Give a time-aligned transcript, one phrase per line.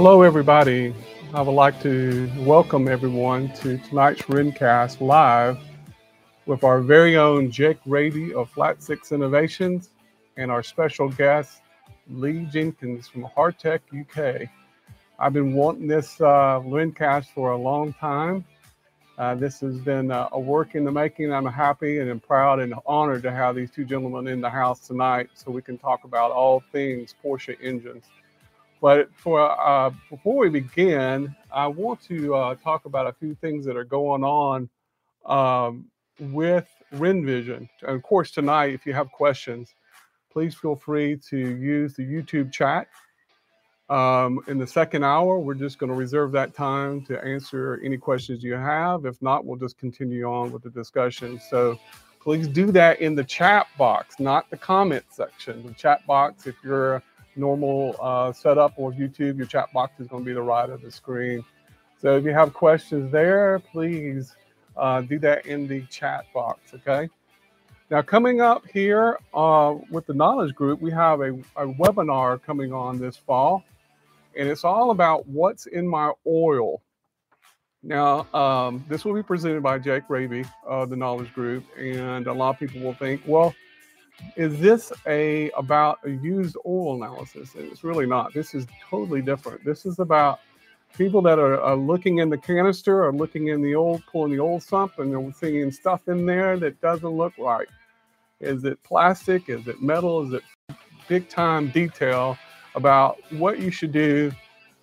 [0.00, 0.94] Hello, everybody.
[1.34, 5.58] I would like to welcome everyone to tonight's Rencast Live
[6.46, 9.90] with our very own Jake Raby of Flat Six Innovations
[10.36, 11.62] and our special guest,
[12.08, 14.48] Lee Jenkins from Hartech UK.
[15.18, 18.44] I've been wanting this uh, Rencast for a long time.
[19.18, 21.32] Uh, this has been uh, a work in the making.
[21.32, 24.78] I'm happy and I'm proud and honored to have these two gentlemen in the house
[24.86, 28.04] tonight so we can talk about all things Porsche engines.
[28.80, 33.64] But for uh, before we begin, I want to uh, talk about a few things
[33.66, 34.68] that are going on
[35.26, 35.86] um,
[36.20, 37.68] with RenVision.
[37.82, 39.74] And of course, tonight, if you have questions,
[40.32, 42.88] please feel free to use the YouTube chat.
[43.90, 47.96] Um, in the second hour, we're just going to reserve that time to answer any
[47.96, 49.06] questions you have.
[49.06, 51.40] If not, we'll just continue on with the discussion.
[51.50, 51.78] So
[52.20, 55.66] please do that in the chat box, not the comment section.
[55.66, 57.02] The chat box, if you're
[57.38, 60.82] normal uh, setup or YouTube, your chat box is going to be the right of
[60.82, 61.44] the screen.
[62.00, 64.34] So if you have questions there, please
[64.76, 67.08] uh, do that in the chat box, okay?
[67.90, 72.72] Now, coming up here uh, with the Knowledge Group, we have a, a webinar coming
[72.72, 73.64] on this fall,
[74.36, 76.82] and it's all about what's in my oil.
[77.82, 82.32] Now, um, this will be presented by Jake Raby of the Knowledge Group, and a
[82.32, 83.54] lot of people will think, well,
[84.36, 87.50] is this a about a used oil analysis?
[87.56, 88.32] It's really not.
[88.34, 89.64] This is totally different.
[89.64, 90.40] This is about
[90.96, 94.38] people that are, are, looking in the canister or looking in the old, pulling the
[94.38, 97.68] old sump, and they're seeing stuff in there that doesn't look right.
[98.40, 99.48] Is it plastic?
[99.48, 100.26] Is it metal?
[100.26, 100.76] Is it
[101.08, 102.38] big time detail
[102.74, 104.30] about what you should do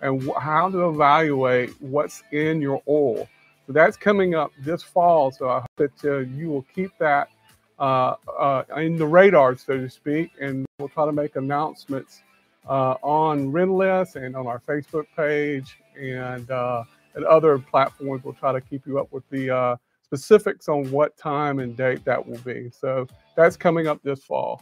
[0.01, 3.27] and how to evaluate what's in your oil?
[3.67, 5.31] So that's coming up this fall.
[5.31, 7.29] So I hope that uh, you will keep that
[7.79, 12.21] in the radar, so to speak, and we'll try to make announcements
[12.67, 16.83] uh, on Rennlist and on our Facebook page and uh,
[17.15, 18.23] and other platforms.
[18.23, 22.03] We'll try to keep you up with the uh, specifics on what time and date
[22.05, 22.69] that will be.
[22.69, 24.61] So that's coming up this fall.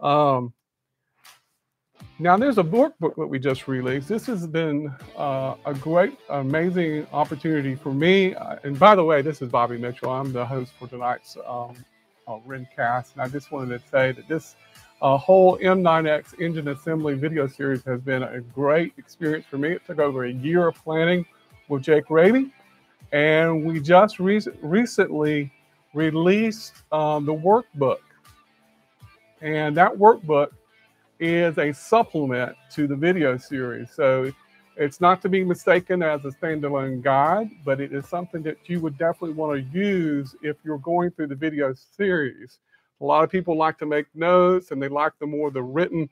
[0.00, 0.52] Um,
[2.18, 4.08] now, there's a workbook that we just released.
[4.08, 8.34] This has been uh, a great, amazing opportunity for me.
[8.64, 10.10] and by the way, this is Bobby Mitchell.
[10.10, 11.76] I'm the host for tonight's um,
[12.26, 13.12] uh, Rencast.
[13.14, 14.56] And I just wanted to say that this
[15.02, 19.72] uh, whole M9X engine assembly video series has been a great experience for me.
[19.72, 21.26] It took over a year of planning
[21.68, 22.52] with Jake Raby.
[23.12, 25.52] And we just re- recently
[25.94, 27.98] released um, the workbook.
[29.40, 30.48] And that workbook
[31.20, 33.90] is a supplement to the video series.
[33.90, 34.32] So
[34.76, 38.80] it's not to be mistaken as a standalone guide, but it is something that you
[38.80, 42.58] would definitely want to use if you're going through the video series.
[43.00, 46.08] A lot of people like to make notes and they like the more the written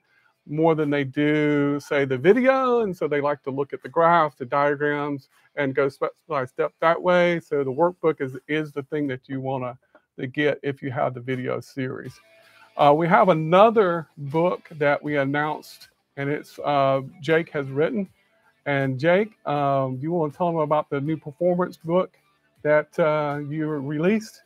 [0.47, 2.81] more than they do, say, the video.
[2.81, 6.45] And so they like to look at the graphs, the diagrams, and go step by
[6.45, 7.41] step that way.
[7.41, 9.79] So the workbook is, is the thing that you want to,
[10.21, 12.19] to get if you have the video series.
[12.77, 18.09] Uh, we have another book that we announced, and it's uh, Jake has written.
[18.67, 22.17] And Jake, um, do you want to tell them about the new performance book
[22.63, 24.43] that uh, you released?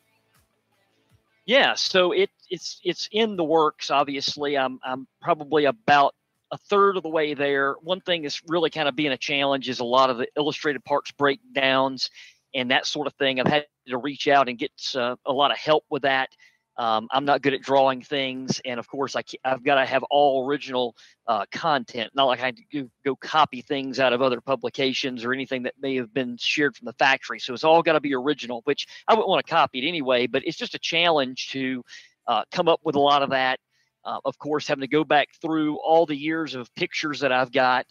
[1.46, 3.90] Yeah, so it it's it's in the works.
[3.90, 6.14] Obviously, I'm I'm probably about
[6.50, 7.74] a third of the way there.
[7.80, 10.84] One thing that's really kind of being a challenge is a lot of the illustrated
[10.84, 12.10] parts breakdowns
[12.54, 13.40] and that sort of thing.
[13.40, 16.30] I've had to reach out and get uh, a lot of help with that.
[16.78, 20.05] Um, I'm not good at drawing things, and of course, I have got to have
[20.05, 20.94] all original
[21.27, 22.12] uh, content.
[22.15, 25.97] Not like I go, go copy things out of other publications or anything that may
[25.97, 27.41] have been shared from the factory.
[27.41, 30.28] So it's all got to be original, which I wouldn't want to copy it anyway.
[30.28, 31.84] But it's just a challenge to
[32.28, 33.59] uh, come up with a lot of that.
[34.05, 37.50] Uh, of course, having to go back through all the years of pictures that I've
[37.50, 37.87] got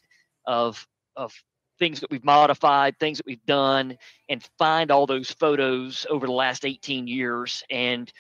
[0.45, 0.87] of
[1.17, 1.33] of
[1.77, 3.97] things that we've modified, things that we've done,
[4.29, 8.11] and find all those photos over the last 18 years and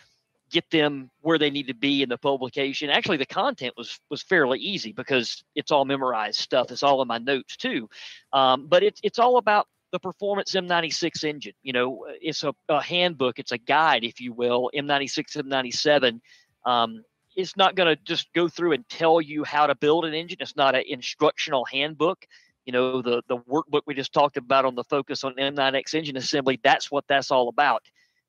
[0.51, 2.89] get them where they need to be in the publication.
[2.89, 6.71] Actually, the content was was fairly easy because it's all memorized stuff.
[6.71, 7.89] It's all in my notes too.
[8.33, 11.53] Um, but it's it's all about the performance M96 engine.
[11.63, 13.39] You know, it's a, a handbook.
[13.39, 14.69] It's a guide, if you will.
[14.75, 16.19] M96, M97.
[16.65, 17.03] Um,
[17.35, 20.37] it's not going to just go through and tell you how to build an engine.
[20.41, 22.25] It's not an instructional handbook.
[22.65, 26.17] You know, the the workbook we just talked about on the focus on M9X engine
[26.17, 26.59] assembly.
[26.61, 27.83] That's what that's all about.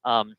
[0.04, 0.34] Um,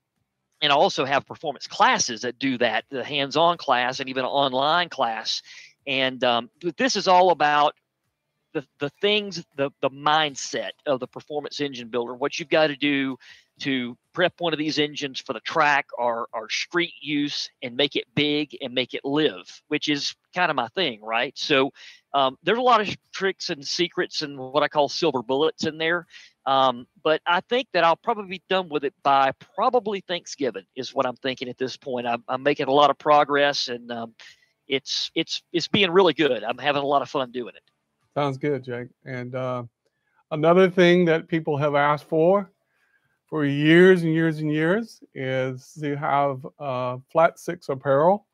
[0.61, 4.31] and I also have performance classes that do that, the hands-on class and even an
[4.31, 5.41] online class.
[5.87, 7.75] And um, this is all about
[8.53, 12.75] the, the things, the, the mindset of the performance engine builder, what you've got to
[12.75, 13.17] do
[13.59, 17.95] to prep one of these engines for the track or, or street use and make
[17.95, 21.37] it big and make it live, which is kind of my thing, right?
[21.37, 21.71] So
[22.13, 25.77] um, there's a lot of tricks and secrets and what I call silver bullets in
[25.77, 26.07] there.
[26.49, 30.95] Um, but I think that I'll probably be done with it by probably Thanksgiving is
[30.95, 32.07] what I'm thinking at this point.
[32.07, 34.15] I'm, I'm making a lot of progress and um,
[34.67, 36.43] it's it's it's being really good.
[36.43, 37.61] I'm having a lot of fun doing it.
[38.15, 38.87] Sounds good, Jake.
[39.05, 39.63] And uh,
[40.31, 42.51] another thing that people have asked for
[43.27, 48.25] for years and years and years is to have uh, Flat Six apparel.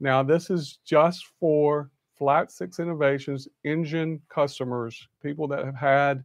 [0.00, 6.24] Now, this is just for Flat Six Innovations engine customers, people that have had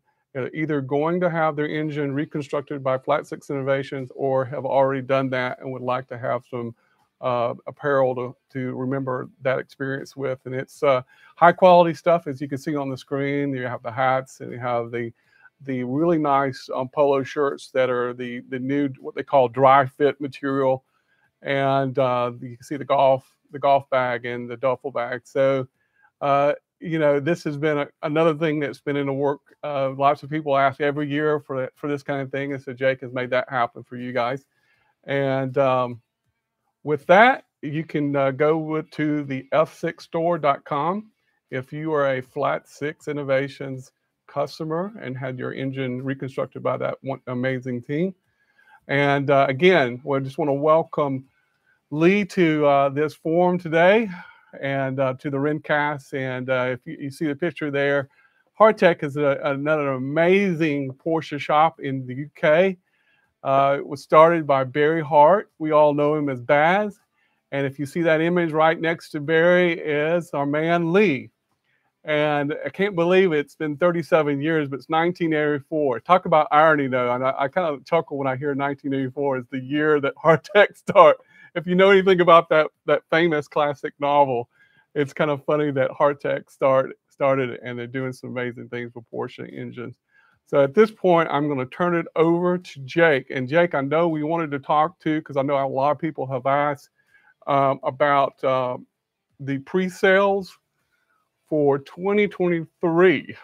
[0.54, 5.30] either going to have their engine reconstructed by Flat Six Innovations or have already done
[5.30, 6.76] that and would like to have some
[7.22, 10.40] uh, apparel to, to remember that experience with.
[10.46, 11.02] And it's uh,
[11.36, 13.54] high quality stuff, as you can see on the screen.
[13.54, 15.12] You have the hats and you have the
[15.66, 19.86] the really nice um, polo shirts that are the the new what they call dry
[19.86, 20.84] fit material,
[21.42, 25.22] and uh, you can see the golf the golf bag and the duffel bag.
[25.24, 25.68] So,
[26.20, 26.54] uh,
[26.84, 29.40] you know, this has been a, another thing that's been in the work.
[29.64, 32.74] Uh, lots of people ask every year for for this kind of thing, and so
[32.74, 34.46] Jake has made that happen for you guys.
[35.06, 36.02] And um,
[36.84, 41.10] with that, you can uh, go to the f6store.com
[41.52, 43.92] if you are a Flat Six Innovations
[44.28, 48.14] customer and had your engine reconstructed by that one amazing team.
[48.90, 51.26] And uh, again, we just want to welcome
[51.92, 54.10] Lee to uh, this forum today
[54.62, 56.14] and uh, to the Rencast.
[56.14, 58.10] And uh, if you, you, see the picture there,
[58.60, 62.78] Hartech is a, another amazing Porsche shop in the UK.
[63.44, 65.52] Uh, it was started by Barry Hart.
[65.60, 67.00] We all know him as Baz.
[67.52, 71.30] And if you see that image right next to Barry is our man Lee.
[72.06, 76.02] And I can't believe it's been 37 years, but it's 1984.
[76.02, 77.14] Talk about irony, though.
[77.14, 80.76] And I, I kind of chuckle when I hear 1984 is the year that Hartech
[80.76, 81.18] start.
[81.56, 84.50] If you know anything about that that famous classic novel,
[84.96, 89.06] it's kind of funny that Hartech start started and they're doing some amazing things with
[89.14, 89.98] Porsche engines.
[90.46, 93.30] So at this point, I'm going to turn it over to Jake.
[93.30, 96.00] And Jake, I know we wanted to talk to because I know a lot of
[96.00, 96.90] people have asked
[97.48, 98.78] um, about uh,
[99.40, 100.58] the pre-sales
[101.48, 103.36] for 2023.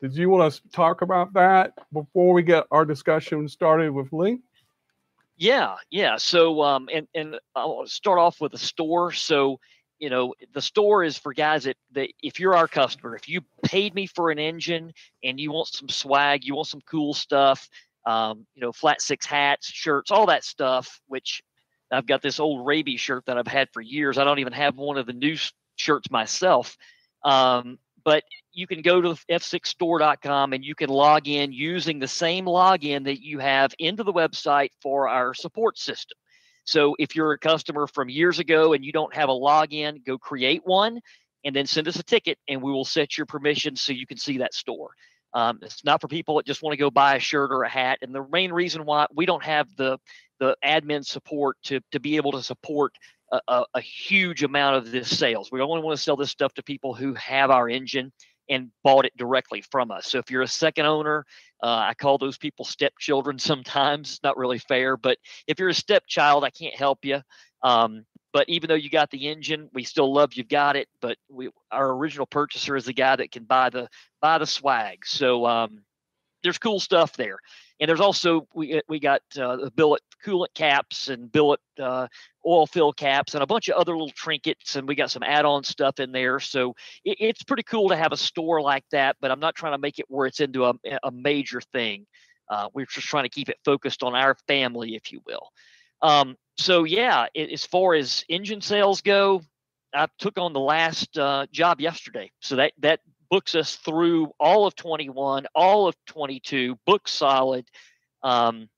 [0.00, 4.38] Did you want to talk about that before we get our discussion started with Lee?
[5.40, 6.16] Yeah, yeah.
[6.18, 9.10] So, um, and and I'll start off with the store.
[9.12, 9.58] So,
[9.98, 13.40] you know, the store is for guys that, that if you're our customer, if you
[13.64, 14.92] paid me for an engine
[15.24, 17.70] and you want some swag, you want some cool stuff,
[18.06, 21.00] um, you know, flat six hats, shirts, all that stuff.
[21.08, 21.42] Which
[21.90, 24.18] I've got this old Raby's shirt that I've had for years.
[24.18, 25.36] I don't even have one of the new
[25.76, 26.76] shirts myself.
[27.24, 32.44] Um, but you can go to f6store.com and you can log in using the same
[32.44, 36.16] login that you have into the website for our support system.
[36.64, 40.18] So if you're a customer from years ago and you don't have a login, go
[40.18, 41.00] create one
[41.44, 44.18] and then send us a ticket and we will set your permission so you can
[44.18, 44.90] see that store.
[45.32, 47.68] Um, it's not for people that just want to go buy a shirt or a
[47.68, 47.98] hat.
[48.02, 49.98] And the main reason why we don't have the
[50.40, 52.94] the admin support to to be able to support
[53.46, 55.52] a, a, huge amount of this sales.
[55.52, 58.12] We only want to sell this stuff to people who have our engine
[58.50, 60.08] and bought it directly from us.
[60.08, 61.24] So if you're a second owner,
[61.62, 64.10] uh, I call those people stepchildren sometimes.
[64.10, 65.16] It's not really fair, but
[65.46, 67.22] if you're a stepchild, I can't help you.
[67.62, 70.88] Um, but even though you got the engine, we still love you've got it.
[71.00, 73.88] But we, our original purchaser is the guy that can buy the
[74.20, 75.04] buy the swag.
[75.06, 75.82] So um,
[76.42, 77.38] there's cool stuff there.
[77.80, 82.06] And there's also we we got uh, the billet coolant caps and billet uh,
[82.46, 85.64] oil fill caps and a bunch of other little trinkets and we got some add-on
[85.64, 86.38] stuff in there.
[86.40, 89.16] So it, it's pretty cool to have a store like that.
[89.20, 92.06] But I'm not trying to make it where it's into a, a major thing.
[92.50, 95.50] Uh, we're just trying to keep it focused on our family, if you will.
[96.02, 99.42] Um, so yeah, it, as far as engine sales go,
[99.94, 104.66] I took on the last uh, job yesterday, so that that books us through all
[104.66, 107.64] of 21, all of 22, book solid.
[108.22, 108.68] Um,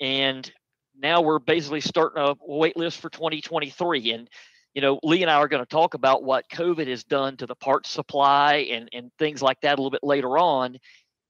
[0.00, 0.50] and
[0.96, 4.12] now we're basically starting a wait list for 2023.
[4.12, 4.28] And,
[4.74, 7.46] you know, Lee and I are going to talk about what COVID has done to
[7.46, 10.76] the parts supply and, and things like that a little bit later on.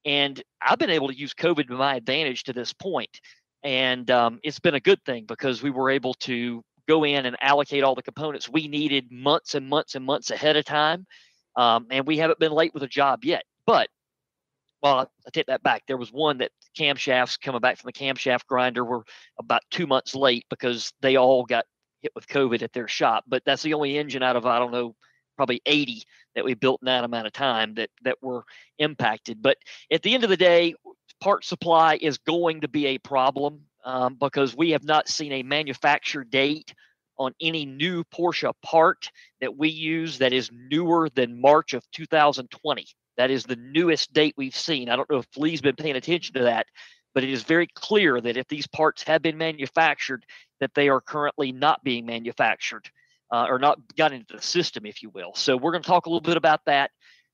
[0.04, 3.20] And I've been able to use COVID to my advantage to this point.
[3.62, 7.36] And um, it's been a good thing because we were able to go in and
[7.40, 11.06] allocate all the components we needed months and months and months ahead of time
[11.56, 13.44] um, and we haven't been late with a job yet.
[13.66, 13.88] But
[14.82, 15.84] well, I take that back.
[15.86, 19.04] There was one that camshafts coming back from the camshaft grinder were
[19.38, 21.64] about two months late because they all got
[22.02, 23.24] hit with COVID at their shop.
[23.26, 24.94] But that's the only engine out of I don't know
[25.36, 26.02] probably 80
[26.34, 28.44] that we built in that amount of time that that were
[28.78, 29.42] impacted.
[29.42, 29.56] But
[29.90, 30.74] at the end of the day,
[31.20, 35.42] part supply is going to be a problem um, because we have not seen a
[35.42, 36.74] manufacture date
[37.18, 42.86] on any new Porsche part that we use that is newer than March of 2020.
[43.16, 44.88] That is the newest date we've seen.
[44.88, 46.66] I don't know if Lee's been paying attention to that,
[47.14, 50.26] but it is very clear that if these parts have been manufactured,
[50.60, 52.90] that they are currently not being manufactured
[53.30, 55.34] uh, or not got into the system, if you will.
[55.34, 56.90] So we're going to talk a little bit about that.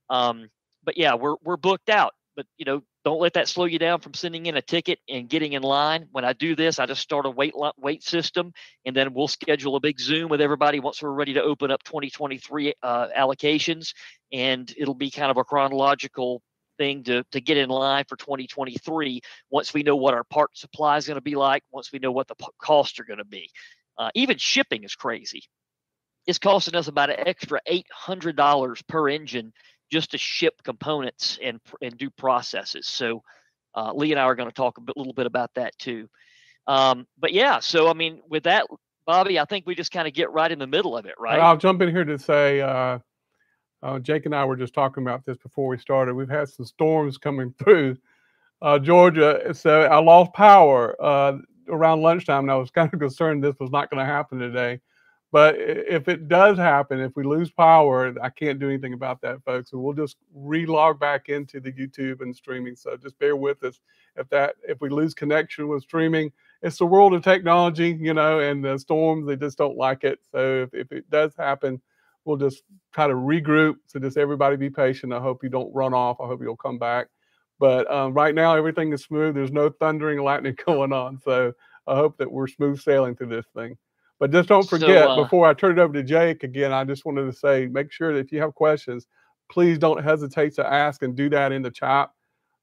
[0.09, 0.49] Um,
[0.85, 2.15] but yeah, we're we're booked out.
[2.37, 5.29] But you know, don't let that slow you down from sending in a ticket and
[5.29, 6.09] getting in line.
[6.13, 8.53] When I do this, I just start a wait wait system,
[8.85, 11.83] and then we'll schedule a big Zoom with everybody once we're ready to open up
[11.85, 13.95] 2023 uh, allocations,
[14.33, 16.43] and it'll be kind of a chronological
[16.79, 20.97] thing to to get in line for 2023 once we know what our part supply
[20.97, 23.25] is going to be like once we know what the p- costs are going to
[23.25, 23.51] be.
[23.99, 25.43] Uh, even shipping is crazy.
[26.27, 29.53] It's costing us about an extra $800 per engine
[29.91, 32.87] just to ship components and and do processes.
[32.87, 33.23] So
[33.75, 36.09] uh, Lee and I are going to talk a bit, little bit about that too.
[36.67, 38.67] Um, but yeah, so I mean, with that,
[39.07, 41.39] Bobby, I think we just kind of get right in the middle of it, right?
[41.39, 42.99] I'll jump in here to say, uh,
[43.83, 46.15] uh, Jake and I were just talking about this before we started.
[46.15, 47.97] We've had some storms coming through
[48.63, 53.43] uh, Georgia, so I lost power uh, around lunchtime, and I was kind of concerned
[53.43, 54.81] this was not going to happen today.
[55.33, 59.45] But if it does happen, if we lose power, I can't do anything about that,
[59.45, 59.71] folks.
[59.71, 62.75] So we'll just relog back into the YouTube and streaming.
[62.75, 63.81] So just bear with us.
[64.17, 66.33] If that if we lose connection with streaming,
[66.63, 70.19] it's the world of technology, you know, and the storms they just don't like it.
[70.33, 71.81] So if, if it does happen,
[72.25, 73.77] we'll just try to regroup.
[73.87, 75.13] So just everybody be patient.
[75.13, 76.21] I hope you don't run off.
[76.21, 77.07] I hope you'll come back.
[77.61, 79.37] But um, right now everything is smooth.
[79.37, 81.21] There's no thundering lightning going on.
[81.25, 81.53] So
[81.87, 83.77] I hope that we're smooth sailing through this thing.
[84.21, 86.85] But just don't forget, so, uh, before I turn it over to Jake again, I
[86.85, 89.07] just wanted to say make sure that if you have questions,
[89.51, 92.11] please don't hesitate to ask and do that in the chat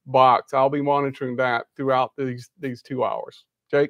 [0.05, 0.53] box.
[0.53, 3.43] I'll be monitoring that throughout these these two hours.
[3.71, 3.89] Jake?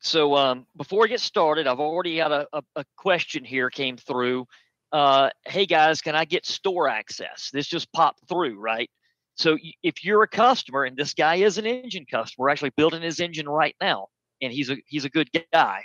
[0.00, 3.96] So um, before we get started, I've already had a, a, a question here came
[3.96, 4.46] through.
[4.90, 7.50] Uh, hey guys, can I get store access?
[7.52, 8.90] This just popped through, right?
[9.36, 13.20] So if you're a customer, and this guy is an engine customer, actually building his
[13.20, 14.08] engine right now,
[14.42, 15.84] and he's a he's a good guy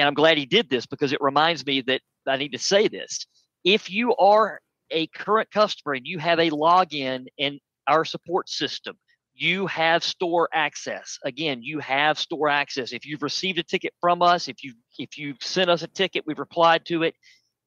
[0.00, 2.88] and I'm glad he did this because it reminds me that I need to say
[2.88, 3.26] this.
[3.64, 8.96] If you are a current customer and you have a login in our support system,
[9.34, 11.18] you have store access.
[11.24, 12.92] Again, you have store access.
[12.92, 16.24] If you've received a ticket from us, if you if you've sent us a ticket,
[16.26, 17.14] we've replied to it.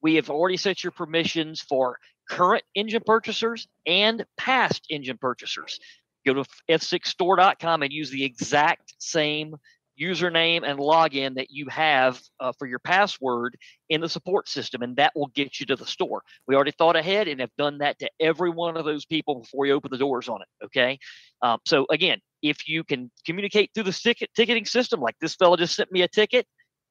[0.02, 1.98] We have already set your permissions for
[2.28, 5.78] current engine purchasers and past engine purchasers.
[6.26, 9.56] Go to f6store.com and use the exact same
[10.00, 13.56] username and login that you have uh, for your password
[13.88, 16.22] in the support system, and that will get you to the store.
[16.46, 19.66] We already thought ahead and have done that to every one of those people before
[19.66, 20.48] you open the doors on it.
[20.66, 20.98] Okay.
[21.42, 25.56] Um, so, again, if you can communicate through the ticket, ticketing system, like this fellow
[25.56, 26.46] just sent me a ticket,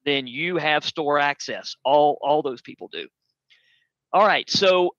[0.05, 1.75] then you have store access.
[1.83, 3.07] All, all those people do.
[4.11, 4.49] All right.
[4.49, 4.91] So,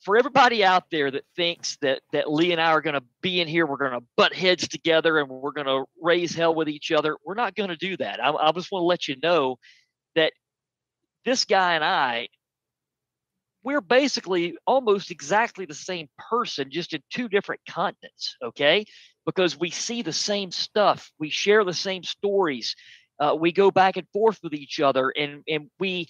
[0.00, 3.40] for everybody out there that thinks that that Lee and I are going to be
[3.40, 6.68] in here, we're going to butt heads together and we're going to raise hell with
[6.68, 7.16] each other.
[7.24, 8.22] We're not going to do that.
[8.22, 9.58] I, I just want to let you know
[10.14, 10.32] that
[11.24, 12.28] this guy and I,
[13.62, 18.36] we're basically almost exactly the same person, just in two different continents.
[18.42, 18.86] Okay,
[19.26, 22.74] because we see the same stuff, we share the same stories.
[23.18, 26.08] Uh, we go back and forth with each other and and we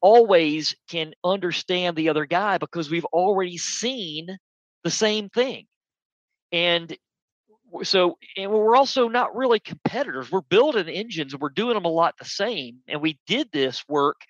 [0.00, 4.38] always can understand the other guy because we've already seen
[4.84, 5.66] the same thing.
[6.52, 6.96] And
[7.82, 10.30] so and we're also not really competitors.
[10.30, 12.78] We're building engines and we're doing them a lot the same.
[12.88, 14.20] And we did this work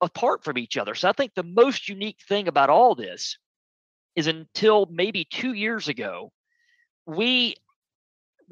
[0.00, 0.94] apart from each other.
[0.94, 3.38] So I think the most unique thing about all this
[4.16, 6.30] is until maybe two years ago,
[7.06, 7.56] we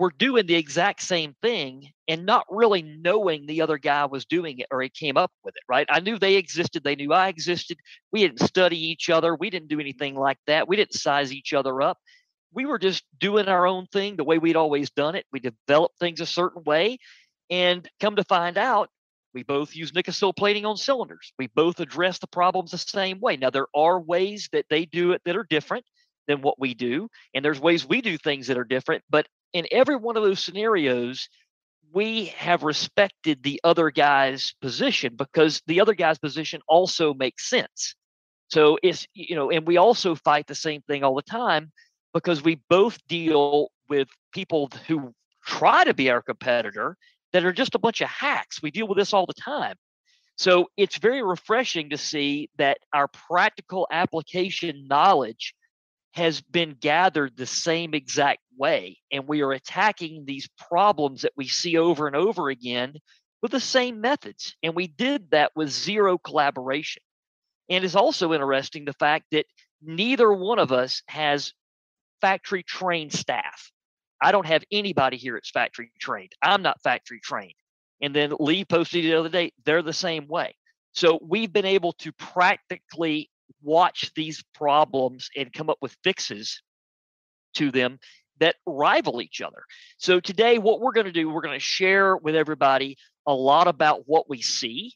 [0.03, 4.59] were doing the exact same thing and not really knowing the other guy was doing
[4.59, 5.87] it or he came up with it, right?
[5.89, 6.83] I knew they existed.
[6.83, 7.79] They knew I existed.
[8.11, 9.37] We didn't study each other.
[9.37, 10.67] We didn't do anything like that.
[10.67, 11.99] We didn't size each other up.
[12.53, 15.25] We were just doing our own thing the way we'd always done it.
[15.33, 16.99] We developed things a certain way.
[17.49, 18.91] And come to find out,
[19.35, 21.33] we both use Nikasil plating on cylinders.
[21.39, 23.37] We both address the problems the same way.
[23.37, 25.85] Now, there are ways that they do it that are different
[26.27, 27.09] than what we do.
[27.35, 29.05] And there's ways we do things that are different.
[29.09, 31.29] But in every one of those scenarios,
[31.93, 37.95] we have respected the other guy's position because the other guy's position also makes sense.
[38.49, 41.73] So it's, you know, and we also fight the same thing all the time
[42.13, 46.97] because we both deal with people who try to be our competitor
[47.33, 48.63] that are just a bunch of hacks.
[48.63, 49.77] We deal with this all the time.
[50.37, 55.55] So it's very refreshing to see that our practical application knowledge
[56.13, 58.99] has been gathered the same exact way.
[59.11, 62.95] And we are attacking these problems that we see over and over again
[63.41, 64.57] with the same methods.
[64.63, 67.03] And we did that with zero collaboration.
[67.69, 69.47] And it's also interesting the fact that
[69.83, 71.53] neither one of us has
[72.21, 73.71] factory trained staff.
[74.21, 76.33] I don't have anybody here that's factory trained.
[76.41, 77.55] I'm not factory trained.
[78.01, 80.55] And then Lee posted the other day, they're the same way.
[80.93, 83.31] So we've been able to practically
[83.63, 86.63] watch these problems and come up with fixes
[87.55, 87.99] to them
[88.43, 89.65] that rival each other.
[89.99, 92.97] So today, what we're going to do, we're going to share with everybody
[93.27, 94.95] a lot about what we see.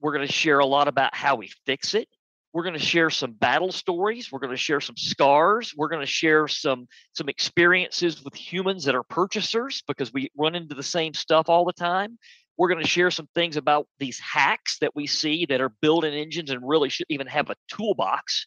[0.00, 2.08] We're going to share a lot about how we fix it.
[2.52, 4.30] We're going to share some battle stories.
[4.30, 5.74] We're going to share some scars.
[5.76, 10.54] We're going to share some some experiences with humans that are purchasers because we run
[10.54, 12.16] into the same stuff all the time.
[12.56, 16.14] We're going to share some things about these hacks that we see that are building
[16.14, 18.46] engines and really should even have a toolbox.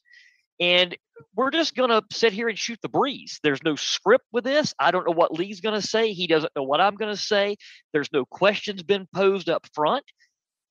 [0.59, 0.97] And
[1.35, 3.39] we're just going to sit here and shoot the breeze.
[3.43, 4.73] There's no script with this.
[4.79, 6.13] I don't know what Lee's going to say.
[6.13, 7.57] He doesn't know what I'm going to say.
[7.93, 10.03] There's no questions been posed up front.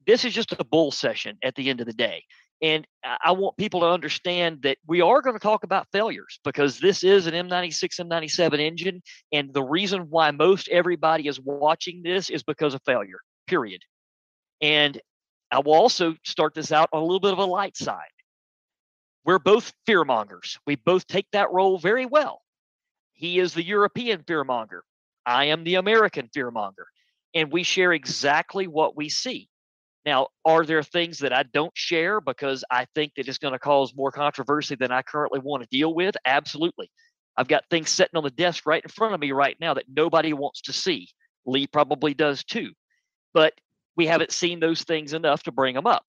[0.06, 2.24] This is just a bull session at the end of the day.
[2.62, 6.78] And I want people to understand that we are going to talk about failures because
[6.78, 9.02] this is an M96, M97 engine.
[9.30, 13.82] And the reason why most everybody is watching this is because of failure, period.
[14.62, 14.98] And
[15.50, 18.08] I will also start this out on a little bit of a light side.
[19.26, 20.56] We're both fearmongers.
[20.66, 22.42] We both take that role very well.
[23.12, 24.80] He is the European fearmonger.
[25.26, 26.84] I am the American fearmonger.
[27.34, 29.48] And we share exactly what we see.
[30.04, 33.58] Now, are there things that I don't share because I think that it's going to
[33.58, 36.16] cause more controversy than I currently want to deal with?
[36.24, 36.88] Absolutely.
[37.36, 39.86] I've got things sitting on the desk right in front of me right now that
[39.88, 41.08] nobody wants to see.
[41.44, 42.70] Lee probably does too.
[43.34, 43.54] But
[43.96, 46.04] we haven't seen those things enough to bring them up.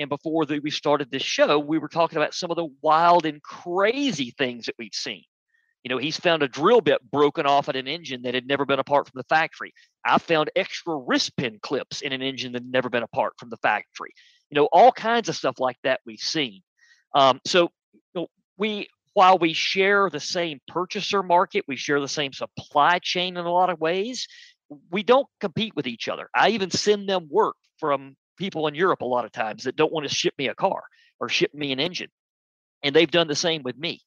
[0.00, 3.26] And before the, we started this show, we were talking about some of the wild
[3.26, 5.24] and crazy things that we've seen.
[5.84, 8.64] You know, he's found a drill bit broken off at an engine that had never
[8.64, 9.74] been apart from the factory.
[10.04, 13.50] I found extra wrist pin clips in an engine that had never been apart from
[13.50, 14.12] the factory.
[14.48, 16.62] You know, all kinds of stuff like that we've seen.
[17.14, 22.08] Um, so you know, we, while we share the same purchaser market, we share the
[22.08, 24.26] same supply chain in a lot of ways.
[24.90, 26.30] We don't compete with each other.
[26.34, 29.92] I even send them work from people in Europe a lot of times that don't
[29.92, 30.82] want to ship me a car
[31.20, 32.10] or ship me an engine.
[32.82, 34.00] And they've done the same with me.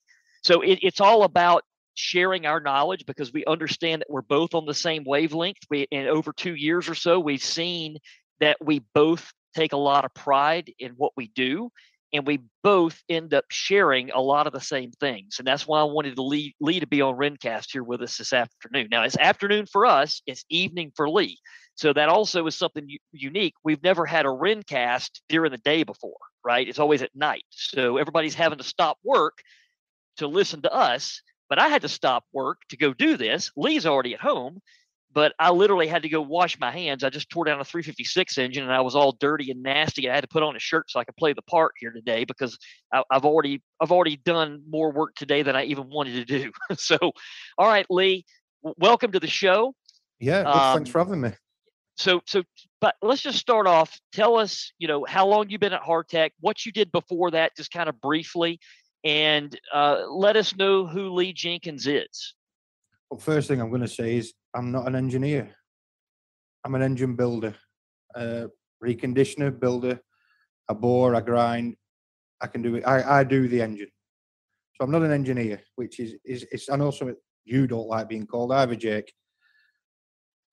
[0.43, 4.65] So it, it's all about sharing our knowledge because we understand that we're both on
[4.65, 5.59] the same wavelength.
[5.69, 7.97] We in over two years or so, we've seen
[8.39, 11.69] that we both take a lot of pride in what we do
[12.13, 15.37] and we both end up sharing a lot of the same things.
[15.39, 18.33] And that's why I wanted Lee, Lee to be on Rencast here with us this
[18.33, 18.87] afternoon.
[18.91, 21.39] Now, it's afternoon for us, it's evening for Lee.
[21.75, 23.55] So that also is something u- unique.
[23.63, 26.67] We've never had a Rencast during the day before, right?
[26.67, 27.45] It's always at night.
[27.49, 29.39] So everybody's having to stop work
[30.17, 33.51] to listen to us, but I had to stop work to go do this.
[33.55, 34.59] Lee's already at home,
[35.11, 37.03] but I literally had to go wash my hands.
[37.03, 40.09] I just tore down a 356 engine and I was all dirty and nasty.
[40.09, 42.23] I had to put on a shirt so I could play the part here today
[42.23, 42.57] because
[42.91, 46.51] I, have already I've already done more work today than I even wanted to do.
[46.77, 46.97] so,
[47.57, 48.25] all right, Lee,
[48.61, 49.75] welcome to the show.
[50.19, 51.31] Yeah, um, thanks for having me.
[51.95, 52.43] So, so,
[52.81, 53.99] but let's just start off.
[54.11, 57.55] Tell us, you know, how long you've been at Hartech, what you did before that,
[57.55, 58.59] just kind of briefly,
[59.03, 62.35] and uh, let us know who Lee Jenkins is.
[63.09, 65.55] Well, first thing I'm going to say is I'm not an engineer.
[66.65, 67.55] I'm an engine builder,
[68.15, 68.47] uh,
[68.83, 69.99] reconditioner builder.
[70.69, 71.75] I bore, I grind,
[72.41, 72.83] I can do it.
[72.87, 73.89] I, I do the engine.
[74.75, 78.09] So I'm not an engineer, which is is it's I know something you don't like
[78.09, 79.13] being called either, Jake.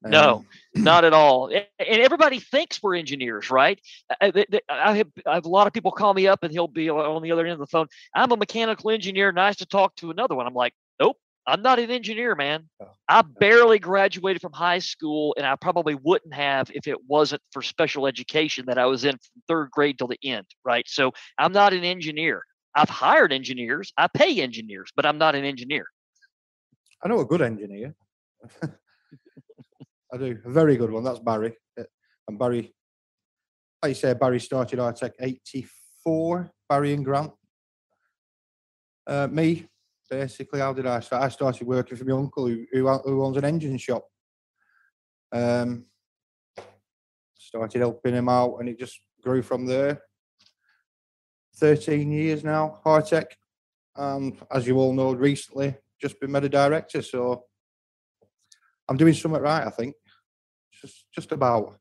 [0.05, 1.49] Um, no, not at all.
[1.49, 3.79] And everybody thinks we're engineers, right?
[4.21, 4.33] I,
[4.69, 7.23] I, have, I have a lot of people call me up and he'll be on
[7.23, 7.87] the other end of the phone.
[8.15, 9.31] I'm a mechanical engineer.
[9.33, 10.47] Nice to talk to another one.
[10.47, 12.69] I'm like, nope, I'm not an engineer, man.
[12.81, 17.43] Oh, I barely graduated from high school, and I probably wouldn't have if it wasn't
[17.53, 20.87] for special education that I was in from third grade till the end, right?
[20.89, 22.43] So I'm not an engineer.
[22.75, 25.87] I've hired engineers, I pay engineers, but I'm not an engineer.
[27.03, 27.95] I know a good engineer.
[30.13, 30.39] I do.
[30.45, 31.05] A very good one.
[31.05, 31.57] That's Barry.
[31.79, 31.85] Uh,
[32.29, 32.75] and Barry,
[33.83, 37.33] like you say, Barry started Hartech 84, Barry and Grant.
[39.07, 39.67] Uh, me,
[40.09, 41.23] basically, how did I start?
[41.23, 44.07] I started working for my uncle who, who, who owns an engine shop.
[45.33, 45.87] Um,
[47.37, 50.03] started helping him out and it just grew from there.
[51.57, 53.27] 13 years now, Hartech.
[53.97, 57.03] And as you all know, recently just been made a director.
[57.03, 57.45] So
[58.91, 59.95] I'm doing something right, I think.
[60.83, 61.79] Just just about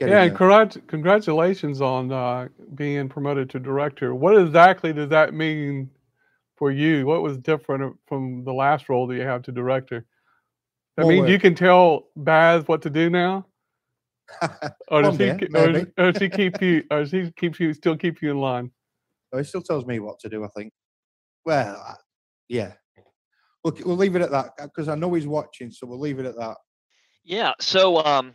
[0.00, 4.14] yeah, and congrat- congratulations on uh, being promoted to director.
[4.14, 5.90] What exactly does that mean
[6.56, 7.06] for you?
[7.06, 10.04] What was different from the last role that you have to director?
[10.96, 13.46] That means you can tell Baz what to do now,
[14.88, 17.96] or does he, or, or does he keep you, or does he keep you still
[17.96, 18.70] keep you in line?
[19.32, 20.44] Oh, he still tells me what to do.
[20.44, 20.72] I think.
[21.46, 21.96] Well,
[22.48, 22.72] yeah,
[23.64, 26.36] we'll, leave it at that because I know he's watching, so we'll leave it at
[26.36, 26.56] that.
[27.24, 27.52] Yeah.
[27.60, 28.34] So, um,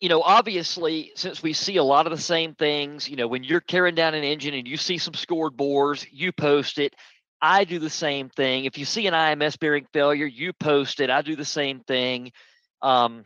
[0.00, 3.44] you know, obviously, since we see a lot of the same things, you know, when
[3.44, 6.94] you're tearing down an engine and you see some scored bores, you post it.
[7.40, 8.64] I do the same thing.
[8.64, 11.10] If you see an IMS bearing failure, you post it.
[11.10, 12.32] I do the same thing.
[12.80, 13.24] Um,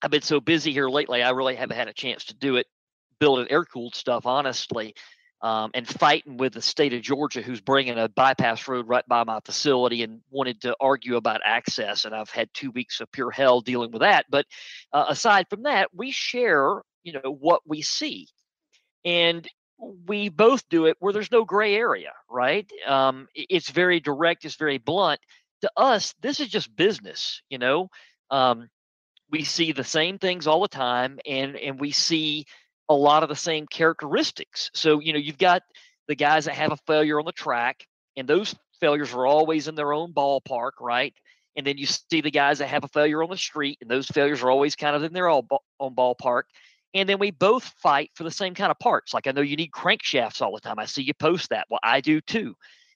[0.00, 2.66] I've been so busy here lately, I really haven't had a chance to do it,
[3.20, 4.94] building air cooled stuff, honestly
[5.42, 9.24] um, and fighting with the state of Georgia, who's bringing a bypass road right by
[9.24, 12.04] my facility and wanted to argue about access.
[12.04, 14.26] And I've had two weeks of pure hell dealing with that.
[14.30, 14.46] But
[14.92, 18.28] uh, aside from that, we share, you know, what we see,
[19.04, 19.46] and
[20.06, 22.70] we both do it where there's no gray area, right?
[22.86, 25.20] Um, it's very direct, it's very blunt.
[25.62, 27.88] To us, this is just business, you know.
[28.30, 28.68] Um,
[29.28, 32.46] we see the same things all the time, and and we see
[32.92, 34.70] a lot of the same characteristics.
[34.74, 35.62] So, you know, you've got
[36.08, 39.74] the guys that have a failure on the track, and those failures are always in
[39.74, 41.14] their own ballpark, right?
[41.56, 44.06] And then you see the guys that have a failure on the street, and those
[44.06, 45.48] failures are always kind of in their own
[45.80, 46.44] ballpark.
[46.94, 49.14] And then we both fight for the same kind of parts.
[49.14, 50.78] Like I know you need crankshafts all the time.
[50.78, 51.66] I see you post that.
[51.70, 52.54] Well, I do too.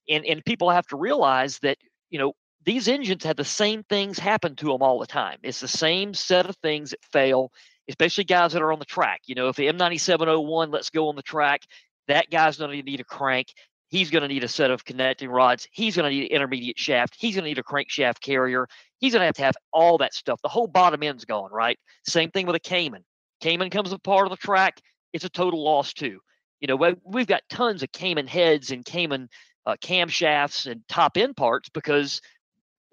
[0.09, 1.79] And and people have to realize that
[2.11, 5.39] you know these engines have the same things happen to them all the time.
[5.43, 7.53] It's the same set of things that fail
[7.89, 9.23] especially guys that are on the track.
[9.27, 11.63] You know, if the M9701 let's go on the track,
[12.09, 13.49] that guy's going to need a crank.
[13.89, 15.69] He's going to need a set of connecting rods.
[15.71, 17.15] He's going to need an intermediate shaft.
[17.17, 18.67] He's going to need a crankshaft carrier.
[18.99, 20.41] He's going to have to have all that stuff.
[20.43, 21.79] The whole bottom end's gone, right?
[22.07, 23.05] Same thing with a Cayman.
[23.41, 24.81] Cayman comes a part of the track.
[25.13, 26.19] It's a total loss too.
[26.61, 29.29] You know, we've got tons of Cayman heads and Cayman
[29.67, 32.21] uh, camshafts and top end parts because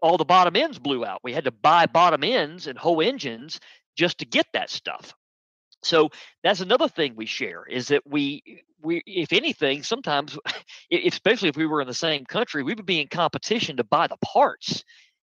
[0.01, 1.21] all the bottom ends blew out.
[1.23, 3.59] We had to buy bottom ends and whole engines
[3.95, 5.13] just to get that stuff.
[5.83, 6.09] So
[6.43, 10.37] that's another thing we share is that we we if anything sometimes
[11.05, 14.07] especially if we were in the same country we would be in competition to buy
[14.07, 14.83] the parts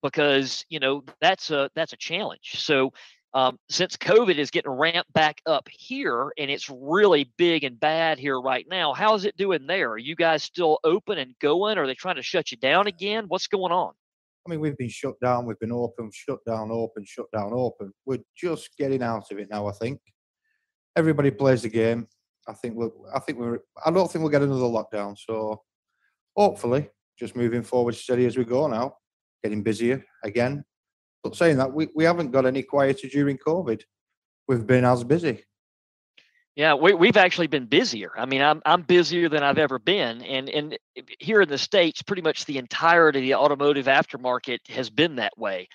[0.01, 2.55] because you know that's a that's a challenge.
[2.63, 2.93] So
[3.33, 8.17] um, since COVID is getting ramped back up here and it's really big and bad
[8.17, 9.91] here right now, how is it doing there?
[9.91, 11.77] Are you guys still open and going?
[11.77, 13.25] Are they trying to shut you down again?
[13.27, 13.93] What's going on?
[14.45, 17.91] I mean, we've been shut down, we've been open, shut down, open, shut down, open.
[18.05, 19.67] We're just getting out of it now.
[19.67, 19.99] I think
[20.95, 22.07] everybody plays the game.
[22.47, 22.89] I think we're.
[23.13, 23.59] I think we're.
[23.85, 25.17] I don't think we'll get another lockdown.
[25.17, 25.61] So
[26.35, 28.95] hopefully, just moving forward steady as we go now,
[29.43, 30.63] getting busier again.
[31.23, 33.81] But saying that, we, we haven't got any quieter during COVID.
[34.47, 35.43] We've been as busy.
[36.59, 38.11] Yeah, we, we've actually been busier.
[38.17, 40.77] I mean, I'm I'm busier than I've ever been, and and
[41.17, 45.37] here in the states, pretty much the entirety of the automotive aftermarket has been that
[45.37, 45.69] way.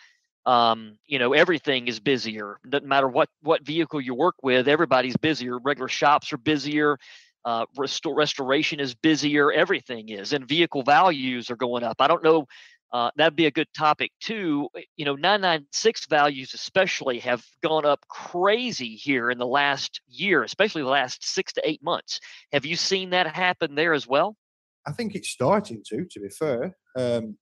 [0.45, 2.59] Um, you know, everything is busier.
[2.69, 5.59] Doesn't matter what what vehicle you work with, everybody's busier.
[5.59, 6.99] Regular shops are busier.
[7.47, 7.65] Uh,
[8.07, 9.51] restoration is busier.
[9.51, 11.97] Everything is, and vehicle values are going up.
[11.99, 12.47] I don't know
[12.95, 14.69] uh, that'd be a good topic too.
[14.77, 20.45] Eh, you know, 996 values especially have gone up crazy here in the last year,
[20.45, 22.21] especially the last six to eight months.
[22.53, 24.37] Have you seen that happen there as well?
[24.87, 26.07] I think it's starting to.
[26.09, 27.37] To be fair, um,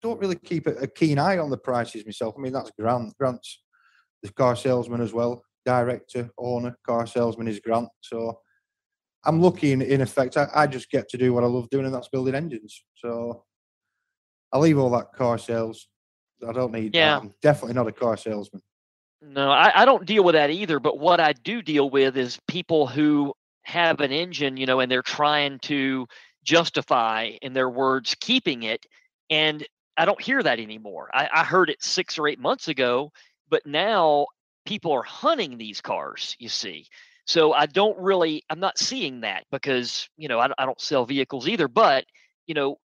[0.00, 2.34] don't really keep a, keen eye on the prices myself.
[2.38, 3.12] I mean, that's Grant.
[3.18, 3.60] Grant's
[4.22, 7.88] the car salesman as well, director, owner, car salesman is Grant.
[8.00, 8.38] So
[9.26, 10.38] I'm lucky in, in effect.
[10.38, 12.82] I, I just get to do what I love doing, and that's building engines.
[12.96, 13.44] So
[14.52, 15.88] I leave all that car sales.
[16.46, 16.94] I don't need.
[16.94, 18.62] Yeah, I'm definitely not a car salesman.
[19.22, 20.80] No, I, I don't deal with that either.
[20.80, 24.90] But what I do deal with is people who have an engine, you know, and
[24.90, 26.06] they're trying to
[26.42, 28.86] justify, in their words, keeping it.
[29.28, 31.10] And I don't hear that anymore.
[31.12, 33.12] I, I heard it six or eight months ago,
[33.50, 34.26] but now
[34.64, 36.36] people are hunting these cars.
[36.38, 36.86] You see.
[37.26, 41.04] So I don't really, I'm not seeing that because you know I, I don't sell
[41.04, 41.68] vehicles either.
[41.68, 42.06] But
[42.46, 42.78] you know,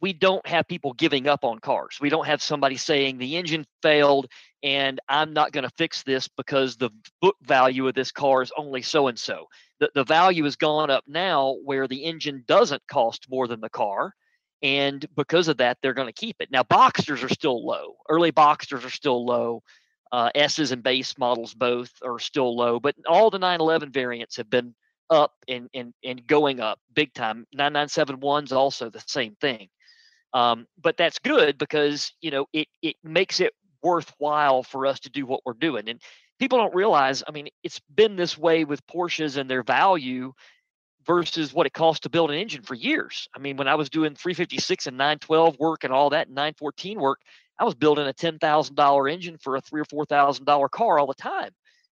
[0.00, 1.98] we don't have people giving up on cars.
[2.00, 4.26] We don't have somebody saying the engine failed
[4.62, 8.52] and I'm not going to fix this because the book value of this car is
[8.56, 9.46] only so and so.
[9.94, 14.14] The, value has gone up now where the engine doesn't cost more than the car.
[14.62, 16.50] And because of that, they're going to keep it.
[16.50, 17.94] Now, Boxsters are still low.
[18.08, 19.62] Early Boxsters are still low.
[20.12, 24.50] Uh, S's and base models both are still low, but all the 911 variants have
[24.50, 24.74] been
[25.08, 27.46] up and, and, and going up big time.
[27.56, 29.68] 9971's also the same thing.
[30.32, 35.10] Um, but that's good because you know it it makes it worthwhile for us to
[35.10, 35.88] do what we're doing.
[35.88, 36.00] And
[36.38, 37.22] people don't realize.
[37.26, 40.32] I mean, it's been this way with Porsches and their value
[41.06, 43.28] versus what it costs to build an engine for years.
[43.34, 47.20] I mean, when I was doing 356 and 912 work and all that, 914 work,
[47.58, 51.06] I was building a $10,000 engine for a three or four thousand dollar car all
[51.06, 51.50] the time.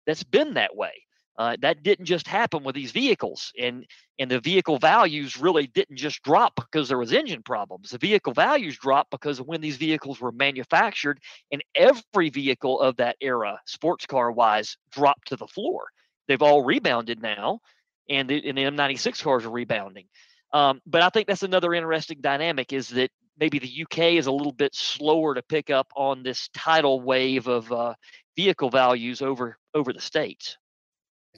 [0.07, 1.04] That's been that way.
[1.37, 3.87] Uh, that didn't just happen with these vehicles, and
[4.18, 7.90] and the vehicle values really didn't just drop because there was engine problems.
[7.90, 11.18] The vehicle values dropped because of when these vehicles were manufactured,
[11.51, 15.87] and every vehicle of that era, sports car wise, dropped to the floor.
[16.29, 17.61] They've all rebounded now,
[18.09, 20.07] and the, and the M96 cars are rebounding.
[20.53, 24.33] Um, but I think that's another interesting dynamic is that maybe the UK is a
[24.33, 27.94] little bit slower to pick up on this tidal wave of uh,
[28.37, 30.57] vehicle values over over the states.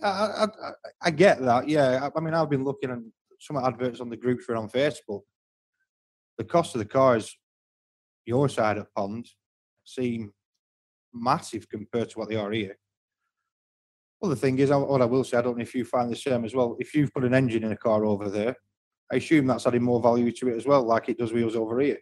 [0.02, 0.70] I, I,
[1.02, 1.68] I get that.
[1.68, 2.98] Yeah, I, I, mean, I've been looking at
[3.40, 5.22] some adverts on the groups we're on Facebook.
[6.38, 7.36] The cost of the cars,
[8.26, 9.28] your side of pond,
[9.84, 10.32] seem
[11.14, 12.76] massive compared to what they are here.
[14.20, 16.16] Well, the thing is, what I will say, I don't know if you find the
[16.16, 16.76] same as well.
[16.78, 18.56] If you've put an engine in a car over there,
[19.12, 21.78] I assume that's adding more value to it as well, like it does wheels over
[21.80, 21.98] here.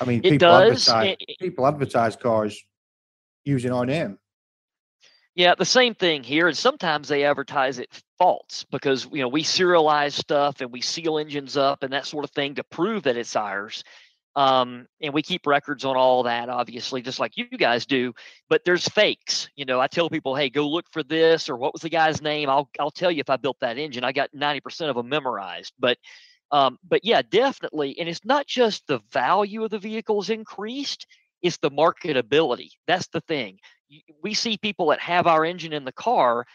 [0.00, 0.88] I mean, it people does.
[0.88, 2.60] advertise it, people advertise cars
[3.44, 4.18] using our name.
[5.34, 6.46] Yeah, the same thing here.
[6.46, 11.18] And sometimes they advertise it false because you know we serialize stuff and we seal
[11.18, 13.82] engines up and that sort of thing to prove that it's ours.
[14.36, 18.12] Um, and we keep records on all that, obviously, just like you guys do.
[18.48, 19.48] But there's fakes.
[19.56, 22.22] You know, I tell people, hey, go look for this or what was the guy's
[22.22, 22.48] name?
[22.50, 24.04] I'll I'll tell you if I built that engine.
[24.04, 25.72] I got 90% of them memorized.
[25.78, 25.98] But
[26.52, 27.98] um, but yeah, definitely.
[27.98, 31.06] And it's not just the value of the vehicles increased,
[31.42, 32.70] it's the marketability.
[32.86, 33.58] That's the thing
[34.22, 36.46] we see people that have our engine in the car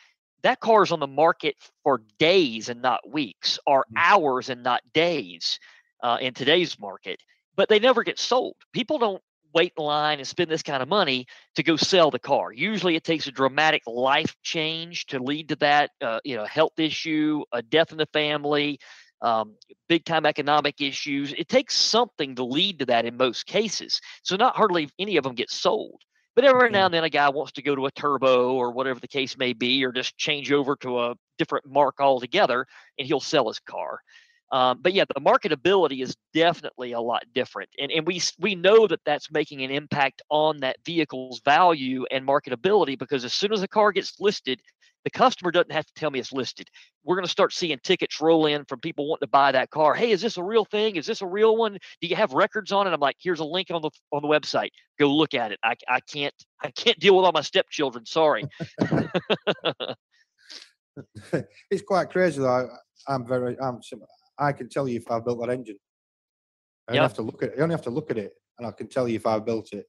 [0.42, 3.98] that car is on the market for days and not weeks or mm.
[3.98, 5.60] hours and not days
[6.02, 7.20] uh, in today's market
[7.60, 8.56] but they never get sold.
[8.72, 9.22] People don't
[9.54, 11.26] wait in line and spend this kind of money
[11.56, 12.54] to go sell the car.
[12.54, 16.80] Usually it takes a dramatic life change to lead to that uh, you know health
[16.80, 18.80] issue a death in the family
[19.22, 19.56] um,
[19.90, 21.34] big time economic issues.
[21.34, 25.26] It takes something to lead to that in most cases so not hardly any of
[25.26, 26.02] them get sold
[26.40, 28.98] but every now and then a guy wants to go to a turbo or whatever
[29.02, 32.66] the case may be, or just change over to a different mark altogether,
[32.98, 34.00] and he'll sell his car.
[34.50, 38.88] Um, but yeah, the marketability is definitely a lot different, and and we we know
[38.88, 43.62] that that's making an impact on that vehicle's value and marketability because as soon as
[43.62, 44.62] a car gets listed,
[45.04, 46.68] the customer doesn't have to tell me it's listed.
[47.04, 49.96] We're going to start seeing tickets roll in from people wanting to buy that car.
[49.96, 50.96] Hey, is this a real thing?
[50.98, 51.78] Is this a real one?
[52.02, 52.92] Do you have records on it?
[52.92, 54.70] I'm like, here's a link on the on the website.
[55.00, 55.60] Go look at it.
[55.64, 58.06] I, I can't I can't deal with all my stepchildren.
[58.06, 58.44] Sorry.
[61.72, 62.70] it's quite crazy though.
[63.08, 63.80] I, am very I'm
[64.38, 65.78] I can tell you if I built that engine.
[66.90, 67.04] I yep.
[67.04, 67.60] have to look at it.
[67.60, 69.74] I only have to look at it, and I can tell you if I built
[69.74, 69.86] it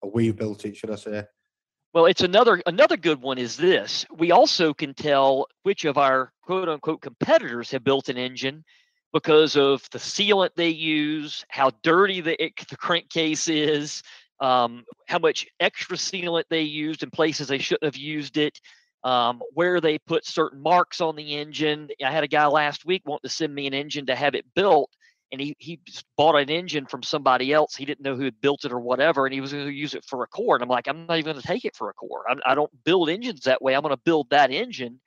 [0.00, 1.24] or we built it, should I say?
[1.94, 4.04] Well, it's another another good one is this.
[4.14, 8.64] We also can tell which of our quote unquote competitors have built an engine
[9.12, 12.36] because of the sealant they use, how dirty the,
[12.68, 14.02] the crankcase is,
[14.40, 18.60] um, how much extra sealant they used in places they shouldn't have used it,
[19.04, 21.88] um, where they put certain marks on the engine.
[22.04, 24.44] I had a guy last week want to send me an engine to have it
[24.54, 24.90] built,
[25.32, 25.80] and he he
[26.16, 27.76] bought an engine from somebody else.
[27.76, 29.94] He didn't know who had built it or whatever, and he was going to use
[29.94, 30.56] it for a core.
[30.56, 32.24] And I'm like, I'm not even going to take it for a core.
[32.28, 33.74] I'm, I do not build engines that way.
[33.74, 35.00] I'm going to build that engine,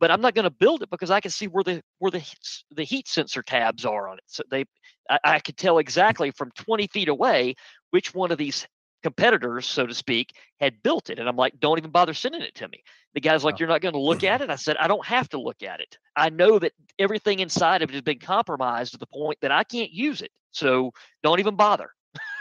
[0.00, 2.22] but I'm not going to build it because I can see where the where the
[2.70, 4.24] the heat sensor tabs are on it.
[4.26, 4.64] So they,
[5.10, 7.54] I, I could tell exactly from 20 feet away
[7.90, 8.66] which one of these
[9.04, 11.18] competitors, so to speak, had built it.
[11.18, 12.82] And I'm like, don't even bother sending it to me.
[13.12, 13.58] The guy's like, oh.
[13.60, 14.50] You're not going to look at mm-hmm.
[14.50, 14.52] it?
[14.52, 15.98] I said, I don't have to look at it.
[16.16, 19.62] I know that everything inside of it has been compromised to the point that I
[19.62, 20.30] can't use it.
[20.52, 20.90] So
[21.22, 21.90] don't even bother.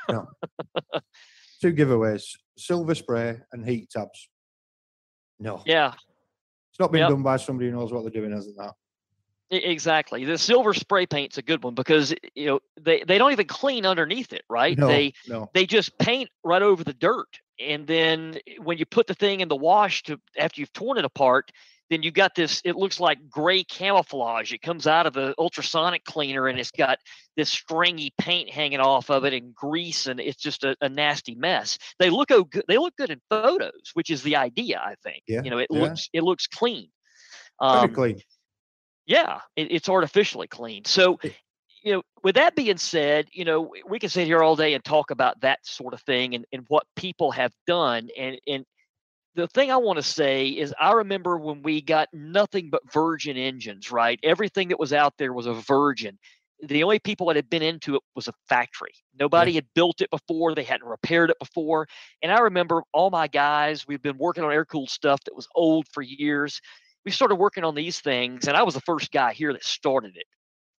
[0.10, 0.30] no.
[1.62, 2.23] Two giveaways
[2.58, 4.30] silver spray and heat tabs.
[5.39, 5.62] No.
[5.65, 5.93] Yeah.
[6.71, 7.10] It's not been yep.
[7.10, 8.73] done by somebody who knows what they're doing, hasn't that?
[9.53, 10.25] Exactly.
[10.25, 13.85] The silver spray paint's a good one because you know they, they don't even clean
[13.85, 14.77] underneath it, right?
[14.77, 15.49] No, they no.
[15.53, 17.39] they just paint right over the dirt.
[17.59, 21.05] And then when you put the thing in the wash to after you've torn it
[21.05, 21.51] apart,
[21.89, 24.53] then you got this it looks like gray camouflage.
[24.53, 26.97] It comes out of the ultrasonic cleaner and it's got
[27.37, 31.35] this stringy paint hanging off of it and grease and it's just a, a nasty
[31.35, 31.77] mess.
[31.99, 35.23] They look good they look good in photos, which is the idea, I think.
[35.27, 35.81] Yeah, you know, it yeah.
[35.81, 36.89] looks it looks clean.
[37.59, 38.19] Um, clean
[39.05, 40.85] yeah, it, it's artificially clean.
[40.85, 41.19] So,
[41.83, 44.83] you know, with that being said, you know, we can sit here all day and
[44.83, 48.09] talk about that sort of thing and, and what people have done.
[48.17, 48.65] And, and
[49.35, 53.35] the thing I want to say is I remember when we got nothing but virgin
[53.35, 54.19] engines, right?
[54.23, 56.17] Everything that was out there was a virgin.
[56.69, 58.93] the only people that had been into it was a factory.
[59.19, 59.57] Nobody yeah.
[59.57, 60.55] had built it before.
[60.55, 61.87] They hadn't repaired it before.
[62.21, 65.47] And I remember all my guys, we've been working on air cooled stuff that was
[65.55, 66.61] old for years.
[67.05, 70.15] We started working on these things, and I was the first guy here that started
[70.15, 70.27] it.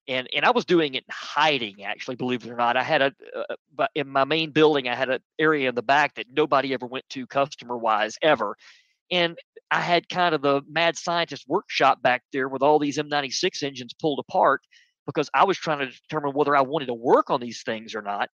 [0.06, 2.76] And, and I was doing it in hiding, actually, believe it or not.
[2.76, 5.82] I had a, uh, but in my main building, I had an area in the
[5.82, 8.56] back that nobody ever went to customer wise ever.
[9.10, 9.38] And
[9.70, 13.94] I had kind of the mad scientist workshop back there with all these M96 engines
[13.94, 14.60] pulled apart
[15.06, 18.02] because I was trying to determine whether I wanted to work on these things or
[18.02, 18.28] not.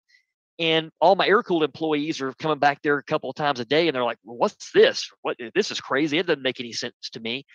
[0.59, 3.65] And all my air cooled employees are coming back there a couple of times a
[3.65, 5.09] day and they're like, well, what's this?
[5.21, 6.17] What this is crazy.
[6.17, 7.45] It doesn't make any sense to me.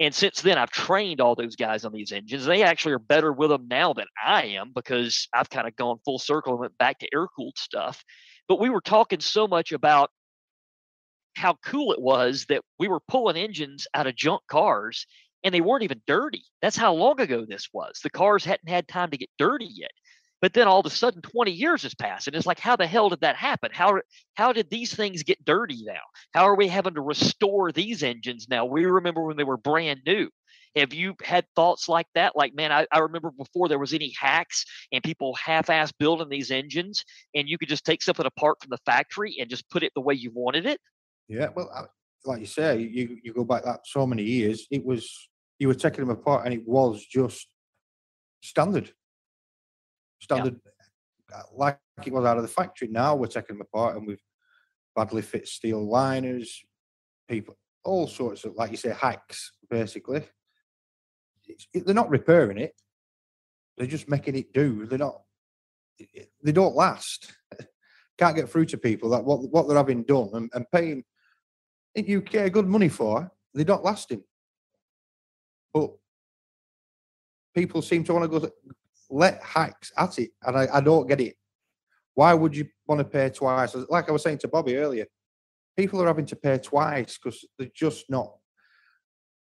[0.00, 2.44] And since then, I've trained all those guys on these engines.
[2.44, 5.98] They actually are better with them now than I am because I've kind of gone
[6.04, 8.02] full circle and went back to air cooled stuff.
[8.48, 10.10] But we were talking so much about
[11.36, 15.06] how cool it was that we were pulling engines out of junk cars
[15.44, 16.44] and they weren't even dirty.
[16.62, 18.00] That's how long ago this was.
[18.02, 19.90] The cars hadn't had time to get dirty yet.
[20.44, 22.86] But then all of a sudden 20 years has passed and it's like how the
[22.86, 23.70] hell did that happen?
[23.72, 24.02] How
[24.34, 26.02] how did these things get dirty now?
[26.34, 28.66] How are we having to restore these engines now?
[28.66, 30.28] We remember when they were brand new.
[30.76, 32.36] Have you had thoughts like that?
[32.36, 36.50] Like, man, I, I remember before there was any hacks and people half-ass building these
[36.50, 37.02] engines,
[37.34, 40.02] and you could just take something apart from the factory and just put it the
[40.02, 40.78] way you wanted it.
[41.26, 41.88] Yeah, well,
[42.26, 45.10] like you say, you you go back that so many years, it was
[45.58, 47.46] you were taking them apart, and it was just
[48.42, 48.92] standard,
[50.24, 51.36] standard, yeah.
[51.36, 52.88] Uh, like it was out of the factory.
[52.88, 54.22] Now we're taking them apart, and we've
[54.94, 56.62] badly fit steel liners,
[57.28, 60.24] people, all sorts of, like you say, hacks, basically.
[61.46, 62.74] It, they're not repairing it;
[63.76, 64.86] they're just making it do.
[64.86, 65.22] They're not.
[66.42, 67.32] They don't last.
[68.18, 71.04] Can't get through to people that what what they're having done and, and paying
[71.94, 74.22] you get good money for, they're not lasting.
[75.72, 75.92] But
[77.54, 78.50] people seem to want to go
[79.14, 81.36] let hacks at it, and I, I don't get it.
[82.14, 83.74] Why would you want to pay twice?
[83.88, 85.06] Like I was saying to Bobby earlier,
[85.76, 88.34] people are having to pay twice because they're just not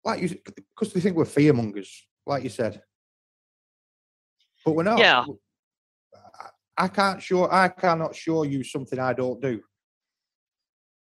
[0.05, 2.83] like you because they think we're fear mongers, like you said.
[4.65, 4.99] But we're not.
[4.99, 5.25] Yeah.
[6.77, 9.61] I can't show I cannot show you something I don't do.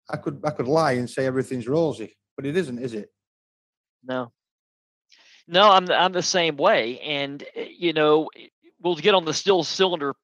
[0.08, 3.10] I could I could lie and say everything's rosy, but it isn't, is it?
[4.04, 4.32] No.
[5.50, 8.30] No, I'm I'm the same way, and eh, you know
[8.80, 10.14] we'll get on the steel cylinder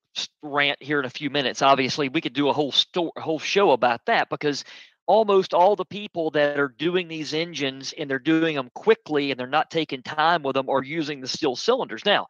[0.41, 1.61] rant here in a few minutes.
[1.61, 4.63] Obviously, we could do a whole sto- whole show about that because
[5.05, 9.39] almost all the people that are doing these engines and they're doing them quickly and
[9.39, 12.05] they're not taking time with them are using the steel cylinders.
[12.05, 12.27] Now,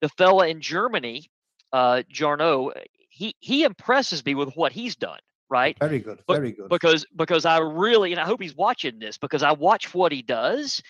[0.00, 1.30] the fella in Germany,
[1.72, 2.72] uh, Jarno,
[3.10, 5.76] he he impresses me with what he's done right?
[5.80, 6.68] Very good, very good.
[6.68, 10.22] Because because I really and I hope he's watching this because I watch what he
[10.22, 10.80] does,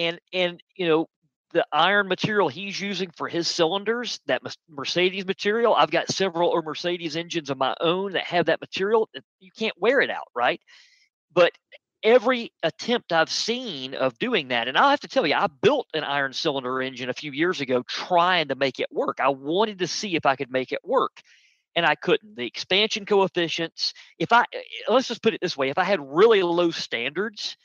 [0.00, 1.06] and and you know
[1.52, 5.74] the iron material he's using for his cylinders, that Mercedes material.
[5.74, 9.08] I've got several Mercedes engines of my own that have that material.
[9.40, 10.60] You can't wear it out, right?
[11.32, 11.52] But
[12.04, 15.88] every attempt I've seen of doing that, and I'll have to tell you, I built
[15.92, 19.18] an iron cylinder engine a few years ago trying to make it work.
[19.20, 21.20] I wanted to see if I could make it work
[21.74, 22.36] and I couldn't.
[22.36, 26.00] The expansion coefficients, if I, eh, let's just put it this way if I had
[26.00, 27.56] really low standards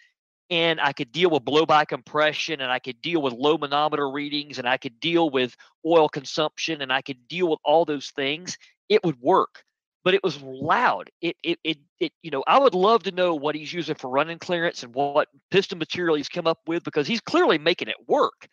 [0.49, 4.10] and I could deal with blow by compression and I could deal with low manometer
[4.10, 5.55] readings and I could deal with
[5.86, 8.58] oil consumption and I could deal with all those things,
[8.89, 9.63] it would work.
[10.03, 11.10] But it was loud.
[11.19, 14.08] It, it, it, it, you know, I would love to know what he's using for
[14.08, 17.95] running clearance and what piston material he's come up with because he's clearly making it
[18.08, 18.47] work.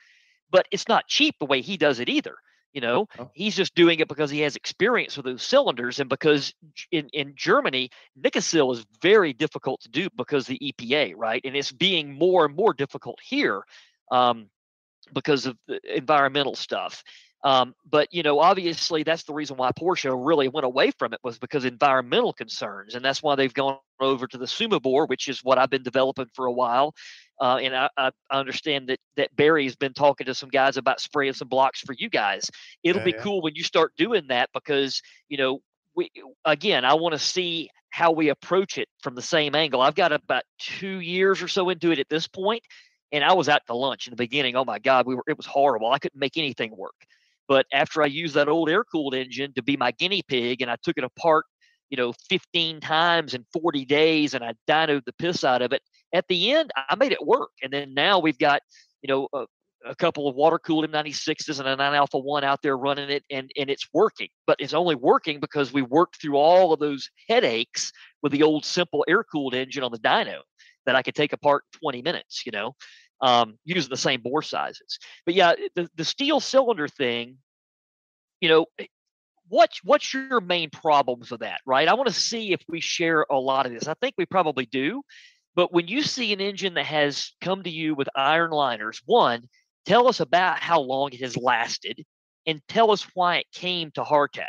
[0.50, 2.36] But it's not cheap the way he does it either.
[2.72, 3.30] You know, oh.
[3.34, 6.54] he's just doing it because he has experience with those cylinders, and because
[6.90, 11.42] in in Germany, Nikasil is very difficult to do because the EPA, right?
[11.44, 13.62] And it's being more and more difficult here
[14.10, 14.48] um,
[15.12, 17.02] because of the environmental stuff.
[17.44, 21.20] Um, but you know, obviously, that's the reason why Porsche really went away from it
[21.24, 25.40] was because environmental concerns, and that's why they've gone over to the SUMEBore, which is
[25.42, 26.94] what I've been developing for a while.
[27.40, 31.32] Uh, and I, I, understand that that Barry's been talking to some guys about spraying
[31.32, 32.48] some blocks for you guys.
[32.84, 33.22] It'll yeah, be yeah.
[33.22, 35.60] cool when you start doing that because you know
[35.96, 36.10] we
[36.44, 39.80] again I want to see how we approach it from the same angle.
[39.80, 42.62] I've got about two years or so into it at this point,
[43.10, 44.54] and I was at the lunch in the beginning.
[44.54, 45.90] Oh my God, we were it was horrible.
[45.90, 46.94] I couldn't make anything work.
[47.52, 50.70] But after I used that old air cooled engine to be my guinea pig, and
[50.70, 51.44] I took it apart,
[51.90, 55.82] you know, 15 times in 40 days, and I dynoed the piss out of it
[56.14, 57.50] at the end, I made it work.
[57.62, 58.62] And then now we've got,
[59.02, 59.44] you know, a,
[59.84, 63.22] a couple of water cooled M96s and a 9 Alpha 1 out there running it,
[63.30, 64.28] and, and it's working.
[64.46, 67.92] But it's only working because we worked through all of those headaches
[68.22, 70.38] with the old simple air cooled engine on the dyno
[70.86, 72.76] that I could take apart in 20 minutes, you know,
[73.20, 74.98] um, using the same bore sizes.
[75.24, 77.38] But yeah, the, the steel cylinder thing
[78.42, 78.86] you know, eh,
[79.48, 81.88] what's what's your main problems with that, right?
[81.88, 83.88] I want to see if we share a lot of this.
[83.88, 85.02] I think we probably do.
[85.54, 89.48] But when you see an engine that has come to you with iron liners, one,
[89.86, 92.02] tell us about how long it has lasted
[92.46, 94.46] and tell us why it came to Hartech.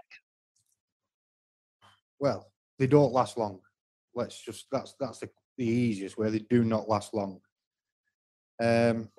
[2.19, 3.59] Well, they don't last long.
[4.15, 6.29] Let's just that's that's the, the easiest way.
[6.29, 7.39] They do not last long.
[8.59, 9.09] Um,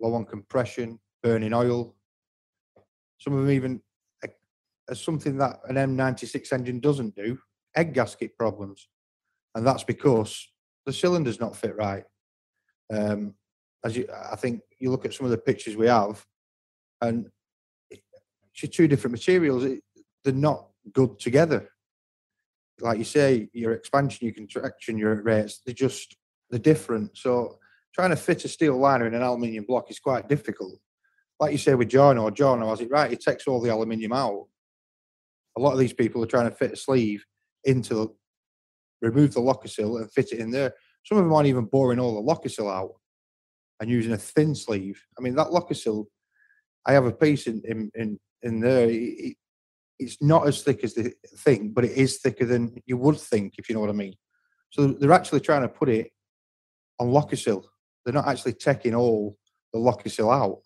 [0.00, 1.96] low on compression, burning oil.
[3.18, 3.80] Some of them even
[4.88, 7.38] as something that an M96 engine doesn't do,
[7.76, 8.88] egg gasket problems.
[9.54, 10.48] And that's because
[10.84, 12.04] the cylinder's not fit right.
[12.92, 13.34] Um,
[13.84, 16.24] as you, I think you look at some of the pictures we have,
[17.00, 17.26] and
[17.90, 19.64] it's two different materials.
[19.64, 19.82] It,
[20.24, 21.68] they're not good together.
[22.80, 26.16] Like you say, your expansion, your contraction, your rates, they're just
[26.50, 27.16] they're different.
[27.16, 27.58] So
[27.94, 30.78] trying to fit a steel liner in an aluminium block is quite difficult.
[31.40, 33.10] Like you say with Jarno, Jarno has it right.
[33.10, 34.46] He takes all the aluminium out.
[35.56, 37.24] A lot of these people are trying to fit a sleeve
[37.64, 38.14] into
[39.02, 40.72] remove the Lokasil and fit it in there.
[41.04, 42.92] Some of them aren't even boring all the Lokasil out
[43.80, 45.02] and using a thin sleeve.
[45.18, 46.06] I mean, that Lokasil,
[46.86, 48.88] I have a piece in in in, in there.
[48.90, 49.36] It,
[49.98, 53.54] it's not as thick as the thing, but it is thicker than you would think,
[53.56, 54.14] if you know what I mean.
[54.70, 56.10] So they're actually trying to put it
[56.98, 57.64] on Lokasil.
[58.04, 59.38] They're not actually taking all
[59.72, 60.60] the Lokasil out.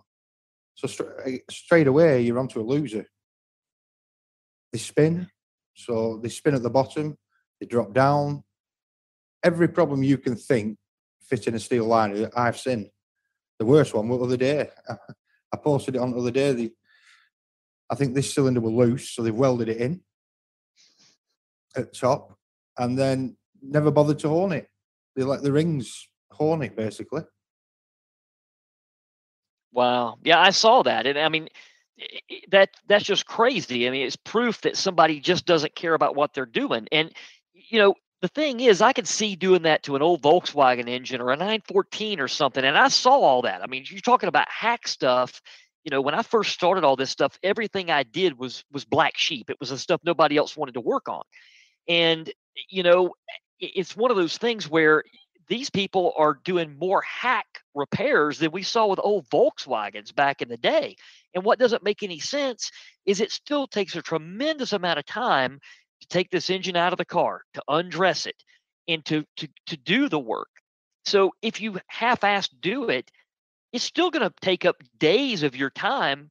[0.74, 3.06] So straight, eh, straight away, you're onto a loser.
[4.72, 5.28] They spin.
[5.74, 7.16] So they spin at the bottom,
[7.60, 8.44] they drop down.
[9.42, 10.76] Every problem you can think
[11.22, 12.90] fitting a steel liner I've seen.
[13.58, 14.68] The worst one was the other day.
[15.52, 16.52] I posted it on the other day.
[16.52, 16.72] The,
[17.88, 20.00] I think this cylinder was loose, so they've welded it in
[21.76, 22.36] at top
[22.78, 24.68] and then never bothered to horn it.
[25.16, 27.22] They let the rings horn it basically.
[29.72, 30.18] Wow.
[30.24, 31.06] Yeah, I saw that.
[31.06, 31.48] And I mean,
[32.50, 33.86] that that's just crazy.
[33.86, 36.86] I mean, it's proof that somebody just doesn't care about what they're doing.
[36.92, 37.12] And
[37.52, 41.20] you know, the thing is, I could see doing that to an old Volkswagen engine
[41.20, 43.62] or a 914 or something, and I saw all that.
[43.62, 45.40] I mean, you're talking about hack stuff.
[45.84, 49.16] You know, when I first started all this stuff, everything I did was was black
[49.16, 49.48] sheep.
[49.48, 51.22] It was the stuff nobody else wanted to work on,
[51.88, 52.30] and
[52.68, 53.14] you know,
[53.58, 55.02] it's one of those things where
[55.50, 60.48] these people are doing more hack repairs than we saw with old Volkswagens back in
[60.48, 60.94] the day.
[61.34, 62.70] And what doesn't make any sense
[63.04, 65.58] is it still takes a tremendous amount of time
[66.02, 68.36] to take this engine out of the car, to undress it,
[68.86, 70.48] and to to to do the work.
[71.04, 73.10] So if you half-ass do it,
[73.72, 76.30] it's still going to take up days of your time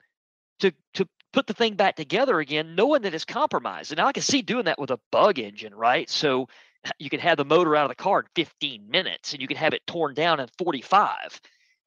[0.61, 3.91] to to put the thing back together again, knowing that it's compromised.
[3.91, 6.09] And I can see doing that with a bug engine, right?
[6.09, 6.47] So
[6.99, 9.57] you can have the motor out of the car in 15 minutes, and you can
[9.57, 11.41] have it torn down in 45.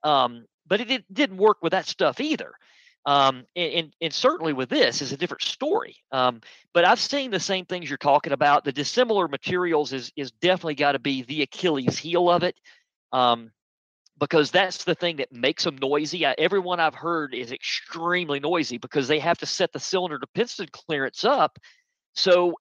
[0.05, 2.53] Um, but it, it didn't work with that stuff either.
[3.05, 5.97] Um, and, and, and, certainly with this is a different story.
[6.13, 6.41] Um,
[6.73, 8.65] but I've seen the same things you're talking about.
[8.65, 12.55] The dissimilar materials is is definitely got to be the Achilles heel of it,
[13.13, 13.51] um,
[14.21, 16.25] because that's the thing that makes them noisy.
[16.25, 20.27] I, everyone I've heard is extremely noisy because they have to set the cylinder to
[20.29, 21.59] piston clearance up,
[22.15, 22.55] so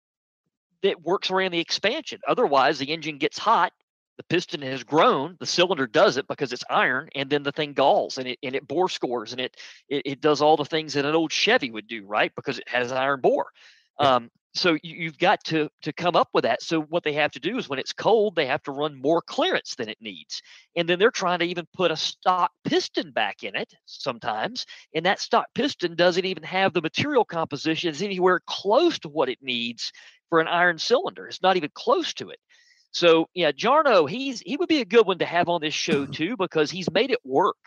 [0.82, 2.20] it works around the expansion.
[2.28, 3.74] Otherwise, the engine gets hot
[4.22, 7.74] the piston has grown the cylinder does it because it's iron and then the thing
[7.74, 9.58] galls and it and it bore scores and it
[9.90, 12.32] it, it does all the things that an old chevy would do right?
[12.36, 13.48] Because it has an iron bore.
[13.98, 16.62] Um, so you, have got to to come up with that.
[16.62, 19.22] So what they have to do is when it's cold they have to run more
[19.22, 20.42] clearance than it needs
[20.76, 25.06] and then they're trying to even put a stock piston back in it sometimes and
[25.06, 29.92] that stock piston doesn't even have the material composition anywhere close to what it needs
[30.32, 32.40] for an iron cylinder it's not even close to it
[32.92, 36.06] so yeah, Jarno, he's he would be a good one to have on this show
[36.12, 37.58] too because he's made it work.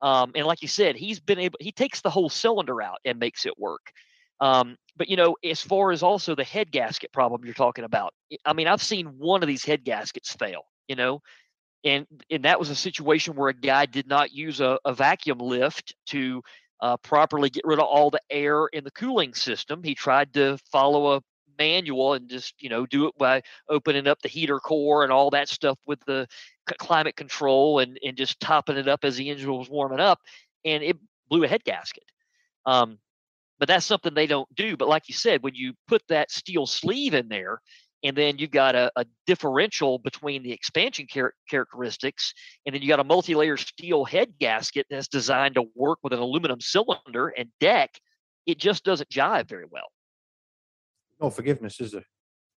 [0.00, 3.18] Um, and like you said, he's been able he takes the whole cylinder out and
[3.18, 3.92] makes it work.
[4.40, 8.12] Um, but you know, as far as also the head gasket problem you're talking about,
[8.44, 10.62] I mean, I've seen one of these head gaskets fail.
[10.86, 11.20] You know,
[11.84, 15.38] and and that was a situation where a guy did not use a, a vacuum
[15.38, 16.42] lift to
[16.80, 19.82] uh, properly get rid of all the air in the cooling system.
[19.82, 21.22] He tried to follow a
[21.58, 25.30] manual and just you know do it by opening up the heater core and all
[25.30, 26.26] that stuff with the
[26.78, 30.20] climate control and and just topping it up as the engine was warming up
[30.64, 30.96] and it
[31.28, 32.04] blew a head gasket.
[32.66, 32.98] Um,
[33.58, 36.66] but that's something they don't do but like you said when you put that steel
[36.66, 37.60] sleeve in there
[38.04, 42.32] and then you've got a, a differential between the expansion char- characteristics
[42.64, 46.20] and then you got a multi-layer steel head gasket that's designed to work with an
[46.20, 47.90] aluminum cylinder and deck
[48.46, 49.88] it just doesn't jive very well
[51.20, 52.06] no forgiveness, is there?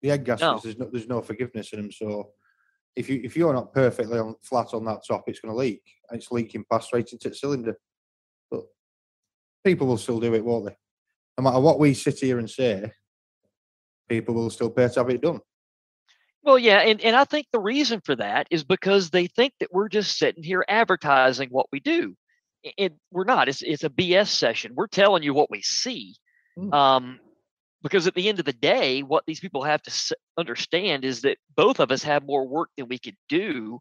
[0.02, 0.60] The egg gaskets, no.
[0.62, 1.92] there's no there's no forgiveness in them.
[1.92, 2.30] So
[2.96, 5.82] if you if you're not perfectly on flat on that top, it's going to leak,
[6.08, 7.76] and it's leaking past straight into the cylinder.
[8.50, 8.62] But
[9.64, 10.76] people will still do it, won't they?
[11.40, 12.92] no matter what we sit here and say,
[14.08, 15.40] people will still pay to have it done.
[16.42, 19.72] Well, yeah, and, and I think the reason for that is because they think that
[19.72, 22.14] we're just sitting here advertising what we do.
[22.62, 23.48] It, we're not.
[23.48, 24.72] It's it's a BS session.
[24.74, 26.14] We're telling you what we see.
[26.58, 26.74] Mm.
[26.74, 27.20] Um,
[27.82, 31.38] because at the end of the day, what these people have to understand is that
[31.56, 33.80] both of us have more work than we could do,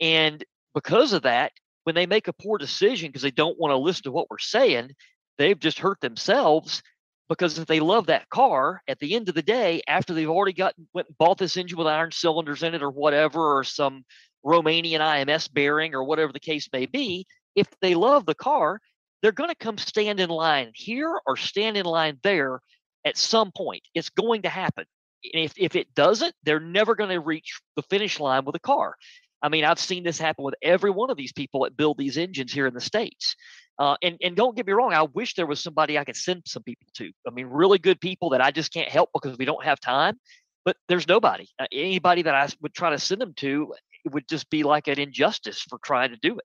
[0.00, 0.44] and
[0.74, 1.52] because of that,
[1.84, 4.38] when they make a poor decision because they don't want to listen to what we're
[4.38, 4.90] saying,
[5.38, 6.82] they've just hurt themselves
[7.30, 10.52] because if they love that car at the end of the day after they've already
[10.52, 14.04] gotten went and bought this engine with iron cylinders in it or whatever or some
[14.44, 17.24] romanian ims bearing or whatever the case may be
[17.54, 18.80] if they love the car
[19.22, 22.60] they're going to come stand in line here or stand in line there
[23.04, 24.84] at some point it's going to happen
[25.32, 28.60] and if, if it doesn't they're never going to reach the finish line with a
[28.60, 28.94] car
[29.42, 32.18] i mean i've seen this happen with every one of these people that build these
[32.18, 33.36] engines here in the states
[33.80, 36.42] uh, and and don't get me wrong, I wish there was somebody I could send
[36.44, 37.10] some people to.
[37.26, 40.20] I mean, really good people that I just can't help because we don't have time.
[40.66, 41.48] But there's nobody.
[41.58, 43.74] Uh, anybody that I would try to send them to
[44.04, 46.44] it would just be like an injustice for trying to do it.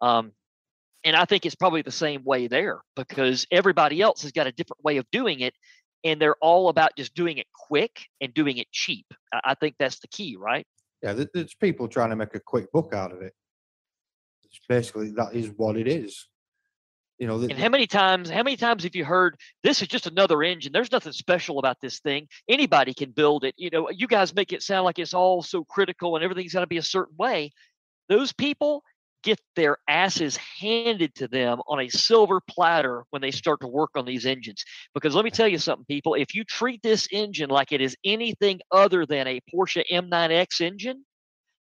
[0.00, 0.32] Um,
[1.04, 4.52] and I think it's probably the same way there because everybody else has got a
[4.52, 5.54] different way of doing it,
[6.04, 9.06] and they're all about just doing it quick and doing it cheap.
[9.32, 10.66] I, think that's the key, right?
[11.02, 13.32] Yeah, there's people trying to make a quick book out of it.
[14.44, 16.26] It's basically that is what it is.
[17.18, 20.06] You know, and how many times, how many times have you heard this is just
[20.06, 20.70] another engine?
[20.72, 22.28] There's nothing special about this thing.
[22.48, 23.54] Anybody can build it.
[23.56, 26.60] You know, you guys make it sound like it's all so critical and everything's got
[26.60, 27.50] to be a certain way.
[28.08, 28.84] Those people
[29.22, 33.90] get their asses handed to them on a silver platter when they start to work
[33.94, 34.64] on these engines.
[34.94, 37.96] Because let me tell you something, people, if you treat this engine like it is
[38.04, 41.04] anything other than a Porsche M9X engine,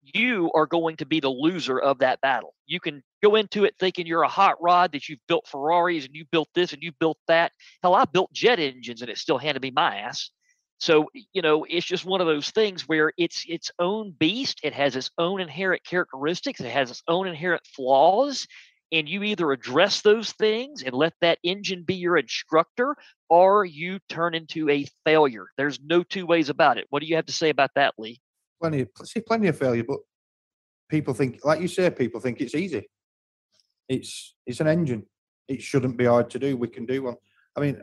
[0.01, 2.53] you are going to be the loser of that battle.
[2.65, 6.15] You can go into it thinking you're a hot rod, that you've built Ferraris and
[6.15, 7.51] you built this and you built that.
[7.83, 10.31] Hell, I built jet engines and it still handed me my ass.
[10.79, 14.61] So, you know, it's just one of those things where it's its own beast.
[14.63, 18.47] It has its own inherent characteristics, it has its own inherent flaws.
[18.91, 22.95] And you either address those things and let that engine be your instructor,
[23.29, 25.45] or you turn into a failure.
[25.57, 26.87] There's no two ways about it.
[26.89, 28.19] What do you have to say about that, Lee?
[28.59, 29.99] plenty of see plenty of failure, but
[30.89, 32.89] people think, like you say, people think it's easy.
[33.87, 35.05] It's it's an engine.
[35.47, 36.57] It shouldn't be hard to do.
[36.57, 37.15] We can do one.
[37.55, 37.81] I mean,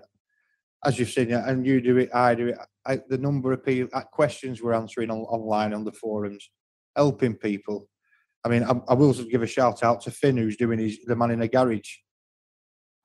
[0.87, 2.59] as you've seen, and you do it, I do it.
[2.87, 6.49] I, the number of people uh, questions we're answering on, online on the forums,
[6.95, 7.89] helping people.
[8.45, 11.17] I mean, I, I, will give a shout out to Finn, who's doing his the
[11.17, 11.91] man in the garage.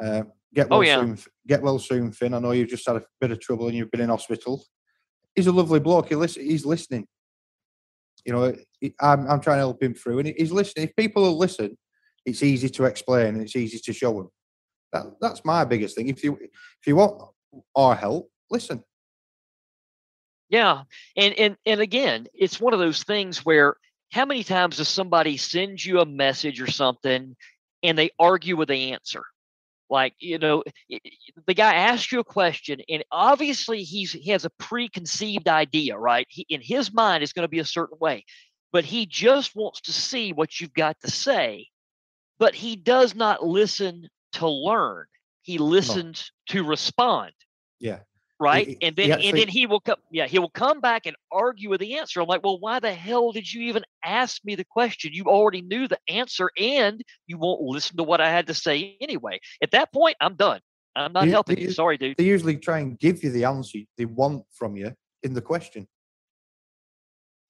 [0.01, 0.23] Uh,
[0.53, 0.99] get oh, well oh, yeah.
[0.99, 1.17] soon,
[1.47, 2.35] get well soon, Finn.
[2.35, 4.63] I know you've just had a bit of trouble and you've been in hospital.
[5.33, 6.09] He's a lovely bloke.
[6.09, 7.07] He listen, he's listening.
[8.25, 8.55] You know,
[8.99, 10.87] I'm, I'm trying to help him through, and he's listening.
[10.87, 11.75] If people will listen,
[12.25, 14.29] it's easy to explain and it's easy to show them.
[14.93, 16.09] That, that's my biggest thing.
[16.09, 17.31] If you if you want
[17.75, 18.83] our help, listen.
[20.49, 20.83] Yeah,
[21.15, 23.75] and and and again, it's one of those things where
[24.11, 27.35] how many times does somebody send you a message or something,
[27.83, 29.23] and they argue with the answer?
[29.91, 30.63] like you know
[31.45, 36.25] the guy asked you a question and obviously he's he has a preconceived idea right
[36.29, 38.25] he, in his mind it's going to be a certain way
[38.71, 41.67] but he just wants to see what you've got to say
[42.39, 45.05] but he does not listen to learn
[45.51, 46.53] he listens no.
[46.53, 47.31] to respond
[47.79, 47.99] yeah
[48.41, 48.67] right?
[48.67, 51.15] He, and then yeah, and then he will come yeah, he will come back and
[51.31, 52.19] argue with the answer.
[52.19, 55.11] I'm like, well, why the hell did you even ask me the question?
[55.13, 58.97] You already knew the answer and you won't listen to what I had to say
[58.99, 59.39] anyway.
[59.61, 60.59] At that point, I'm done.
[60.95, 61.71] I'm not they, helping they, you.
[61.71, 62.17] Sorry, dude.
[62.17, 64.91] They usually try and give you the answer they want from you
[65.21, 65.87] in the question.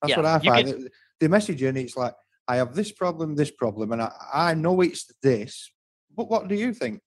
[0.02, 0.68] That's yeah, what I find.
[0.68, 0.88] Can,
[1.20, 2.14] they message you and it's like,
[2.48, 5.72] I have this problem, this problem, and I, I know it's this,
[6.16, 7.00] but what do you think?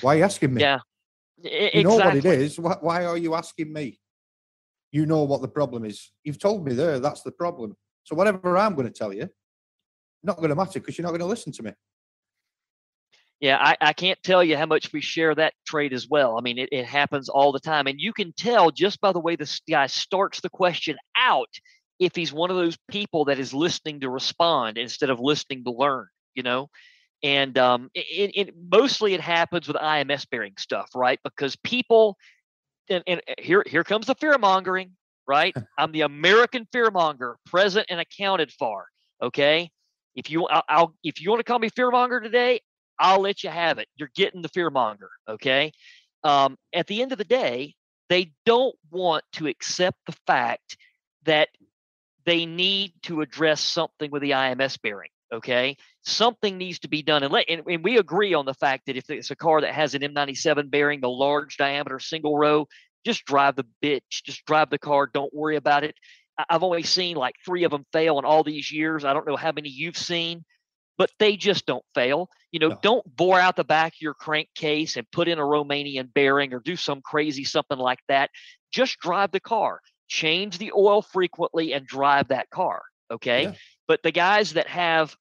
[0.00, 0.62] Why are you asking me?
[0.62, 0.78] Yeah.
[1.38, 2.58] You know what it is.
[2.58, 3.98] Why are you asking me?
[4.92, 6.10] You know what the problem is.
[6.22, 7.00] You've told me there.
[7.00, 7.76] That's the problem.
[8.04, 9.28] So whatever I'm going to tell you,
[10.22, 11.72] not going to matter because you're not going to listen to me.
[13.40, 16.38] Yeah, I, I can't tell you how much we share that trait as well.
[16.38, 17.86] I mean, it, it happens all the time.
[17.88, 21.50] And you can tell just by the way this guy starts the question out
[21.98, 25.72] if he's one of those people that is listening to respond instead of listening to
[25.72, 26.68] learn, you know?
[27.24, 31.18] And um, it, it, mostly it happens with IMS bearing stuff, right?
[31.24, 32.18] Because people,
[32.90, 34.90] and, and uh, here here comes the fear mongering,
[35.26, 35.56] right?
[35.78, 38.86] I'm the American fear monger, present and accounted for.
[39.22, 39.70] Okay,
[40.14, 42.60] if you I'll, I'll if you want to call me fear monger today,
[42.98, 43.88] I'll let you have it.
[43.96, 45.08] You're getting the fear monger.
[45.26, 45.72] Okay.
[46.22, 47.74] Um, at the end of the day,
[48.08, 50.76] they don't want to accept the fact
[51.24, 51.48] that
[52.26, 55.10] they need to address something with the IMS bearing.
[55.34, 58.86] Okay, something needs to be done, and, let, and, and we agree on the fact
[58.86, 62.68] that if it's a car that has an M97 bearing, the large diameter single row,
[63.04, 65.10] just drive the bitch, just drive the car.
[65.12, 65.96] Don't worry about it.
[66.48, 69.04] I've only seen like three of them fail in all these years.
[69.04, 70.44] I don't know how many you've seen,
[70.98, 72.28] but they just don't fail.
[72.50, 72.78] You know, No.
[72.82, 76.60] don't bore out the back of your crankcase and put in a Romanian bearing or
[76.60, 78.30] do some crazy something like that.
[78.72, 82.82] Just drive the car, change the oil frequently, and drive that car.
[83.10, 83.44] Okay.
[83.44, 83.54] Yeah.
[83.86, 85.16] But the guys that have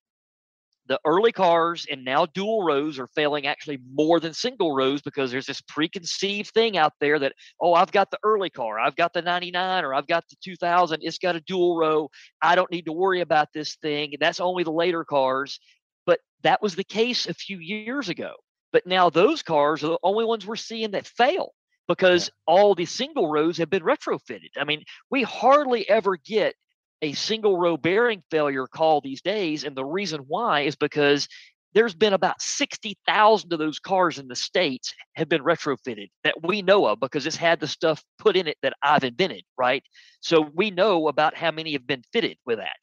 [0.87, 5.31] the early cars and now dual rows are failing actually more than single rows because
[5.31, 9.13] there's this preconceived thing out there that oh i've got the early car i've got
[9.13, 12.09] the 99 or i've got the 2000 it's got a dual row
[12.41, 15.59] i don't need to worry about this thing and that's only the later cars
[16.05, 18.33] but that was the case a few years ago
[18.71, 21.53] but now those cars are the only ones we're seeing that fail
[21.87, 24.51] because all the single rows have been retrofitted.
[24.57, 26.55] I mean we hardly ever get
[27.01, 29.63] a single row bearing failure call these days.
[29.63, 31.27] And the reason why is because
[31.73, 36.61] there's been about 60,000 of those cars in the States have been retrofitted that we
[36.61, 39.83] know of because it's had the stuff put in it that I've invented, right?
[40.21, 42.77] So we know about how many have been fitted with that.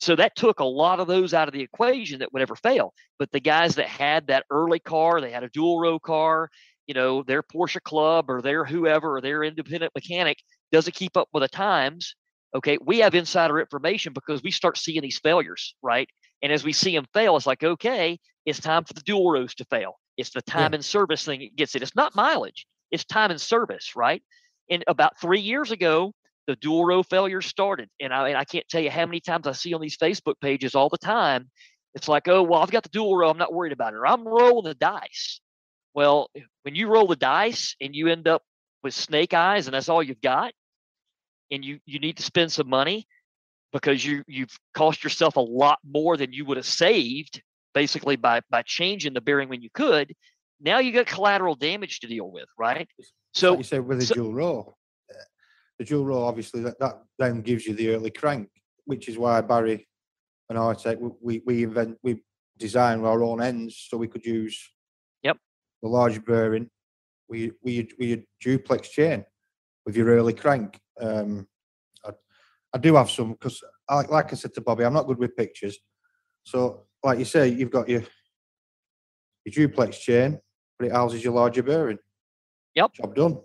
[0.00, 2.94] So that took a lot of those out of the equation that would ever fail.
[3.18, 6.48] But the guys that had that early car, they had a dual row car,
[6.86, 10.38] you know, their Porsche club or their whoever or their independent mechanic
[10.72, 12.14] doesn't keep up with the times
[12.54, 16.08] okay we have insider information because we start seeing these failures right?
[16.42, 19.54] And as we see them fail it's like okay it's time for the dual rows
[19.56, 19.98] to fail.
[20.16, 21.82] It's the time and service thing that gets it.
[21.82, 24.22] It's not mileage it's time and service right?
[24.70, 26.12] And about three years ago
[26.46, 29.46] the dual row failures started and I, and I can't tell you how many times
[29.46, 31.48] i see on these facebook pages all the time
[31.94, 33.96] it's like oh well i've got the dual row i'm not worried about it.
[33.96, 35.40] Or i'm rolling the dice.
[35.94, 36.30] Well
[36.62, 38.42] when you roll the dice and you end up
[38.82, 40.52] with snake eyes and that's all you've got
[41.50, 43.06] and you you need to spend some money
[43.72, 47.42] because you you've cost yourself a lot more than you would have saved
[47.74, 50.12] basically by by changing the bearing when you could
[50.60, 52.88] now you got collateral damage to deal with right
[53.32, 54.74] So so you said with a so- dual row,
[55.78, 58.48] the dual row obviously that, that then gives you the early crank,
[58.84, 59.86] which is why Barry
[60.48, 62.22] and i w- we we invent we
[62.58, 64.56] design our own ends so we could use
[65.22, 65.36] Yep.
[65.82, 66.68] the large bearing.
[67.28, 69.24] We we we duplex chain
[69.90, 70.78] with your early crank.
[71.00, 71.48] Um,
[72.04, 72.10] I,
[72.72, 73.60] I do have some because
[73.90, 75.78] like like I said to Bobby, I'm not good with pictures.
[76.44, 78.02] So like you say, you've got your
[79.44, 80.38] your duplex chain,
[80.78, 81.98] but it houses your larger bearing.
[82.76, 82.92] Yep.
[82.94, 83.40] Job done.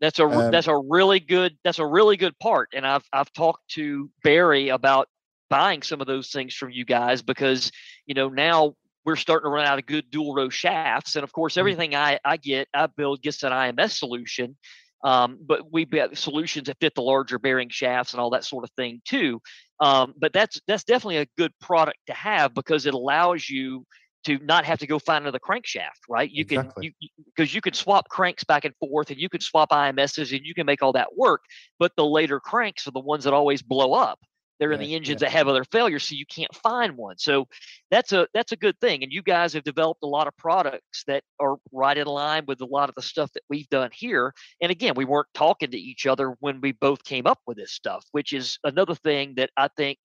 [0.00, 3.32] That's a Um, that's a really good that's a really good part, and I've I've
[3.34, 5.08] talked to Barry about
[5.50, 7.72] buying some of those things from you guys because
[8.06, 11.32] you know now we're starting to run out of good dual row shafts, and of
[11.32, 11.58] course Mhm.
[11.58, 14.56] everything I I get I build gets an IMS solution,
[15.04, 18.64] um, but we've got solutions that fit the larger bearing shafts and all that sort
[18.64, 19.40] of thing too.
[19.80, 23.84] Um, but that's that's definitely a good product to have because it allows you
[24.24, 26.30] to not have to go find another crankshaft, right?
[26.30, 26.88] You Exactly.
[26.88, 30.36] can you because you can swap cranks back and forth and you can swap IMSs
[30.36, 31.42] and you can make all that work.
[31.78, 34.18] But the later cranks are the ones that always blow up.
[34.58, 35.28] They're in Yeah, the engines yeah.
[35.28, 37.18] that have other failures, so you can't find one.
[37.18, 37.46] So
[37.90, 39.02] that's a that's a good thing.
[39.02, 42.60] And you guys have developed a lot of products that are right in line with
[42.60, 44.34] a lot of the stuff that we've done here.
[44.60, 47.72] And again, we weren't talking to each other when we both came up with this
[47.72, 49.98] stuff, which is another thing that I think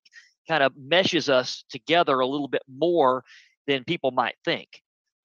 [0.47, 3.23] kind of meshes us together a little bit more
[3.65, 4.67] than people might think.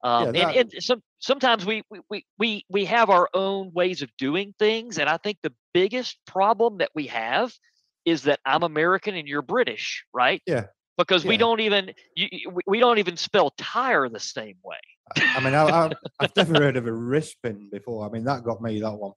[0.05, 4.11] Um, that- and, and some sometimes we we we we have our own ways of
[4.17, 7.53] doing things, and I think the biggest problem that we have
[8.05, 10.43] is that I'm American and you're British, right?
[10.47, 10.67] Yeah.
[10.97, 12.29] Because we don't even you,
[12.67, 14.79] we- don't even spell tire the same way.
[15.17, 15.91] I mean, I,
[16.21, 18.05] I've never heard of a wrist pin before.
[18.07, 19.13] I mean, that got me that one.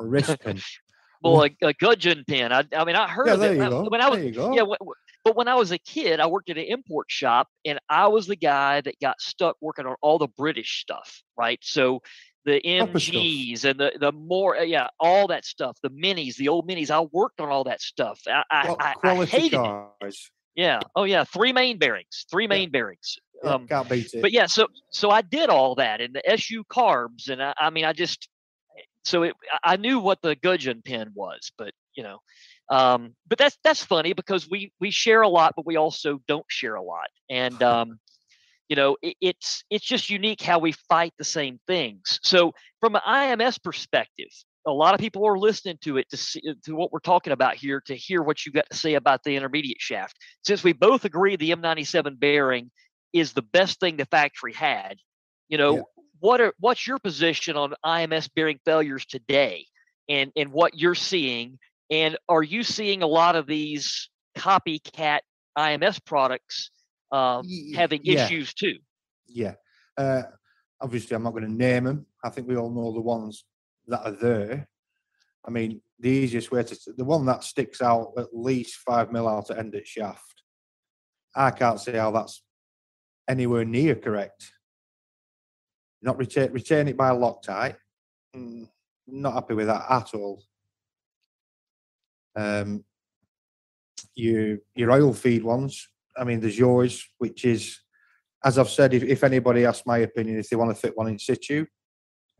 [0.00, 0.60] A wrist pin.
[1.20, 2.52] Well, a, a gudgeon pin.
[2.52, 4.18] I, I mean, I heard yeah, of there it you when I- when I was
[4.20, 4.54] there you go.
[4.54, 4.62] yeah.
[4.62, 4.94] wh- wh-
[5.24, 8.28] But when I was a kid, I worked at an import shop, and I was
[8.28, 11.58] the guy that got stuck working on all the British stuff, right?
[11.60, 12.02] So
[12.48, 16.68] the MGs and the the more uh, yeah, all that stuff, the minis, the old
[16.68, 16.90] minis.
[16.90, 18.20] I worked on all that stuff.
[18.26, 20.16] I I, Qual- I, I hated it.
[20.54, 20.80] Yeah.
[20.96, 21.24] Oh yeah.
[21.24, 22.26] Three main bearings.
[22.30, 22.48] Three Yeah.
[22.48, 23.18] main bearings.
[23.44, 24.20] Um, can't beat it.
[24.22, 27.70] but yeah, so so I did all that and the SU carbs, and I, I
[27.70, 28.28] mean, I just
[29.04, 32.18] so it I I knew what the gudgeon pin was, but you know,
[32.70, 36.46] um, but that's that's funny because we we share a lot, but we also don't
[36.48, 38.00] share a lot, and um,
[38.68, 42.18] you know, it, it's it's just unique how we fight the same things.
[42.22, 44.28] So from an IMS perspective.
[44.66, 47.32] A lot of people are listening to it to see uh, to what we're talking
[47.32, 50.14] about here to hear what you got to say about the intermediate shaft.
[50.44, 52.70] Since we both agree the M97 bearing
[53.14, 54.98] is the best thing the factory had.
[55.48, 55.82] You know, Yeah.
[56.20, 59.64] what are what's your position on IMS bearing failures today
[60.06, 61.58] and and what you're seeing
[61.90, 65.20] and are you seeing a lot of these copycat
[65.56, 66.70] IMS products
[67.12, 68.24] Y- having yeah.
[68.24, 68.78] issues too.
[69.26, 69.54] Yeah.
[69.96, 70.22] Uh,
[70.80, 72.06] obviously, I'm not going to name them.
[72.24, 73.44] I think we all know the ones
[73.86, 74.68] that are there.
[75.46, 79.28] I mean, the easiest way to the one that sticks out at least five mil
[79.28, 80.42] out to end at shaft.
[81.34, 82.42] I can't see how that's
[83.28, 84.52] anywhere near correct.
[86.02, 87.76] Not retain retain it by Loctite.
[88.36, 88.68] Mm,
[89.06, 90.42] not happy with that at all.
[92.36, 92.84] Um,
[94.14, 95.88] your your oil feed ones.
[96.18, 97.78] I mean, there's yours, which is
[98.44, 101.08] as I've said, if, if anybody asks my opinion, if they want to fit one
[101.08, 101.66] in situ,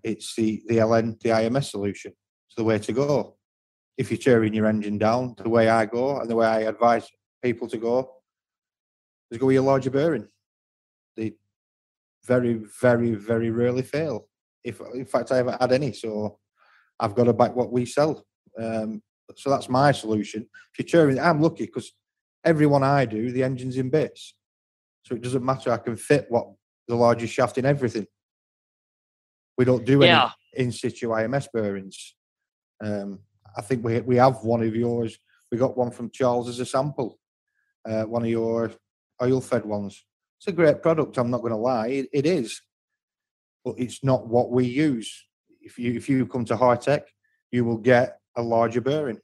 [0.05, 2.13] it's the, the LN, the IMS solution.
[2.49, 3.37] It's the way to go.
[3.97, 7.09] If you're tearing your engine down, the way I go and the way I advise
[7.43, 8.13] people to go
[9.31, 10.29] is go with your larger bearing.
[11.17, 11.35] They
[12.25, 14.29] very, very, very rarely fail.
[14.63, 16.39] If in fact I haven't had any, so
[17.01, 18.25] I've got to back what we sell.
[18.61, 19.03] Um,
[19.37, 20.43] so that's my solution.
[20.73, 21.93] If you're tearing, I'm lucky because
[22.49, 24.35] everyone I do, the engine's in bits.
[25.05, 25.71] So it doesn't matter.
[25.73, 26.47] I can fit what
[26.89, 28.07] the largest shaft in everything.
[29.59, 30.31] We don't do any Yeah.
[30.55, 32.15] in situ IMS bearings.
[32.85, 33.21] Um,
[33.57, 35.19] I think we we have one of yours.
[35.51, 37.19] We got one from Charles as a sample.
[37.89, 38.71] Uh, one of your
[39.23, 40.05] oil fed ones.
[40.39, 41.19] It's a great product.
[41.19, 41.89] I'm not going to lie.
[41.89, 42.61] It, it is,
[43.65, 45.11] but it's not what we use.
[45.61, 47.03] If you if you come to Hartech,
[47.51, 49.19] you will get a larger bearing.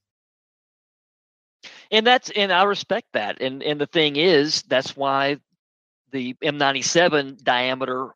[1.94, 3.40] And that's and I respect that.
[3.40, 5.38] And and the thing is, that's why
[6.10, 8.10] the M97 diameter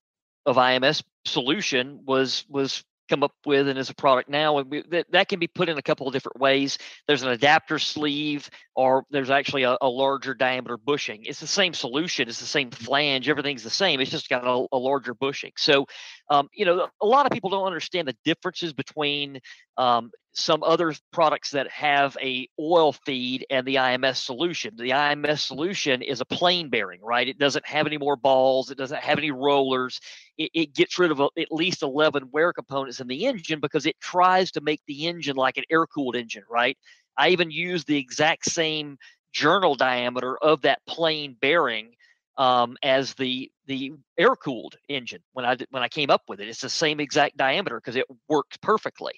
[0.45, 4.59] of IMS solution was was come up with and is a product now.
[4.59, 6.77] And we, that that can be put in a couple of different ways.
[7.07, 11.25] There's an adapter sleeve, or there's actually a, a larger diameter bushing.
[11.25, 12.29] It's the same solution.
[12.29, 13.29] It's the same flange.
[13.29, 14.01] Everything's the same.
[14.01, 15.53] It's just got a, a larger bushing.
[15.57, 15.87] So,
[16.31, 19.39] um, you know, a lot of people don't understand the differences between
[19.77, 24.75] um, some other products that have a oil feed and the IMS solution.
[24.77, 27.27] The IMS solution is a plain bearing, right?
[27.27, 28.71] It doesn't have any more balls.
[28.71, 30.01] It doesn't have any rollers.
[30.37, 33.87] It, it gets rid of a, at least 11 wear components in the engine because
[33.87, 36.79] it tries to make the engine like an air-cooled engine, right?
[37.17, 38.99] I even use the exact same
[39.33, 41.95] journal diameter of that plain bearing
[42.37, 46.49] um, as the the air-cooled engine when I when I came up with it.
[46.49, 49.15] It's the same exact diameter because it works perfectly.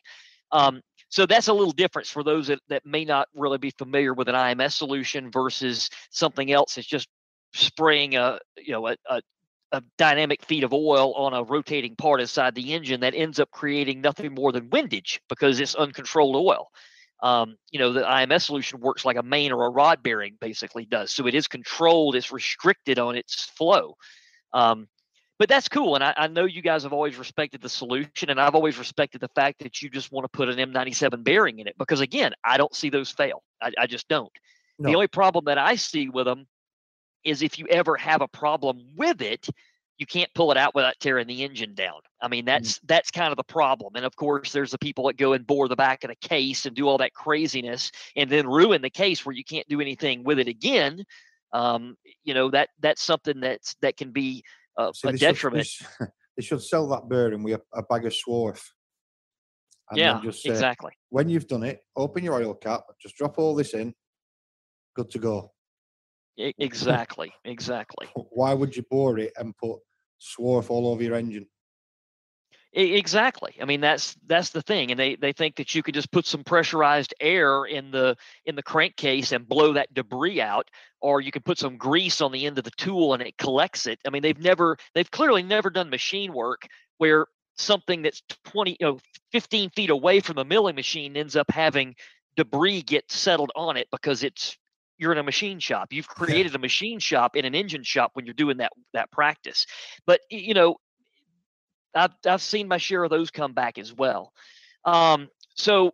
[0.53, 0.81] Um,
[1.11, 4.29] so that's a little difference for those that, that may not really be familiar with
[4.29, 7.09] an IMS solution versus something else that's just
[7.53, 9.21] spraying a you know a, a,
[9.73, 13.51] a dynamic feed of oil on a rotating part inside the engine that ends up
[13.51, 16.69] creating nothing more than windage because it's uncontrolled oil.
[17.23, 20.87] Um, you know, the IMS solution works like a main or a rod bearing basically
[20.87, 21.13] does.
[21.13, 23.97] So it is controlled, it's restricted on its flow.
[24.53, 24.89] Um,
[25.41, 25.95] but that's cool.
[25.95, 29.22] And I, I know you guys have always respected the solution, and I've always respected
[29.22, 32.34] the fact that you just want to put an M97 bearing in it because, again,
[32.45, 33.43] I don't see those fail.
[33.61, 34.30] I, I just don't.
[34.78, 36.47] The only problem that I see with them
[37.24, 39.49] is if you ever have a problem with it,
[39.97, 42.01] you can't pull it out without tearing the engine down.
[42.20, 43.95] I mean, that's that's kind of the problem.
[43.97, 46.66] And of course, there's the people that go and bore the back of the case
[46.66, 50.22] and do all that craziness and then ruin the case where you can't do anything
[50.22, 51.05] with it again.
[51.53, 54.45] Um, you know that that's something that's that can be
[54.81, 56.07] uh, See, a they should- they
[56.37, 58.62] They should sell that bearing with a, a bag of swarf.
[59.91, 60.93] And yeah, just say, exactly.
[61.11, 63.93] when you've done it, open your oil cap, just drop all this in,
[64.97, 65.53] good to go.
[66.59, 67.31] Exactly.
[67.45, 68.07] Exactly.
[68.14, 69.81] Why would you bore it and put
[70.18, 71.47] swarf all over your engine?
[72.73, 73.57] Exactly.
[73.61, 76.25] I mean, that's that's the thing, and they they think that you could just put
[76.25, 81.33] some pressurized air in the in the crankcase and blow that debris out, or you
[81.33, 83.99] could put some grease on the end of the tool and it collects it.
[84.07, 86.68] I mean, they've never they've clearly never done machine work
[86.99, 88.99] where something that's 20 you know
[89.33, 91.97] 15 feet away from a milling machine ends up having
[92.37, 94.57] debris get settled on it because it's
[94.97, 98.25] you're in a machine shop you've created a machine shop in an engine shop when
[98.25, 99.66] you're doing that that practice
[100.07, 100.77] but you know
[101.95, 104.32] I've I've seen my share of those come back as well.
[104.84, 105.93] Um, so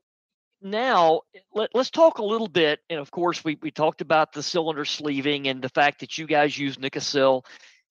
[0.62, 1.22] now
[1.54, 2.80] let, let's talk a little bit.
[2.90, 6.26] And of course, we we talked about the cylinder sleeving and the fact that you
[6.26, 7.44] guys use Nikasil.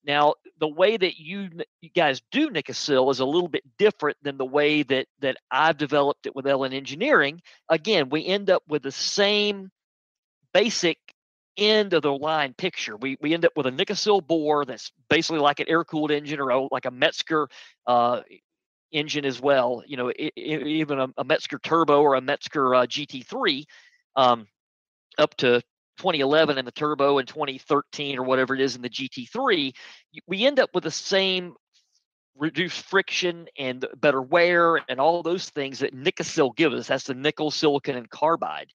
[0.04, 1.50] Now, the way that you
[1.80, 5.78] you guys do Nikasil is a little bit different than the way that that I've
[5.78, 7.40] developed it with LN Engineering.
[7.68, 9.70] Again, we end up with the same
[10.52, 10.98] basic
[11.56, 12.96] end of the line picture.
[12.96, 16.40] We we end up with a Nikasil bore that's basically like an air cooled engine
[16.40, 17.46] or a, like a Mezger
[17.86, 18.22] uh,
[18.92, 19.82] engine as well.
[19.86, 23.64] You know, even a, a Mezger turbo or a Mezger uh, GT3
[24.16, 24.46] um,
[25.18, 25.62] up to
[25.98, 29.72] 2011 in the turbo and 2013 or whatever it is in the GT3.
[30.26, 31.54] We end up with the same
[32.36, 36.86] reduced friction and better wear and all those things that Nikasil gives us.
[36.88, 38.68] That's the nickel, silicon, and carbide.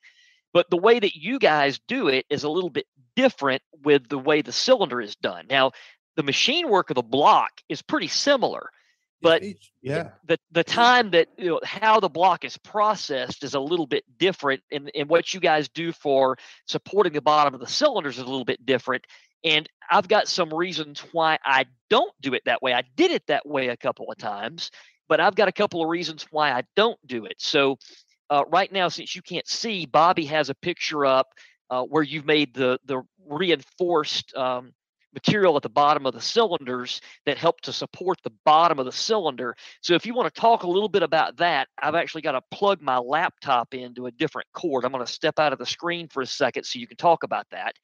[0.54, 2.86] But the way that you guys do it is a little bit
[3.16, 5.46] different with the way the cylinder is done.
[5.50, 5.72] Now,
[6.16, 8.70] the machine work of the block is pretty similar,
[9.22, 9.44] but
[9.82, 13.86] yeah, the the time that you know how the block is processed is a little
[13.88, 16.38] bit different, and and what you guys do for
[16.68, 19.06] supporting the bottom of the cylinders is a little bit different.
[19.44, 22.74] And I've got some reasons why I don't do it that way.
[22.74, 24.70] I did it that way a couple of times,
[25.08, 27.36] but I've got a couple of reasons why I don't do it.
[27.38, 27.78] So
[28.32, 31.28] uh, right now, since you can't see, Bobby has a picture up
[31.70, 34.74] uh, where you've made the the reinforced um,
[35.14, 38.92] material at the bottom of the cylinders that help to support the bottom of the
[38.92, 39.56] cylinder.
[39.82, 42.42] So if you want to talk a little bit about that, I've actually got to
[42.52, 44.86] plug my laptop into a different cord.
[44.86, 47.24] I'm going to step out of the screen for a second so you can talk
[47.24, 47.76] about that.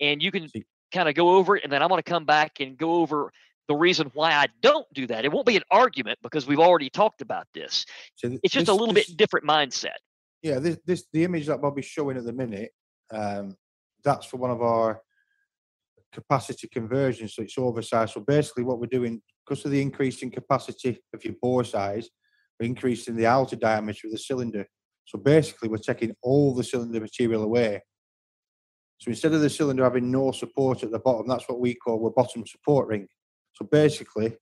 [0.00, 0.48] And you can
[0.92, 3.32] kind of go over it, and then I'm going to come back and go over
[3.68, 5.24] the reason why I don't do that.
[5.24, 7.86] It won't be an argument because we've already talked about this.
[8.16, 9.96] So th- it's just this, a little this, bit different mindset.
[10.42, 12.70] Yeah, this, this the image that Bobby's showing at the minute.
[13.12, 13.56] Um,
[14.04, 15.00] that's for one of our
[16.12, 18.12] capacity conversions, so it's oversized.
[18.12, 22.08] So basically, what we're doing because of the increase in capacity of your bore size,
[22.58, 24.66] we're increasing the outer diameter of the cylinder.
[25.06, 27.82] So basically, we're taking all the cylinder material away.
[28.98, 32.06] So instead of the cylinder having no support at the bottom, that's what we call
[32.06, 33.06] a bottom support ring.
[33.54, 34.36] So basically,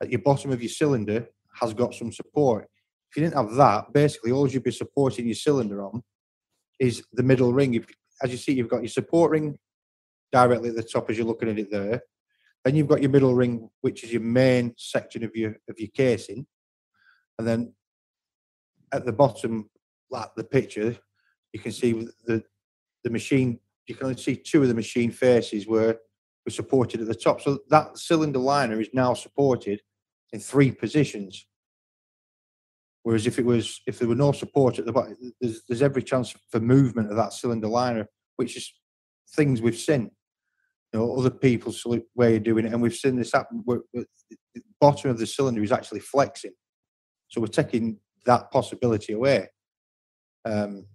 [0.00, 1.28] at your bottom of your cylinder
[1.60, 2.68] has got some support.
[3.10, 6.02] If you didn't have that, basically all you'd be supporting your cylinder on
[6.80, 7.74] is the middle ring.
[7.74, 7.86] If,
[8.22, 9.58] as you see, you've got your support ring
[10.32, 12.02] directly at the top as you're looking at it there.
[12.64, 15.90] Then you've got your middle ring, which is your main section of your of your
[15.94, 16.46] casing,
[17.38, 17.74] and then
[18.92, 19.68] at the bottom,
[20.10, 20.96] like the picture,
[21.52, 22.42] you can see the
[23.02, 23.58] the machine.
[23.88, 25.98] You can only see two of the machine faces where
[26.44, 27.40] was supported at the top.
[27.40, 29.80] So that cylinder liner is now supported
[30.32, 31.46] in three positions.
[33.02, 36.02] Whereas if it was, if there were no support at the bottom, there's, there's every
[36.02, 38.72] chance for movement of that cylinder liner, which is
[39.34, 40.10] things we've seen.
[40.92, 41.84] You know, other people's
[42.14, 43.62] way of doing it, and we've seen this happen.
[43.64, 44.04] Where, where
[44.54, 46.52] the bottom of the cylinder is actually flexing,
[47.28, 49.48] so we're taking that possibility away.
[50.44, 50.86] Um,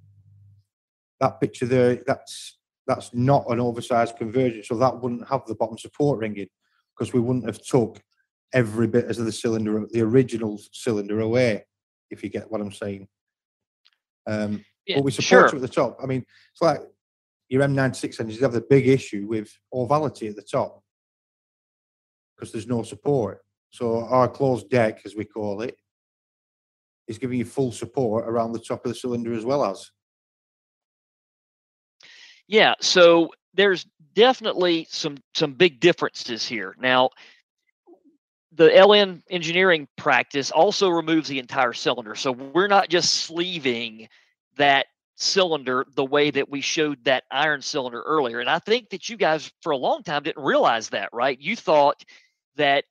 [1.20, 2.57] that picture there, that's
[2.88, 6.48] that's not an oversized conversion, so that wouldn't have the bottom support ringing
[6.98, 8.02] because we wouldn't have took
[8.54, 11.66] every bit of the cylinder, the original cylinder away,
[12.10, 13.08] if you get what I'm saying.
[14.26, 15.56] Um, yeah, but we support sure.
[15.58, 15.98] at the top.
[16.02, 16.24] I mean,
[16.54, 16.80] it's like
[17.50, 20.82] your M96 engines have the big issue with ovality at the top
[22.36, 23.42] because there's no support.
[23.70, 25.76] So our closed deck, as we call it,
[27.08, 29.92] is giving you full support around the top of the cylinder as well as.
[32.48, 33.86] Yeah, so there's
[34.16, 36.76] definitely some some big differences here.
[36.80, 37.10] Now,
[38.54, 42.16] the LN engineering practice also removes the entire cylinder.
[42.16, 44.08] So we're not just sleeving
[44.58, 48.40] that cylinder the way that we showed that iron cylinder earlier.
[48.40, 51.40] And I think that you guys for a long time didn't realize that, right?
[51.40, 52.04] You thought
[52.56, 52.86] that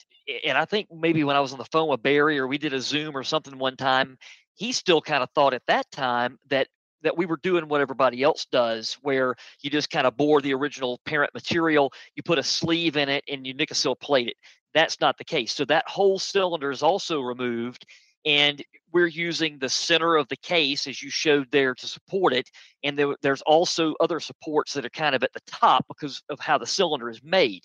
[0.45, 2.75] and I think maybe when I was on the phone with Barry or we did
[2.75, 4.19] a Zoom or something one time,
[4.55, 6.69] he still kind of thought at that time that
[7.03, 10.55] that we were doing what everybody else does, where you just kind of bore the
[10.55, 14.37] original parent material, you put a sleeve in it, and you Nikasil plate it.
[14.75, 15.53] That's not the case.
[15.53, 17.87] So that whole cylinder is also removed,
[18.25, 22.51] and we're using the center of the case as you showed there to support it.
[22.83, 26.41] And there, there's also other supports that are kind of at the top because of
[26.41, 27.65] how the cylinder is made.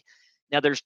[0.52, 0.84] Now, there's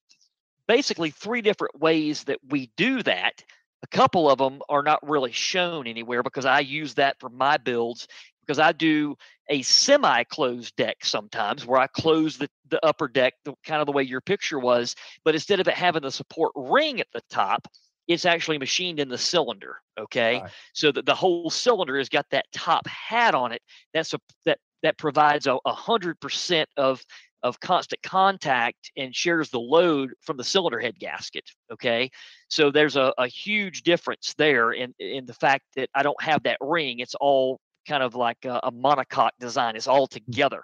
[0.68, 3.44] basically three different ways that we do that.
[3.84, 7.58] A couple of them are not really shown anywhere because I use that for my
[7.58, 8.08] builds
[8.46, 9.16] because I do
[9.50, 13.92] a semi-closed deck sometimes where I close the, the upper deck, the kind of the
[13.92, 17.68] way your picture was, but instead of it having the support ring at the top,
[18.08, 19.78] it's actually machined in the cylinder.
[20.00, 20.42] Okay.
[20.42, 20.52] Right.
[20.74, 23.62] So that the whole cylinder has got that top hat on it.
[23.94, 27.02] That's a that that provides a hundred percent of
[27.46, 31.44] of constant contact and shares the load from the cylinder head gasket.
[31.72, 32.10] Okay.
[32.50, 36.42] So there's a, a huge difference there in, in the fact that I don't have
[36.44, 37.00] that ring.
[37.00, 39.76] It's all kind of like a, a monocoque design.
[39.76, 40.12] It's all mm.
[40.12, 40.64] together.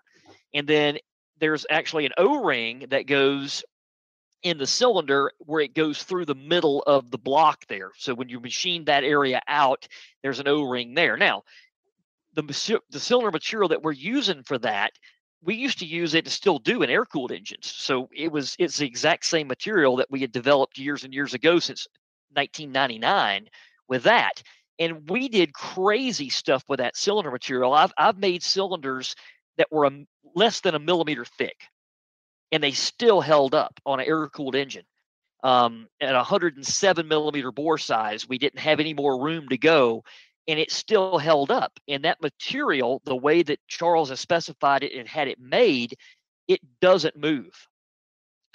[0.53, 0.97] And then
[1.39, 3.63] there's actually an O-ring that goes
[4.43, 7.91] in the cylinder where it goes through the middle of the block there.
[7.97, 9.87] So when you machine that area out,
[10.23, 11.17] there's an O-ring there.
[11.17, 11.43] Now,
[12.33, 14.93] the the cylinder material that we're using for that,
[15.43, 17.71] we used to use it to still do in air-cooled engines.
[17.71, 21.33] So it was it's the exact same material that we had developed years and years
[21.33, 21.87] ago since
[22.33, 23.49] 1999
[23.87, 24.41] with that
[24.81, 27.71] and we did crazy stuff with that cylinder material.
[27.71, 29.15] I've I've made cylinders
[29.57, 29.91] that were a,
[30.35, 31.55] less than a millimeter thick,
[32.51, 34.85] and they still held up on an air cooled engine.
[35.43, 40.03] Um, at 107 millimeter bore size, we didn't have any more room to go,
[40.47, 41.79] and it still held up.
[41.87, 45.95] And that material, the way that Charles has specified it and had it made,
[46.47, 47.51] it doesn't move.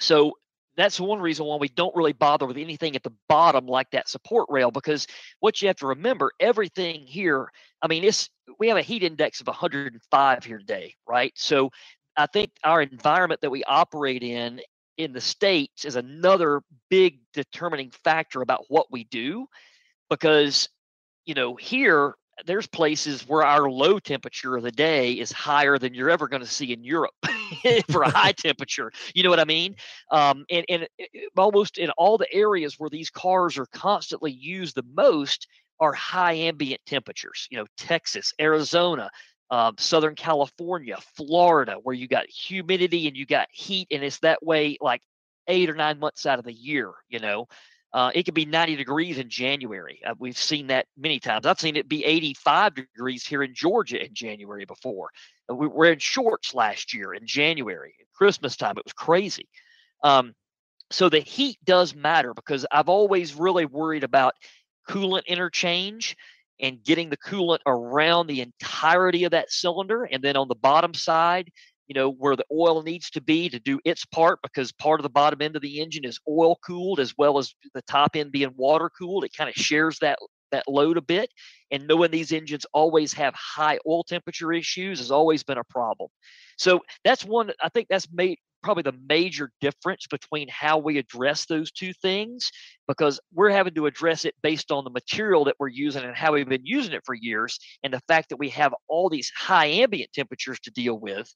[0.01, 0.33] So
[0.77, 4.07] that's one reason why we don't really bother with anything at the bottom like that
[4.07, 5.07] support rail because
[5.39, 7.51] what you have to remember everything here
[7.81, 11.33] i mean it's we have a heat index of 105 here today right?
[11.35, 11.71] So
[12.15, 14.61] i think our environment that we operate in
[14.97, 19.47] in the states is another big determining factor about what we do
[20.09, 20.69] because
[21.25, 22.13] you know here
[22.45, 26.41] there's places where our low temperature of the day is higher than you're ever going
[26.41, 27.15] to see in Europe
[27.89, 28.91] for a high temperature.
[29.13, 29.75] You know what I mean?
[30.11, 30.87] Um, and and
[31.35, 35.47] almost in all the areas where these cars are constantly used the most
[35.79, 37.47] are high ambient temperatures.
[37.49, 39.09] You know, Texas, Arizona,
[39.49, 44.43] um, Southern California, Florida, where you got humidity and you got heat, and it's that
[44.43, 45.01] way like
[45.47, 46.91] eight or nine months out of the year.
[47.09, 47.47] You know.
[47.93, 50.01] Uh, it could be 90 degrees in January.
[50.05, 51.45] Uh, we've seen that many times.
[51.45, 55.09] I've seen it be 85 degrees here in Georgia in January before.
[55.49, 58.77] Uh, we were in shorts last year in January, Christmas time.
[58.77, 59.47] It was crazy.
[60.03, 60.33] Um,
[60.91, 64.33] so the heat does matter because I've always really worried about
[64.89, 66.15] coolant interchange
[66.59, 70.03] and getting the coolant around the entirety of that cylinder.
[70.03, 71.51] And then on the bottom side,
[71.87, 75.03] you know where the oil needs to be to do its part because part of
[75.03, 78.31] the bottom end of the engine is oil cooled as well as the top end
[78.31, 80.19] being water cooled it kind of shares that
[80.51, 81.29] that load a bit.
[81.71, 86.09] And knowing these engines always have high oil temperature issues has always been a problem.
[86.57, 91.45] So that's one i think that's made probably the major difference between how we address
[91.45, 92.51] those two things
[92.87, 96.33] because we're having to address it based on the material that we're using and how
[96.33, 99.67] we've been using it for years and the fact that we have all these high
[99.67, 101.31] ambient temperatures to deal with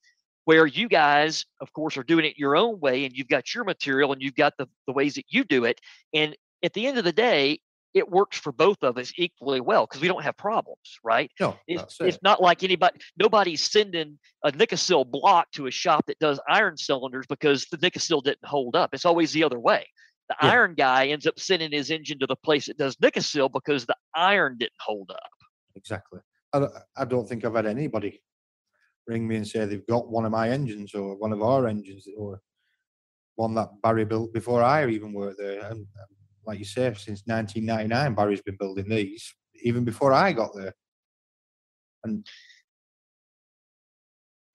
[0.46, 3.64] where you guys of course are doing it your own way and you've got your
[3.64, 5.80] material and you've got the, the ways that you do it
[6.14, 7.60] and at the end of the day
[7.94, 11.32] it works for both of us equally well because we don't have problems right?
[11.40, 12.08] No it's, it.
[12.08, 16.78] it's not like anybody nobody's sending a Nikasil block to a shop that does iron
[16.78, 18.94] cylinders because the Nikasil didn't hold up.
[18.94, 19.88] It's always the other way.
[20.30, 20.52] The yeah.
[20.52, 23.98] iron guy ends up sending his engine to the place that does Nikasil because the
[24.16, 25.30] iron didn't hold up.
[25.76, 26.20] Exactly.
[26.54, 26.66] I,
[26.98, 28.22] I don't think i've had anybody
[29.08, 32.08] ring me and say they've got one of my engines or one of our engines
[32.18, 32.42] or
[33.36, 35.66] one that Barry built before I even worked there.
[35.66, 35.86] And
[36.46, 39.34] like you say, since 1999, Barry's been building these
[39.64, 40.74] even before I got there.
[42.04, 42.26] And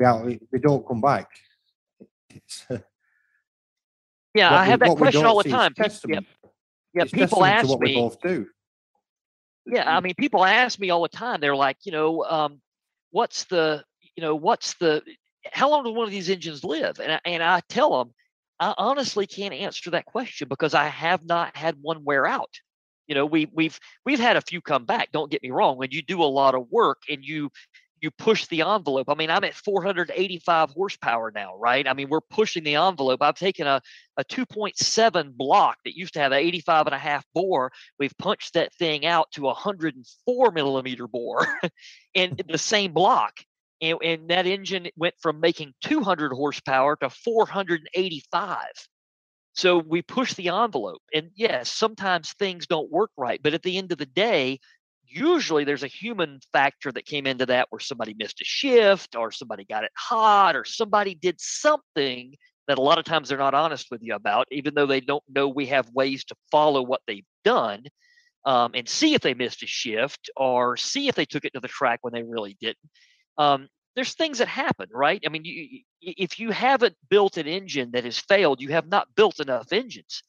[0.01, 0.23] yeah,
[0.53, 1.29] they don't come back.
[2.71, 2.79] Uh,
[4.35, 5.75] yeah, I have that question all the time.
[6.07, 6.21] Yeah,
[6.93, 8.11] yeah people ask me.
[9.65, 11.41] Yeah, I mean, people ask me all the time.
[11.41, 12.61] They're like, you know, um,
[13.11, 13.83] what's the
[14.17, 15.03] you know, what's the
[15.53, 16.99] how long does one of these engines live?
[16.99, 18.15] And I, and I tell them,
[18.59, 22.51] I honestly can't answer that question because I have not had one wear out.
[23.07, 25.13] You know, we we've we've had a few come back.
[25.13, 25.77] Don't get me wrong.
[25.77, 27.51] When you do a lot of work and you
[28.03, 29.09] you push the envelope.
[29.09, 31.89] I mean, I'm at 485 horsepower now, right?
[31.89, 33.23] I mean, we're pushing the envelope.
[33.23, 33.81] I've taken a,
[34.19, 37.73] a 2.7 block that used to have an 85 and a half bore.
[37.99, 41.47] We've punched that thing out to a 104 millimeter bore
[42.15, 43.41] in the same block
[43.81, 48.67] and, and that engine went from making 200 horsepower to 485
[49.55, 53.77] so we push the envelope and yes sometimes things don't work right but at the
[53.79, 54.59] end of the day
[55.09, 59.31] usually there's a human factor that came into that where somebody missed a shift or
[59.31, 62.35] somebody got it hot or somebody did something
[62.69, 65.23] that a lot of times they're not honest with you about even though they don't
[65.29, 67.83] know we have ways to follow what they've done
[68.45, 71.61] um, and see if they missed a shift or see if they took it to
[71.61, 72.79] the track when they really didn't
[73.39, 75.23] um, there's things that happen, right?
[75.25, 79.09] I mean, you, if you haven't built an engine that has failed, you have not
[79.17, 80.23] built enough engines.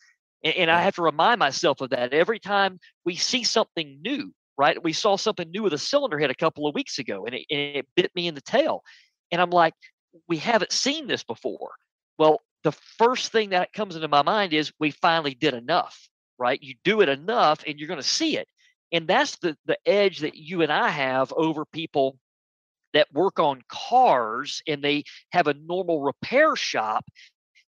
[0.44, 4.34] And, and I have to remind myself of that every time we see something new,
[4.58, 4.82] right?
[4.82, 7.46] We saw something new with a cylinder head a couple of weeks ago and it,
[7.50, 8.84] and it bit me in the tail.
[9.32, 9.74] And I'm like,
[10.28, 11.72] we haven't seen this before.
[12.18, 16.08] Well, the first thing that comes into my mind is we finally did enough,
[16.40, 16.62] right?
[16.62, 18.48] You do it enough and you're going to see it.
[18.92, 22.18] And that's the, the edge that you and I have over people
[22.98, 27.06] that work on cars and they have a normal repair shop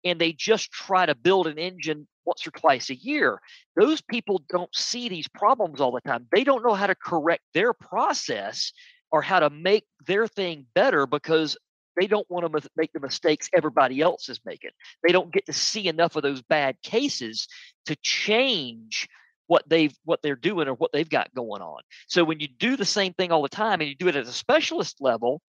[0.03, 3.39] and they just try to build an engine once or twice a year.
[3.77, 6.27] Those people don't see these problems all the time.
[6.33, 8.73] They don't know how to correct their process
[9.11, 11.59] or how to make their thing better because
[12.01, 14.71] they don't want to make the mistakes everybody else is making.
[15.07, 17.49] They don't get to see enough of those bad cases
[17.85, 19.09] to change
[19.49, 21.83] what they've what they're doing or what they've got going on.
[22.07, 24.27] So when you do the same thing all the time and you do it at
[24.27, 25.43] a specialist level,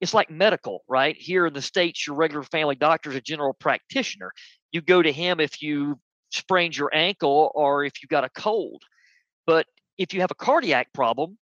[0.00, 1.16] it's like medical, right?
[1.18, 4.30] Here in the states, your regular family doctor is a general practitioner.
[4.70, 5.98] You go to him if you
[6.30, 8.82] sprained your ankle or if you got a cold.
[9.46, 9.66] But
[9.98, 11.38] if you have a cardiac problem,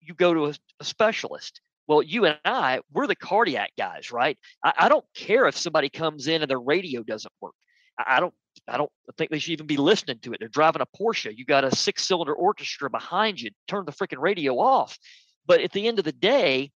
[0.00, 1.60] you go to a, a specialist.
[1.86, 4.38] Well, you and I, we're the cardiac guys, right?
[4.64, 7.54] I, I don't care if somebody comes in and their radio doesn't work.
[7.98, 8.34] I, I don't
[8.66, 10.40] I don't think they should even be listening to it.
[10.40, 11.36] They're driving a Porsche.
[11.36, 13.50] You got a six cylinder orchestra behind you.
[13.68, 14.98] Turn the freaking radio off.
[15.46, 16.72] But at the end of the day,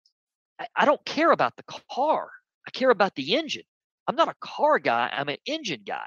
[0.59, 2.29] I, I don't care about the car.
[2.67, 3.63] I care about the engine.
[4.07, 6.05] I'm not a car guy, I'm an engine guy.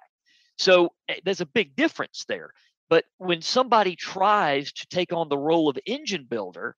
[0.59, 2.53] So eh, there's a big difference there.
[2.89, 6.76] But when somebody tries to take on the role of engine builder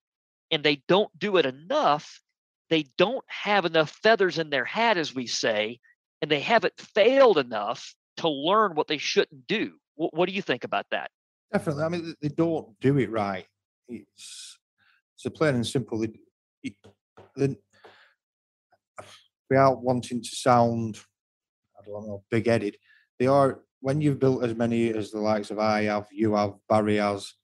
[0.50, 2.20] and they don't do it enough,
[2.70, 5.80] they don't have enough feathers in their hat, as we say,
[6.22, 9.72] and they haven't failed enough to learn what they shouldn't do.
[9.96, 11.10] What, what do you think about that?
[11.52, 11.84] Definitely.
[11.84, 13.46] I mean, they don't do it right.
[13.88, 14.58] It's
[15.16, 15.98] so plain and simple.
[15.98, 16.12] They,
[17.36, 17.56] they,
[19.50, 20.98] without wanting to sound,
[21.78, 22.76] I don't know, big headed,
[23.18, 26.54] they are, when you've built as many as the likes of I have, you have,
[26.68, 27.34] Barry has,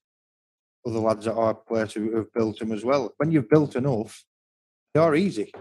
[0.87, 3.13] other lads at our place who have built them as well.
[3.19, 4.25] When you've built enough,
[4.95, 5.53] they are easy.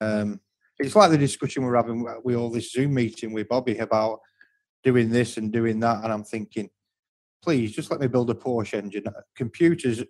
[0.00, 0.40] Um,
[0.78, 4.20] it's like the discussion we're having with all this Zoom meeting with Bobby about
[4.84, 6.70] doing this and doing that, and I'm thinking,
[7.42, 9.06] please just let me build a Porsche engine.
[9.06, 10.02] Uh, computers,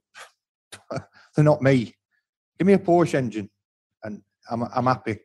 [0.91, 1.95] they're not me.
[2.59, 3.51] Give me a Porsche engine,
[4.03, 5.21] and I'm I'm happy.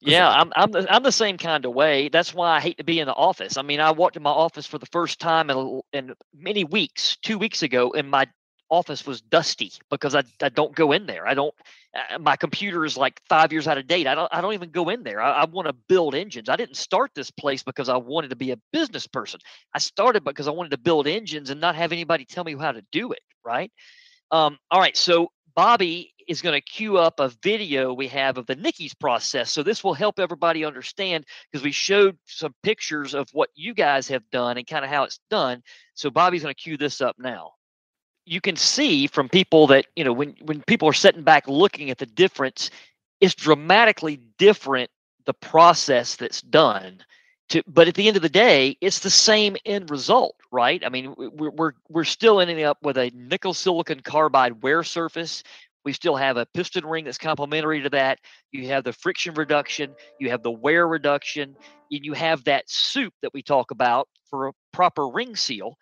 [0.00, 2.08] Yeah, I'm I'm the, I'm the same kind of way.
[2.08, 3.56] That's why I hate to be in the office.
[3.56, 7.16] I mean, I walked in my office for the first time in in many weeks,
[7.22, 8.26] two weeks ago, and my
[8.72, 11.28] office was dusty because I, I don't go in there.
[11.28, 11.54] I don't.
[11.94, 14.06] Uh, my computer is like five years out of date.
[14.06, 14.28] I don't.
[14.32, 15.20] I don't even go in there.
[15.20, 16.48] I, I want to build engines.
[16.48, 19.40] I didn't start this place because I wanted to be a business person.
[19.74, 22.72] I started because I wanted to build engines and not have anybody tell me how
[22.72, 23.20] to do it.
[23.44, 23.70] Right.
[24.30, 24.96] Um, all right.
[24.96, 29.50] So Bobby is going to queue up a video we have of the Nikasil process.
[29.50, 34.08] So this will help everybody understand because we showed some pictures of what you guys
[34.08, 35.62] have done and kind of how it's done.
[35.94, 37.52] So Bobby's going to cue this up now.
[38.24, 41.90] You can see from people that, you know, when when people are sitting back looking
[41.90, 42.70] at the difference,
[43.20, 44.90] it's dramatically different
[45.24, 47.02] the process that's done
[47.52, 50.82] to, but at the end of the day, it's the same end result, right?
[50.84, 55.42] I mean, we're we're, we're still ending up with a nickel silicon carbide wear surface.
[55.84, 58.20] We still have a piston ring that's complementary to that.
[58.52, 61.56] You have the friction reduction, you have the wear reduction,
[61.90, 65.76] and you have that soup that we talk about for a proper ring seal.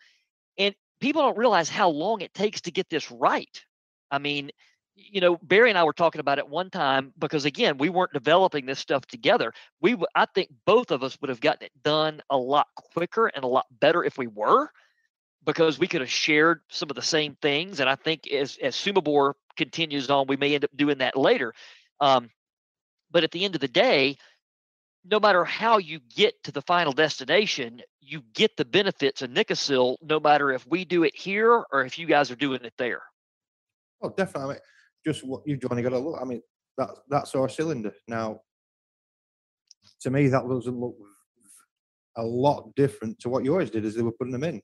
[1.01, 3.65] People don't realize how long it takes to get this right.
[4.11, 4.51] I mean,
[4.95, 8.13] you know, Barry and I were talking about it one time because again, we weren't
[8.13, 9.53] developing this stuff together.
[9.81, 13.45] We, I think both of us would have gotten it done a lot quicker and
[13.45, 14.71] a lot better if we were,
[15.45, 17.81] because we could have shared some of the same things.
[17.81, 21.55] And I think as as SUMEBore continues on, we may end up doing that later.
[22.01, 22.29] Um,
[23.11, 24.19] but at the end of the day,
[25.05, 29.97] no matter how you get to the final destination, you get the benefits of Nikasil,
[30.03, 33.03] no matter if we do it here or if you guys are doing it there.
[34.03, 34.57] Oh, definitely
[35.05, 36.19] just what you've only got to look.
[36.21, 36.43] I mean,
[36.79, 37.95] that that's our cylinder.
[38.09, 38.41] Now,
[40.03, 40.97] to me, that doesn't look
[42.17, 44.61] a lot different to what yours did as they were putting them in.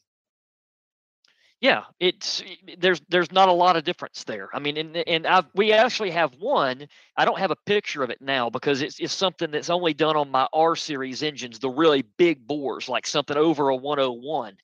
[1.60, 4.50] Yeah, it's eh, eh, there's there's not a lot of difference there.
[4.52, 6.86] I mean, and and I've, we actually have one.
[7.16, 10.16] I don't have a picture of it now because it's it's something that's only done
[10.16, 14.56] on my R series engines, the really big bores, like something over a 101,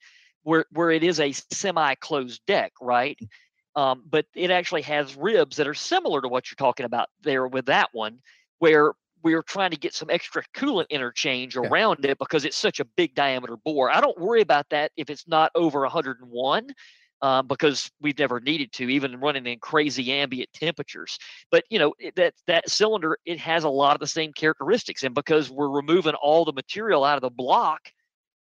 [0.42, 3.18] where where it is a semi-closed deck, right?
[3.22, 3.28] Mm.
[3.74, 7.46] Um, but it actually has ribs that are similar to what you're talking about there
[7.48, 8.18] with that one,
[8.58, 8.92] where
[9.22, 11.62] we're trying to get some extra coolant interchange yeah.
[11.62, 13.90] around it because it's such a big diameter bore.
[13.90, 16.68] I don't worry about that if it's not over 101.
[17.20, 21.20] Um, because we've never needed to, even running in crazy ambient temperatures.
[21.52, 25.04] But you know it, that that cylinder it has a lot of the same characteristics,
[25.04, 27.78] and because we're removing all the material out of the block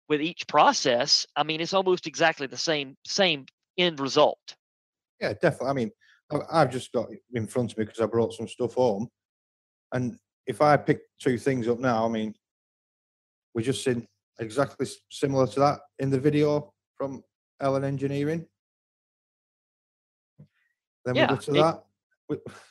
[0.10, 3.46] with each process, I mean it's almost exactly the same same
[3.78, 4.40] end result.
[5.20, 5.68] Yeah, definitely.
[5.68, 5.92] I mean,
[6.52, 9.08] I've just got it in front of me because I brought some stuff home.
[9.94, 10.18] And
[10.48, 12.34] if I pick two things up now, I mean,
[13.54, 14.08] we're just in
[14.40, 17.24] exactly similar to that in the video from
[17.62, 18.46] LN Engineering.
[21.06, 22.54] Then yeah, we go to it, that.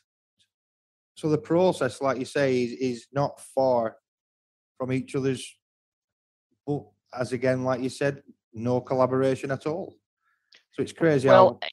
[1.17, 3.97] So the process, like you say, is, is not far
[4.79, 5.47] from each other's,
[6.67, 6.83] but
[7.13, 8.23] as again, like you said,
[8.55, 9.97] no collaboration at all.
[10.73, 11.69] So it's crazy well, how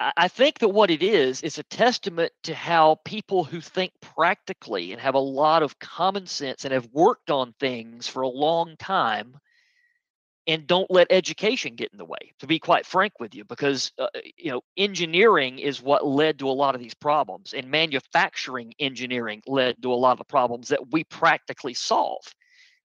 [0.00, 4.92] I think that what it is is a testament to how people who think practically
[4.92, 8.76] and have a lot of common sense and have worked on things for a long
[8.78, 9.36] time
[10.46, 13.92] and don't let education get in the way to be quite frank with you because
[13.98, 14.08] uh,
[14.38, 19.42] you know engineering is what led to a lot of these problems and manufacturing engineering
[19.46, 22.24] led to a lot of the problems that we practically solve.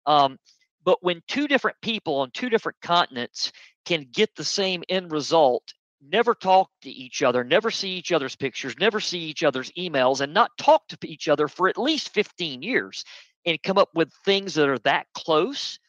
[0.06, 0.38] Um,
[0.84, 3.54] but when two different people on two different continents
[3.86, 5.74] can get the same end result
[6.10, 10.22] never talk to each other, never see each other's pictures, never see each other's emails,
[10.22, 13.04] and not talk to each other for at least 15 years
[13.46, 15.80] and come up with things that are that close,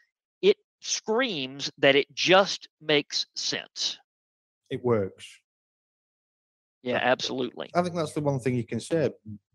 [0.42, 3.98] it screams that it just makes sense.
[4.70, 5.26] It works.
[6.82, 7.70] Yeah, absolutely.
[7.74, 9.10] I think that's the one thing you can say.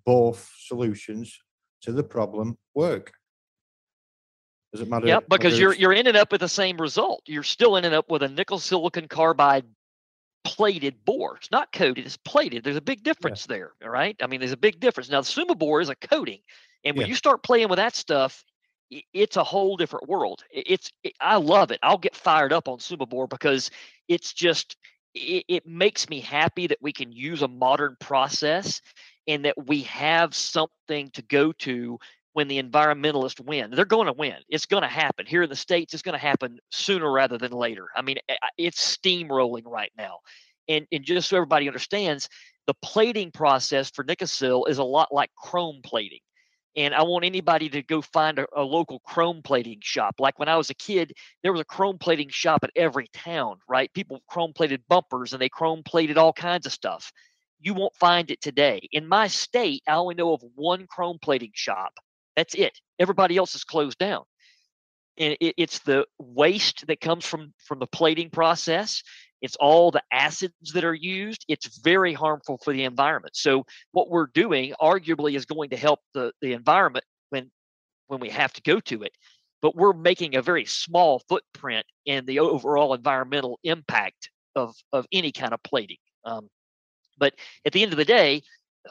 [0.06, 1.40] Both solutions
[1.84, 3.14] to the problem work.
[4.74, 5.08] Does it matter?
[5.08, 7.24] Yeah, because you're you're ending up with the same result.
[7.26, 9.66] You're still ending up with a nickel silicon carbide
[10.44, 11.38] plated bore.
[11.38, 12.64] It's not coated, it's plated.
[12.64, 13.74] There's a big difference there.
[13.84, 14.16] All right.
[14.22, 15.10] I mean, there's a big difference.
[15.10, 16.40] Now the SUMEBore is a coating.
[16.84, 17.10] And when Yeah.
[17.10, 18.44] you start playing with that stuff,
[19.14, 20.44] it's a whole different world.
[20.52, 21.80] It's it, I love it.
[21.82, 23.72] I'll get fired up on SUMEBore because
[24.08, 24.76] it's just
[25.14, 28.82] it, it makes me happy that we can use a modern process
[29.28, 32.00] and that we have something to go to
[32.34, 33.72] when the environmentalists win.
[33.72, 34.38] They're going to win.
[34.50, 35.26] It's going to happen.
[35.26, 37.88] Here in the States, it's going to happen sooner rather than later.
[37.96, 38.18] I mean,
[38.58, 40.20] it's steamrolling right now.
[40.68, 42.30] And, and just so everybody understands,
[42.68, 46.20] the plating process for Nikasil is a lot like chrome plating.
[46.78, 50.16] And I want anybody to go find a, a local chrome plating shop.
[50.20, 51.12] Like when I was a kid,
[51.44, 53.92] there was a chrome plating shop at every town, right?
[53.94, 57.12] People chrome plated bumpers and they chrome plated all kinds of stuff.
[57.60, 58.88] You won't find it today.
[58.94, 61.94] In my state, I only know of one chrome plating shop.
[62.36, 62.80] That's it.
[63.00, 64.24] Everybody else is closed down.
[65.18, 69.04] And it, it's the waste that comes from from the plating process.
[69.42, 71.46] It's all the acids that are used.
[71.48, 73.36] It's very harmful for the environment.
[73.36, 77.52] So what we're doing arguably is going to help the, the environment when
[78.08, 79.12] when we have to go to it.
[79.62, 85.32] But we're making a very small footprint in the overall environmental impact of of any
[85.32, 85.98] kind of plating.
[86.24, 86.50] Um,
[87.18, 87.34] but
[87.66, 88.42] at the end of the day,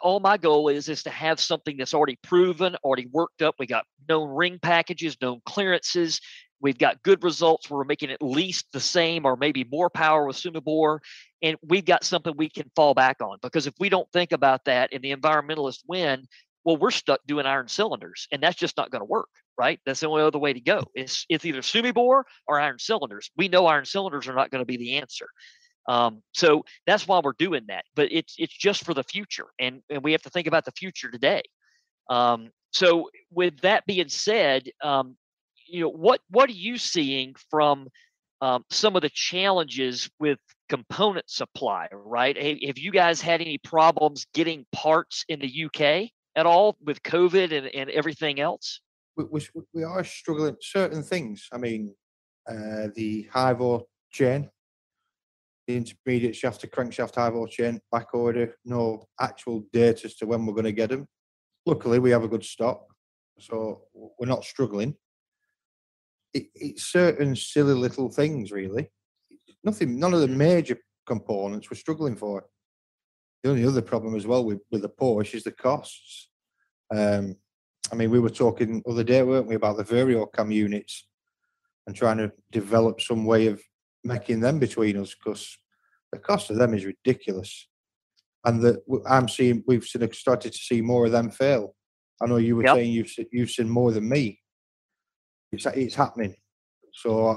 [0.03, 3.57] all my goal is is to have something that's already proven, already worked up.
[3.59, 6.21] We got known ring packages, known clearances.
[6.61, 7.71] We've got good results.
[7.71, 11.01] We're making at least the same or maybe more power with SUMEBore,
[11.43, 13.39] and we've got something we can fall back on.
[13.43, 16.27] Because if we don't think about that and the environmentalists win,
[16.65, 19.81] well, we're stuck doing iron cylinders, and that's just not going to work, right?
[19.87, 20.85] That's the only other way to go.
[20.95, 23.31] It's it's either SUMEBore or iron cylinders.
[23.37, 25.29] We know iron cylinders are not going to be the answer.
[25.89, 27.85] Um, so that's why we're doing that.
[27.95, 30.73] But it's it's just for the future, and and we have to think about the
[30.73, 31.43] future today.
[32.09, 35.17] Um, so with that being said, um,
[35.67, 37.89] you know what what are you seeing from
[38.41, 40.39] um, some of the challenges with
[40.69, 41.89] component supply?
[41.93, 42.37] Right?
[42.37, 47.53] Have, you guys had any problems getting parts in the UK at all with COVID
[47.53, 48.81] and, and everything else?
[49.17, 49.43] we,
[49.73, 51.49] we, are struggling certain things.
[51.53, 51.95] I mean,
[52.49, 53.29] uh, the
[54.11, 54.60] chain, the
[55.77, 60.55] intermediate shaft to crankshaft HyVo chain back order, no actual date as to when we're
[60.55, 61.07] going to get them.
[61.67, 62.85] Luckily, we have a good stock,
[63.39, 64.95] so we're not struggling.
[66.33, 68.91] It, it's certain silly little things, really.
[69.65, 72.45] Nothing, none of the major components we're struggling for.
[73.43, 76.31] The only other problem as well with, with the Porsche is the costs.
[76.95, 77.37] Um,
[77.93, 81.07] I mean, we were talking other day, weren't we, about the VarioCam units
[81.87, 83.61] and trying to develop some way of
[84.05, 85.59] making them between us because
[86.13, 87.69] the cost of them is ridiculous.
[88.45, 91.75] And that I'm seeing, we've seen, started to see more of them fail.
[92.23, 92.75] I know you were Yep.
[92.77, 94.41] saying you've you've seen more than me.
[95.53, 96.37] It's it's happening.
[96.93, 97.37] So I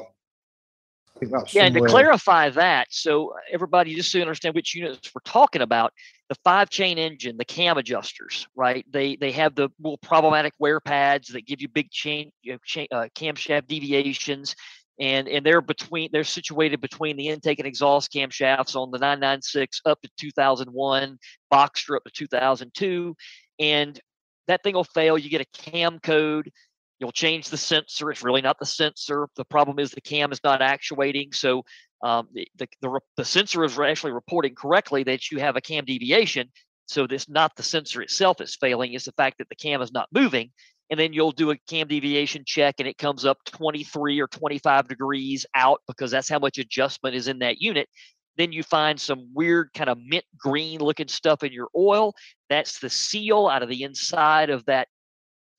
[1.20, 5.14] think that's Yeah, and to clarify that, so everybody just so you understand which units
[5.14, 5.94] we're talking about,
[6.30, 8.86] the five chain engine, the cam adjusters, right?
[8.90, 12.60] They they have the real problematic wear pads that give you big chain, you know,
[12.66, 14.56] chain uh, camshaft deviations,
[15.00, 19.82] and and they're between they're situated between the intake and exhaust camshafts on the 996
[19.86, 21.18] up to 2001,
[21.52, 23.16] Boxster up to 2002,
[23.60, 24.00] and
[24.48, 25.18] that thing will fail.
[25.18, 26.52] You get a cam code.
[27.00, 28.12] You'll change the sensor.
[28.12, 29.28] It's really not the sensor.
[29.36, 31.34] The problem is the cam is not actuating.
[31.34, 31.64] So
[32.04, 35.86] um, the, the, the, the sensor is actually reporting correctly that you have a cam
[35.86, 36.50] deviation.
[36.88, 38.94] So this not the sensor itself is failing.
[38.94, 40.52] It's the fact that the cam is not moving.
[40.94, 44.88] And then you'll do a cam deviation check and it comes up 23 or 25
[44.88, 47.90] degrees out because that's how much adjustment is in that unit.
[48.38, 52.14] Then you find some weird kind of mint green looking stuff in your oil.
[52.48, 54.88] That's the seal out of the inside of that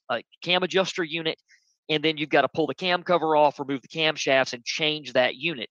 [0.08, 1.36] uh, cam adjuster unit,
[1.88, 5.14] and then you've got to pull the cam cover off, remove the camshafts, and change
[5.14, 5.68] that unit.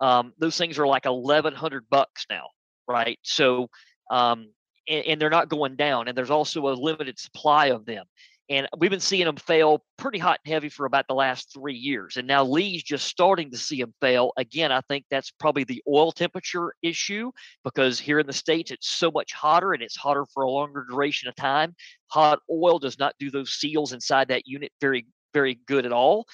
[0.00, 2.46] Um, those things are like eleven hundred bucks now,
[2.88, 3.20] right?
[3.22, 3.68] So,
[4.10, 4.48] um,
[4.88, 8.06] and, and they're not going down, and there's also a limited supply of them.
[8.50, 11.74] And we've been seeing them fail pretty hot and heavy for about the last three
[11.74, 12.18] years.
[12.18, 14.32] And now Lee's just starting to see them fail.
[14.36, 17.30] Again, I think that's probably the oil temperature issue
[17.64, 20.86] because here in the States, it's so much hotter and it's hotter for a longer
[20.88, 21.74] duration of time
[22.14, 26.24] hot oil does not do those seals inside that unit very very good at all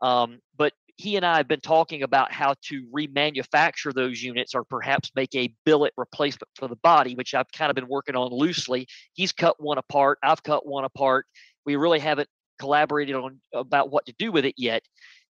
[0.00, 4.64] um, but he and I have been talking about how to remanufacture those units or
[4.64, 8.32] perhaps make a billet replacement for the body, which I've kind of been working on
[8.32, 8.88] loosely.
[9.12, 11.26] He's cut one apart, I've cut one apart.
[11.68, 14.82] We really haven't collaborated on about what to do with it yet.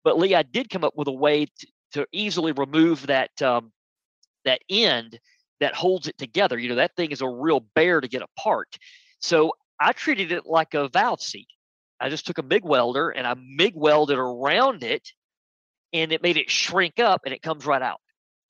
[0.03, 3.72] But Lee, I did come up with a way to, to easily remove that um,
[4.45, 5.19] that end
[5.59, 6.59] that holds it together.
[6.59, 8.77] You know, that thing is a real bear to get apart.
[9.18, 11.47] So I treated it like a valve seat.
[11.99, 15.09] I just took a MIG welder and I MIG welded around it
[15.91, 17.99] and it made it shrink up and it comes right out.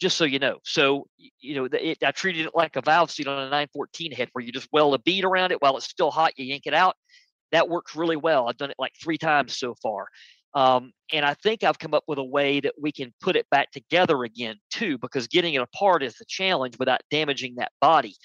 [0.02, 0.58] Just so you know.
[0.66, 1.08] So,
[1.40, 4.44] you know, it, I treated it like a valve seat on a 914 head where
[4.44, 6.98] you just weld a bead around it while it's still hot, you yank it out.
[7.52, 8.48] That works really well.
[8.48, 10.08] I've done it like three times so far.
[10.54, 13.50] Um, and I think I've come up with a way that we can put it
[13.52, 18.16] back together again too, because getting it apart is the challenge without damaging that body.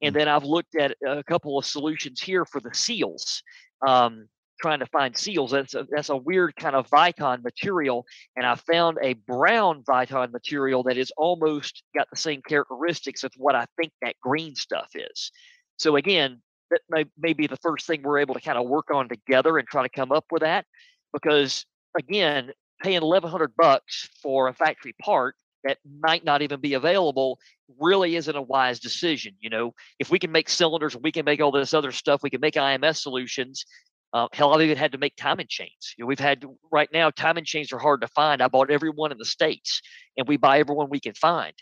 [0.00, 0.18] And mm.
[0.18, 3.42] then I've looked at a couple of solutions here for the seals.
[3.86, 4.28] Um,
[4.62, 5.50] trying to find seals.
[5.50, 8.06] That's a, that's a weird kind of Viton material.
[8.36, 13.32] And I found a brown Viton material that is almost got the same characteristics of
[13.36, 15.32] what I think that green stuff is.
[15.78, 16.40] So again,
[16.72, 19.58] that may, may be the first thing we're able to kind of work on together
[19.58, 20.66] and try to come up with that.
[21.12, 21.64] Because
[21.96, 22.50] again,
[22.82, 27.38] paying 1100 bucks for a factory part that might not even be available
[27.78, 29.34] really isn't a wise decision.
[29.40, 32.30] You know, if we can make cylinders, we can make all this other stuff, we
[32.30, 33.64] can make IMS solutions.
[34.12, 35.94] Uh, hell, I've even had to make timing chains.
[35.96, 38.42] You know, we've had right now timing chains are hard to find.
[38.42, 39.80] I bought every one in the states,
[40.18, 41.54] and we buy everyone we can find.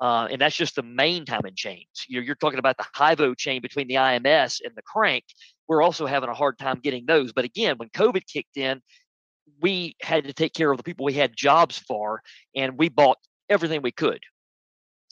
[0.00, 2.06] Uh, and that's just the main timing chains.
[2.08, 5.24] You know, you're talking about the HyVo chain between the IMS and the crank.
[5.68, 7.32] We're also having a hard time getting those.
[7.32, 8.80] But again, when COVID kicked in,
[9.60, 12.22] we had to take care of the people we had jobs for,
[12.56, 13.18] and we bought
[13.50, 14.20] everything we could.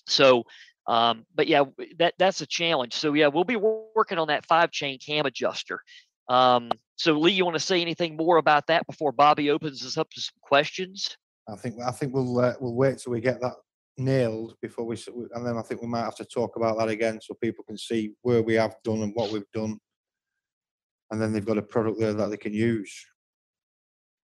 [0.07, 0.45] So,
[0.87, 1.65] um, but yeah,
[1.99, 2.95] that that's a challenge.
[2.95, 5.81] So yeah, we'll be working on that five chain cam adjuster.
[6.29, 9.99] Um, so Lee, you want to say anything more about that before Bobby opens us
[9.99, 11.17] up to some questions?
[11.49, 13.55] I think I think we'll uh, we'll wait till we get that
[13.99, 14.97] nailed before we
[15.35, 17.77] and then I think we might have to talk about that again so people can
[17.77, 19.79] see where we have done and what we've done,
[21.11, 22.93] and then they've got a product there that they can use.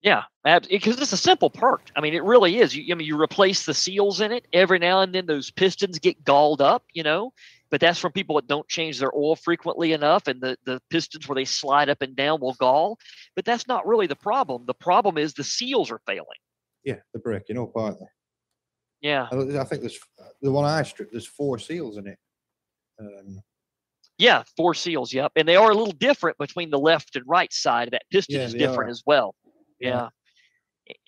[0.02, 0.24] Yeah,
[0.70, 1.92] because it's a simple part.
[1.96, 2.76] I mean, it really is.
[2.76, 5.26] You, I mean, you replace the seals in it every now and then.
[5.26, 7.34] Those pistons get galled up, you know,
[7.72, 11.28] but that's from people that don't change their oil frequently enough, and the the pistons
[11.28, 13.00] where they slide up and down will gall.
[13.36, 14.66] But that's not really the problem.
[14.68, 16.28] The problem is the seals are failing.
[16.84, 18.06] Yeah, they're breaking up, aren't they?
[19.02, 20.00] Yeah, I think there's
[20.42, 21.12] the one I stripped.
[21.12, 22.18] There's four seals in it.
[23.00, 23.42] Um,
[24.18, 25.14] yeah, four seals.
[25.14, 27.90] Yep, and they are a little different between the left and right side.
[27.92, 28.92] That piston yeah, is different are.
[28.92, 29.36] as well.
[29.80, 30.10] Yeah.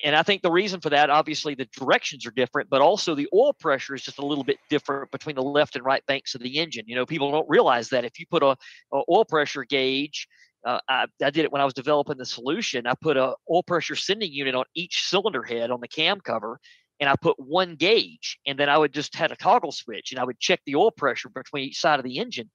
[0.04, 3.30] And I think the reason for that, obviously, the directions are different, but also the
[3.34, 6.42] oil pressure is just a little bit different between the left and right banks of
[6.42, 6.84] the engine.
[6.88, 8.58] You know, people don't realize that if you put a,
[8.94, 10.28] a oil pressure gauge,
[10.66, 12.88] uh, I, I, did it when I was developing the solution.
[12.88, 16.60] I put a oil pressure sending unit on each cylinder head on the cam cover,
[17.00, 20.20] and I put one gauge, and then I would just had a toggle switch, and
[20.20, 22.50] I would check the oil pressure between each side of the engine.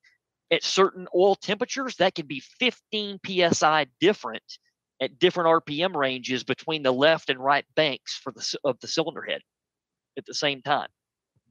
[0.51, 4.43] At certain oil temperatures, that can be 15 psi different
[5.01, 9.23] at different RPM ranges between the left and right banks for the of the cylinder
[9.23, 9.41] head
[10.16, 10.89] at the same time.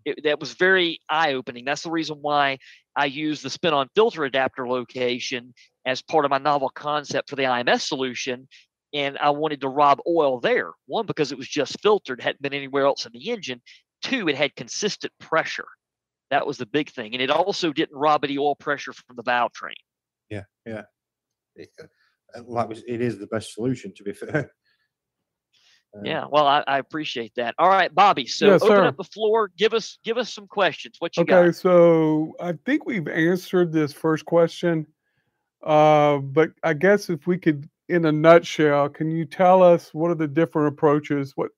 [0.06, 1.66] It, that was very eye opening.
[1.66, 2.60] That's the reason why
[2.96, 5.54] I use the spin on filter adapter location
[5.86, 8.48] as part of my novel concept for the IMS solution.
[8.94, 10.72] And I wanted to rob oil there.
[10.86, 13.62] One, because it was just filtered, hadn't been anywhere else in the engine.
[14.04, 15.66] Two, it had consistent pressure.
[16.30, 17.14] That was the big thing.
[17.14, 19.76] And it also didn't rob any oil pressure from the valve train.
[20.30, 20.84] Yeah, yeah
[22.46, 24.52] like it is the best solution to be fair.
[25.96, 27.56] Um, yeah, well, I, I, appreciate that.
[27.58, 28.26] All right, Bobby.
[28.26, 28.86] So yes, open sir.
[28.86, 29.52] up the floor.
[29.58, 30.96] Give us give us some questions.
[31.00, 31.40] What you okay, got?
[31.40, 34.88] Okay, so I think we've answered this first question,
[35.64, 40.12] uh, but I guess if we could, in a nutshell, can you tell us what
[40.12, 41.34] are the different approaches?
[41.36, 41.52] What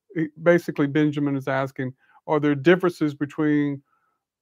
[0.44, 1.94] basically Benjamin is asking:
[2.28, 3.82] Are there differences between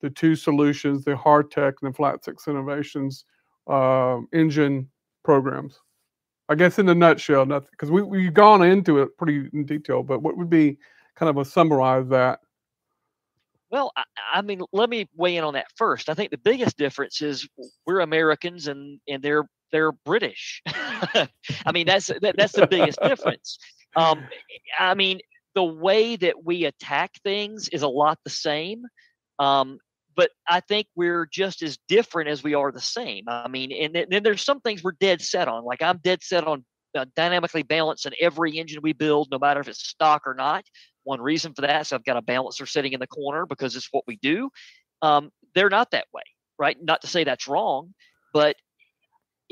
[0.01, 3.25] the two solutions, the Hartech and the Flat Six Innovations
[3.67, 4.89] uh, engine
[5.23, 5.79] programs?
[6.49, 10.03] I guess in a nutshell, nothing because we we've gone into it pretty in detail.
[10.03, 10.77] But what would be
[11.15, 12.39] kind of a summarize that?
[13.69, 14.03] Well, I,
[14.35, 16.07] I, mean, let me weigh in on that first.
[16.07, 17.47] I think the biggest difference is
[17.87, 20.61] we're Americans and and they're they're British.
[20.67, 21.27] I
[21.73, 23.57] mean, that's that, that's the biggest difference.
[23.97, 24.23] Um,
[24.79, 25.19] I mean,
[25.55, 28.83] the way that we attack things is a lot the same.
[29.39, 29.79] Um,
[30.15, 33.25] but I think we're just as different as we are the same.
[33.27, 35.65] I mean, and then, there's some things we're dead set on.
[35.65, 36.63] Like I'm dead set on
[36.95, 40.63] uh, dynamically balancing every engine we build, no matter if it's stock or not.
[41.03, 43.89] One reason for that is I've got a balancer sitting in the corner because it's
[43.91, 44.51] what we do.
[45.01, 46.23] Um, they're not that way,
[46.59, 46.77] right?
[46.81, 47.93] Not to say that's wrong,
[48.33, 48.55] but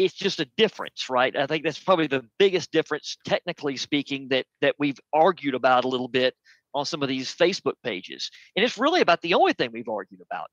[0.06, 1.36] it's just a difference, right?
[1.36, 5.88] I think that's probably the biggest difference, technically speaking, that that we've argued about a
[5.88, 6.36] little bit
[6.74, 10.22] on some of these Facebook pages, and it's really about the only thing we've argued
[10.22, 10.50] about.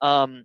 [0.00, 0.44] Um,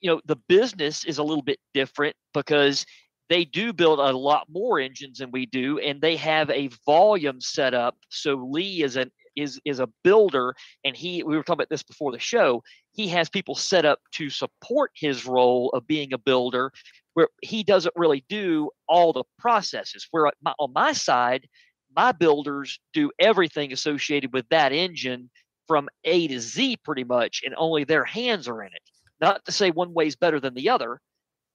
[0.00, 2.84] you know, the business is a little bit different because
[3.28, 7.40] they do build a lot more engines than we do, and they have a volume
[7.40, 7.96] set up.
[8.10, 10.54] So Lee is an is is a builder,
[10.84, 12.62] and he we were talking about this before the show.
[12.92, 16.72] He has people set up to support his role of being a builder,
[17.14, 20.06] where he doesn't really do all the processes.
[20.10, 21.48] Where my, on my side,
[21.94, 25.30] my builders do everything associated with that engine
[25.66, 28.82] from A to Z pretty much, and only their hands are in it.
[29.20, 31.00] Not to say one way is better than the other,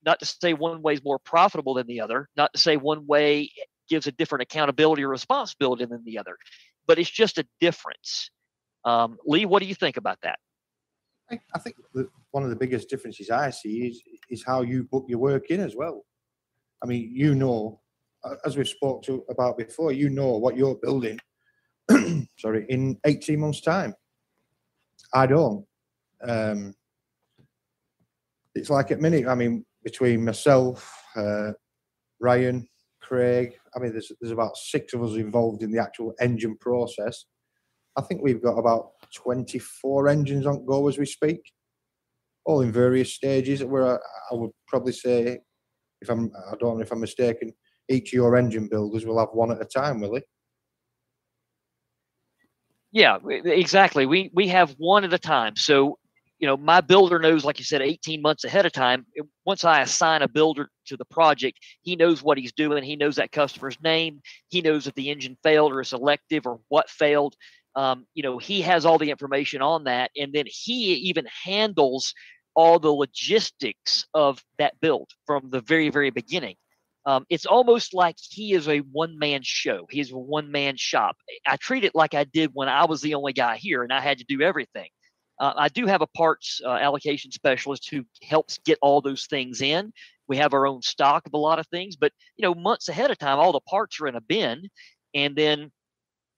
[0.06, 3.06] not to say one way is more profitable than the other, not to say one
[3.06, 3.52] way
[3.90, 6.38] gives a different accountability or responsibility than the other,
[6.88, 8.30] but it's just a difference.
[8.86, 10.40] Um, Lee, what do you think about that?
[11.30, 11.76] I think
[12.32, 15.60] one of the biggest differences I see is is how you book your work in
[15.60, 16.06] as well.
[16.84, 17.82] I mean, you know,
[18.45, 21.20] as we've spoke to about before, you know what you're building.
[22.38, 23.94] sorry, in eighteen months' time.
[25.14, 25.66] I don't.
[26.22, 26.74] Um,
[28.56, 29.28] it's like at minute.
[29.28, 31.52] I mean, between myself, uh,
[32.20, 32.68] Ryan,
[33.02, 33.58] Craig.
[33.76, 37.26] I mean, there's there's about six of us involved in the actual engine process.
[37.95, 41.42] I think we've got about 24 engines on go as we speak,
[42.46, 43.64] all in various stages.
[43.64, 43.98] Where I,
[44.32, 45.40] I would probably say,
[46.02, 47.54] if I'm, I don't know if I'm mistaken,
[47.90, 50.24] each of your engine builders will have one at a time, will it?
[52.92, 54.06] Yeah, exactly.
[54.06, 55.56] We we have one at a time.
[55.56, 56.00] So
[56.40, 59.06] you know, my builder knows, like you said, 18 months ahead of time.
[59.46, 62.84] Once I assign a builder to the project, he knows what he's doing.
[62.84, 64.22] He knows that customer's name.
[64.50, 67.36] He knows if the engine failed or is elective or what failed.
[67.78, 70.10] Um, you know, he has all the information on that.
[70.18, 72.14] And then he even handles
[72.56, 76.56] all the logistics of that build from the very, very beginning.
[77.06, 79.86] Um, it's almost like he is a one man show.
[79.91, 81.16] He's a one man shop.
[81.45, 84.02] I treat it like I did when I was the only guy here and I
[84.02, 84.90] had to do everything.
[85.40, 89.62] Uh, I do have a parts uh, allocation specialist who helps get all those things
[89.62, 89.94] in.
[90.28, 93.12] We have our own stock of a lot of things, but you know, months ahead
[93.12, 94.68] of time, all the parts are in a bin,
[95.14, 95.72] and then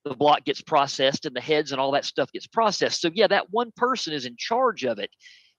[0.04, 3.00] the block gets processed and the heads and all that stuff gets processed.
[3.00, 5.10] So yeah, that one person is in charge of it,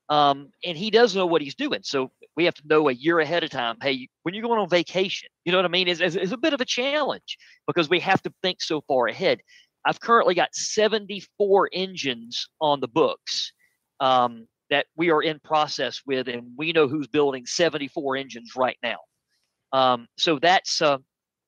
[0.09, 1.81] um, and he does know what he's doing.
[1.84, 3.77] So we have to know a year ahead of time.
[3.81, 5.88] Hey, when you're going on vacation, you know what I mean?
[5.88, 7.38] It's, it's a bit of a challenge
[7.68, 9.39] because we have to think so far ahead.
[9.85, 13.53] I've currently got 74 engines on the books
[13.99, 18.77] um, that we are in process with, and we know who's building 74 engines right
[18.84, 18.97] now.
[19.73, 20.97] Um, so that's uh,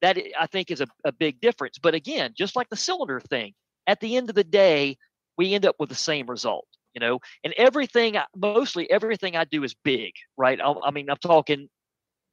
[0.03, 1.79] that I think is a, a big difference.
[1.79, 3.53] But again, just like the cylinder thing,
[3.87, 4.97] at the end of the day,
[5.37, 6.67] we end up with the same result.
[6.93, 10.61] You know, and everything, mostly everything I do is big, right?
[10.61, 11.67] I, I mean, I'm talking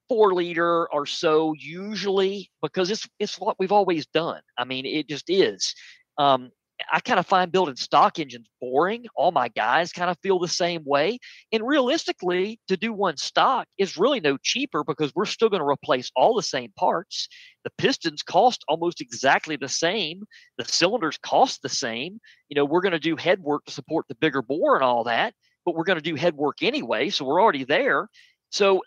[0.06, 4.42] four liter or so usually because it's it's what we've always done.
[4.58, 5.74] I mean, it just is.
[6.18, 6.50] Um,
[6.92, 9.06] I kind of find building stock engines boring.
[9.14, 11.18] All my guys kind of feel the same way.
[11.52, 15.68] And realistically, to do one stock is really no cheaper because we're still going to
[15.68, 17.28] replace all the same parts.
[17.64, 20.24] The pistons cost almost exactly the same.
[20.58, 22.20] The cylinders cost the same.
[22.48, 25.04] You know, we're going to do head work to support the bigger bore and all
[25.04, 25.34] that,
[25.64, 27.10] but we're going to do head work anyway.
[27.10, 28.08] So we're already there.
[28.50, 28.82] So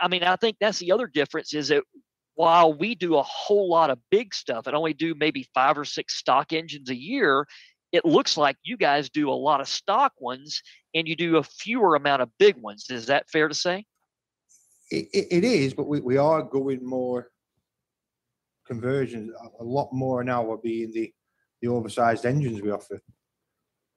[0.00, 1.82] I mean, I think that's the other difference is that
[2.38, 5.84] while we do a whole lot of big stuff and only do maybe five or
[5.84, 7.44] six stock engines a year,
[7.90, 10.62] it looks like you guys do a lot of stock ones
[10.94, 12.86] and you do a fewer amount of big ones.
[12.90, 13.84] Is that fair to say?
[14.92, 17.26] it, it is, but we, we are going more
[18.64, 19.32] conversions.
[19.58, 21.12] A lot more now will be in the,
[21.60, 23.02] the oversized engines we offer.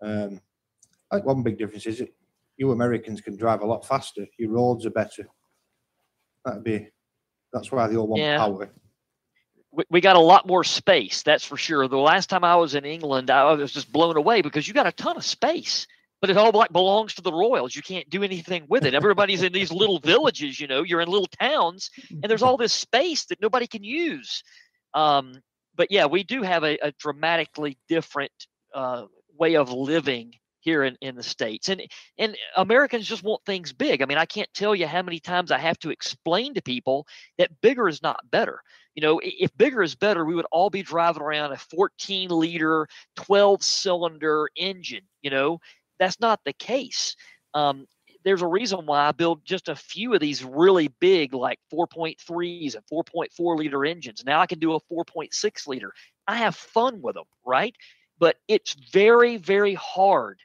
[0.02, 0.42] Um,
[1.12, 2.16] one big difference is it,
[2.58, 4.26] you Americans can drive a lot faster.
[4.40, 5.28] Your roads are better.
[6.44, 6.90] That'd be
[7.54, 8.38] that's why they all want yeah.
[8.38, 8.70] power.
[9.72, 11.88] We, we got a lot more space, that's for sure.
[11.88, 14.88] The last time I was in England, I was just blown away because you got
[14.88, 15.88] a ton of space
[16.22, 19.44] but it all like belongs to the royals you can't do anything with it everybody's
[19.44, 23.26] in these little villages you know you're in little towns and there's all this space
[23.26, 24.44] that nobody can use
[24.94, 25.34] um,
[25.76, 28.32] but yeah we do have a, a dramatically different
[28.74, 29.06] uh,
[29.38, 31.82] way of living here in, in the states and
[32.18, 35.52] and americans just want things big i mean i can't tell you how many times
[35.52, 37.06] i have to explain to people
[37.38, 38.62] that bigger is not better
[38.96, 42.88] you know if bigger is better we would all be driving around a 14 liter
[43.16, 45.60] 12 cylinder engine you know
[46.00, 47.16] that's not the case
[47.54, 47.86] um,
[48.24, 52.76] there's a reason why I build just a few of these really big, like 4.3s
[52.76, 54.24] and 4.4 liter engines.
[54.26, 55.92] Now I can do a 4.6 liter.
[56.28, 57.76] I have fun with them, right?
[58.20, 60.40] But it's very, very hard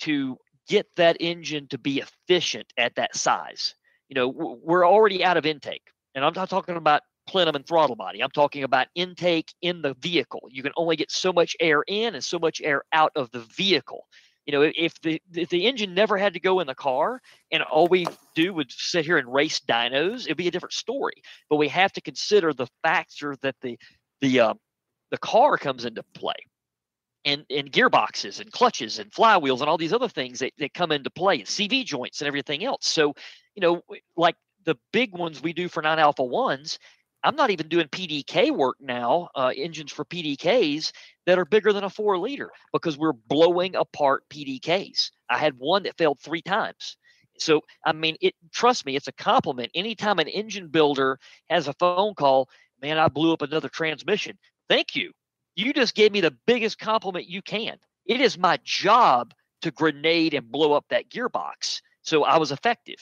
[0.00, 0.36] to
[0.68, 3.74] get that engine to be efficient at that size.
[4.08, 7.96] You know, we're already out of intake, and I'm not talking about plenum and throttle
[7.96, 8.22] body.
[8.22, 10.48] I'm talking about intake in the vehicle.
[10.50, 13.40] You can only get so much air in and so much air out of the
[13.40, 14.06] vehicle.
[14.46, 17.20] You know, if the if the engine never had to go in the car
[17.52, 21.22] and all we do would sit here and race dynos, it'd be a different story.
[21.48, 23.78] But we have to consider the factor that the
[24.20, 24.54] the uh,
[25.12, 26.34] the car comes into play
[27.24, 30.92] and, and gearboxes and clutches and flywheels and all these other things that, that come
[30.92, 32.86] into play and CV joints and everything else.
[32.86, 33.14] So,
[33.54, 33.82] you know,
[34.16, 36.78] like the big ones we do for 9 alpha 1s,
[37.22, 40.92] I'm not even doing PDK work now, uh, engines for PDKs
[41.26, 45.10] that are bigger than a four liter because we're blowing apart PDKs.
[45.28, 46.96] I had one that failed three times.
[47.38, 49.70] So, I mean, it trust me, it's a compliment.
[49.74, 51.18] Anytime an engine builder
[51.48, 52.48] has a phone call,
[52.82, 54.38] man, I blew up another transmission.
[54.68, 55.12] Thank you.
[55.60, 57.76] You just gave me the biggest compliment you can.
[58.06, 61.82] It is my job to grenade and blow up that gearbox.
[62.02, 62.96] So I was effective.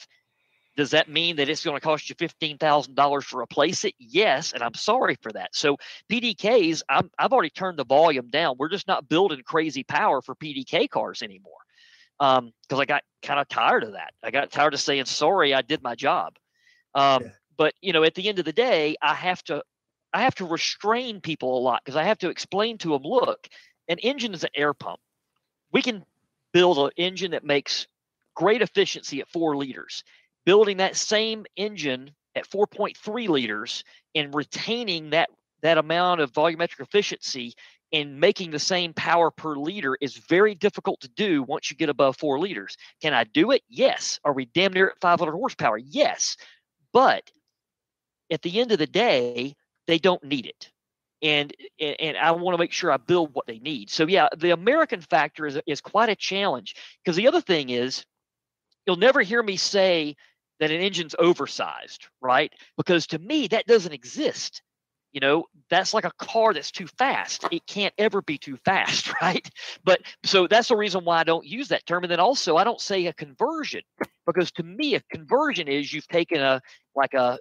[0.75, 3.95] Does that mean that it's going to cost you $15,000 to replace it?
[3.97, 5.49] Yes, and I'm sorry for that.
[5.53, 5.77] So
[6.11, 8.55] PDKs, i have already turned the volume down.
[8.57, 11.53] We're just not building crazy power for PDK cars anymore
[12.19, 14.13] because um, I got kind of tired of that.
[14.23, 16.35] I got tired of saying sorry, I did my job.
[16.93, 17.29] Um, yeah.
[17.57, 19.63] But you know, at the end of the day, I have to
[20.13, 23.47] I have to restrain people a lot because I have to explain to them, look,
[23.87, 24.99] an engine is an air pump.
[25.71, 26.03] We can
[26.51, 27.87] build an engine that makes
[28.35, 30.03] great efficiency at four liters.
[30.45, 33.83] Building that same engine at 4.3 liters
[34.15, 35.29] and retaining that
[35.61, 37.53] that amount of volumetric efficiency
[37.91, 41.89] and making the same power per liter is very difficult to do once you get
[41.89, 42.77] above four liters.
[43.01, 43.63] Can I do it?
[43.67, 44.19] Yes.
[44.23, 45.77] Are we damn near at 500 horsepower?
[45.77, 46.37] Yes.
[46.93, 47.29] But
[48.31, 49.55] at the end of the day,
[49.89, 50.71] they don't need it.
[51.23, 53.89] And, and I want to make sure I build what they need.
[53.89, 58.05] So yeah, the American factor is is quite a challenge because the other thing is
[58.85, 60.15] you'll never hear me say
[60.59, 62.53] that an engine's oversized, right?
[62.77, 64.61] Because to me that doesn't exist.
[65.11, 67.45] You know, that's like a car that's too fast.
[67.51, 69.49] It can't ever be too fast, right?
[69.83, 72.03] But so that's the reason why I don't use that term.
[72.03, 73.81] And then also I don't say a conversion
[74.27, 76.61] because to me a conversion is you've taken a
[76.95, 77.39] like a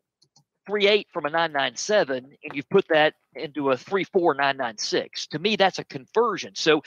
[0.68, 4.78] three eight from a 997 and you've put that into a three four nine nine
[4.78, 5.26] six.
[5.28, 6.54] To me, that's a conversion.
[6.54, 6.82] So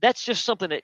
[0.00, 0.82] that's just something that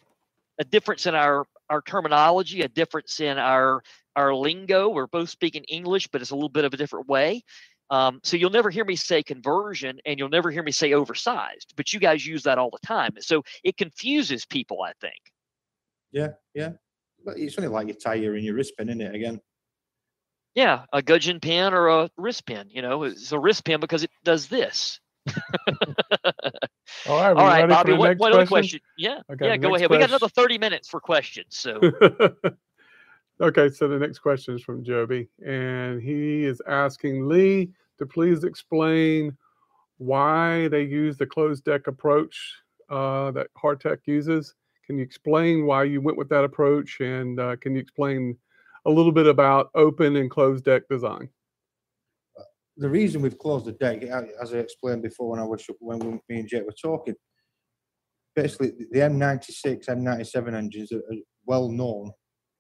[0.59, 3.83] a difference in our our terminology, a difference in our
[4.17, 4.89] our lingo.
[4.89, 7.43] We're both speaking English, but it's a little bit of a different way.
[7.91, 11.75] Um, so you'll never hear me say conversion, and you'll never hear me say oversized.
[11.77, 14.83] But you guys use that all the time, so it confuses people.
[14.83, 15.21] I think.
[16.13, 16.73] Yeah, yeah,
[17.25, 19.15] but it's only like your tire and your wrist pin, isn't it?
[19.15, 19.41] Again.
[20.55, 22.69] Yeah, a gudgeon pin or a wrist pin.
[22.71, 25.01] You know, it's a wrist pin because it does this.
[25.29, 25.35] All
[26.25, 26.37] right,
[27.07, 27.93] all right, Bobby.
[27.93, 28.81] What, what other question?
[28.99, 29.57] Yeah, okay, yeah.
[29.57, 29.89] Go ahead.
[29.89, 29.91] Question.
[29.91, 31.57] We got another thirty minutes for questions.
[31.57, 31.79] So.
[33.41, 38.45] okay, so the next question is from Joby, and he is asking Lee to please
[38.45, 39.37] explain
[39.99, 42.55] why they use the closed deck approach
[42.89, 44.55] uh, that Hartech uses.
[44.87, 48.37] Can you explain why you went with that approach, and uh, can you explain
[48.87, 51.29] a little bit about open and closed deck design.
[52.39, 52.43] Uh,
[52.77, 56.41] the reason we've closed the deck, as I explained before when I was when me
[56.41, 57.15] and Jake were talking,
[58.35, 61.03] basically the M96, M97 engines are
[61.47, 62.13] well known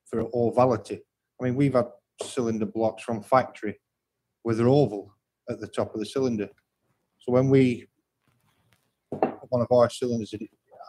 [0.07, 1.01] for ovality.
[1.41, 1.87] I mean, we've had
[2.23, 3.81] cylinder blocks from factory
[4.45, 5.15] with an oval
[5.49, 6.49] at the top of the cylinder.
[7.21, 7.87] So when we
[9.11, 10.33] one of our cylinders,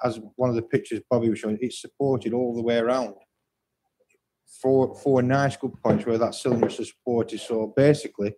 [0.03, 3.15] as one of the pictures Bobby was showing, it's supported all the way around
[4.59, 7.39] four four nice good points where that cylinder is supported.
[7.39, 8.33] So basically,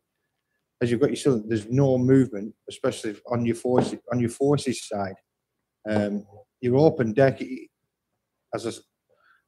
[0.81, 4.88] as you've got your cylinder, there's no movement, especially on your forces on your forces
[4.88, 5.15] side.
[5.90, 6.26] Um,
[6.61, 7.41] your open deck,
[8.53, 8.72] as I,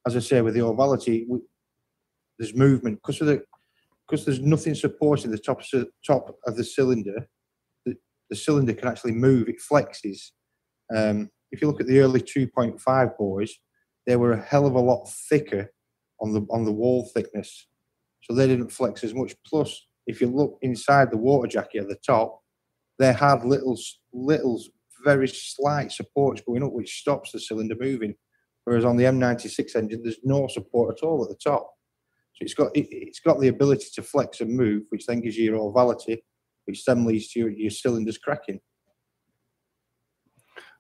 [0.06, 1.26] as I say, with the ovality,
[2.38, 3.44] there's movement because of the
[4.08, 5.62] because there's nothing supporting the top
[6.06, 7.28] top of the cylinder.
[7.86, 7.96] The,
[8.30, 10.32] the cylinder can actually move; it flexes.
[10.96, 13.54] Um, if you look at the early 2.5 boys,
[14.06, 15.72] they were a hell of a lot thicker
[16.22, 17.68] on the on the wall thickness,
[18.24, 19.36] so they didn't flex as much.
[19.46, 22.42] Plus, if you look inside the water jacket at the top,
[23.00, 23.78] they have little
[24.14, 24.62] little
[25.04, 28.16] very slight supports going up, which stops the cylinder moving.
[28.64, 31.72] Whereas on the M96 engine, there's no support at all at the top.
[32.34, 35.38] So it's got it, has got the ability to flex and move, which then gives
[35.38, 36.18] you your ovality,
[36.66, 38.60] which then leads to your, your cylinders cracking.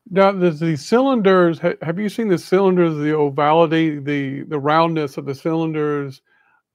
[0.09, 1.59] Now, the cylinders.
[1.59, 6.21] Have you seen the cylinders, the ovality, the the roundness of the cylinders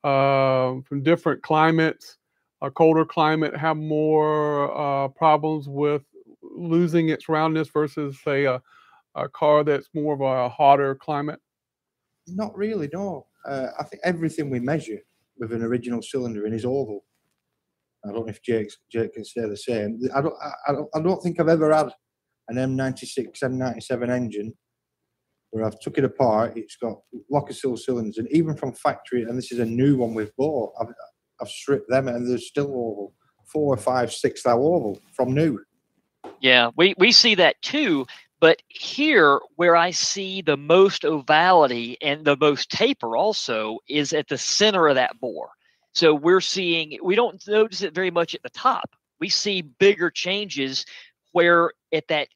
[0.02, 2.16] uh, from different climates?
[2.62, 6.02] A colder climate have more uh, problems with
[6.43, 8.61] losing its roundness versus, say, a,
[9.15, 11.40] a car that's more of a hotter climate.
[12.27, 13.27] Not really, no.
[13.48, 14.98] Uh, I think everything we measure,
[15.39, 17.05] with an original cylinder in his oval.
[18.05, 19.98] I don't know if Jake Jake can say the same.
[20.15, 20.35] I don't
[20.69, 21.93] I, don't I don't think I've ever had
[22.51, 24.52] an M96 M97 engine
[25.51, 26.56] where I've took it apart.
[26.56, 26.98] It's got
[27.32, 30.72] Lokasil cylinders, and even from factory, and this is a new one we've bought.
[30.81, 30.93] I've
[31.40, 33.14] I've stripped them, and they're still oval,
[33.51, 35.59] four, five, six thou oval from new.
[36.40, 38.06] Yeah, we we see that too.
[38.40, 44.28] But here, where I see the most ovality and the most taper also is at
[44.28, 45.51] the center of that bore.
[45.93, 48.89] So we're seeing, we don't notice it very much at the top.
[49.20, 50.86] We see bigger changes
[51.32, 52.28] where at that at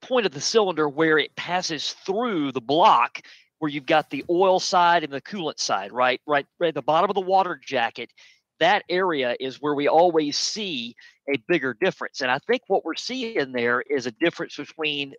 [0.00, 3.20] point of the cylinder where it passes through the block
[3.58, 6.20] where you've got the oil side and the coolant side, right?
[6.26, 8.10] Right, right at the bottom of the water jacket.
[8.58, 10.94] That area is where we always see
[11.32, 12.20] a bigger difference.
[12.20, 15.14] And I think what we're seeing there is a difference between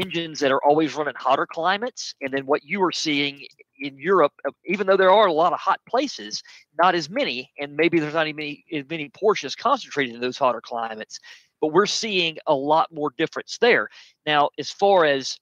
[0.00, 3.44] engines that are always running hotter climates and then what you are seeing
[3.80, 6.42] in Europe, uh, even though there are a lot of hot places,
[6.78, 10.60] not as many, and maybe there's not even as many Porsches concentrated in those hotter
[10.60, 11.20] climates,
[11.60, 13.88] but we're seeing a lot more difference there.
[14.26, 15.38] Now, as far as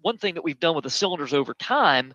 [0.00, 2.12] one thing that we've done with the cylinders over time,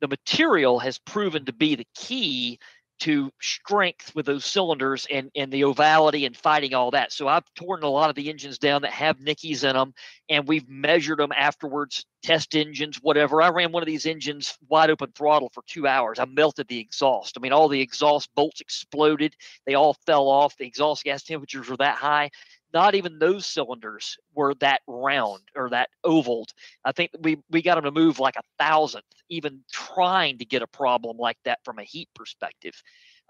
[0.00, 2.58] the material has proven to be the key
[3.00, 7.12] to strength with those cylinders and and the ovality and fighting all that.
[7.12, 9.94] So I've torn a lot of the engines down that have Nickies in them,
[10.28, 13.42] and we've measured them afterwards, test engines, whatever.
[13.42, 16.18] I ran one of these engines wide open throttle for two hours.
[16.18, 17.36] I melted the exhaust.
[17.36, 19.34] I mean, all the exhaust bolts exploded.
[19.66, 20.56] They all fell off.
[20.56, 22.30] The exhaust gas temperatures were that high
[22.76, 26.52] not even those cylinders were that round or that ovaled.
[26.84, 30.60] I think we we got them to move like a thousandth, even trying to get
[30.60, 32.74] a problem like that from a heat perspective.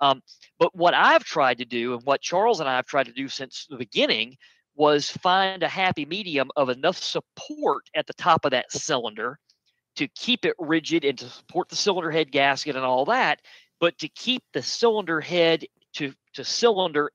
[0.01, 0.21] Um,
[0.59, 3.29] but what I've tried to do, and what Charles and I have tried to do
[3.29, 4.37] since the beginning,
[4.75, 9.39] was find a happy medium of enough support at the top of that cylinder
[9.95, 13.41] to keep it rigid and to support the cylinder head gasket and all that,
[13.79, 15.65] but to keep the cylinder head
[15.95, 17.13] to to cylinder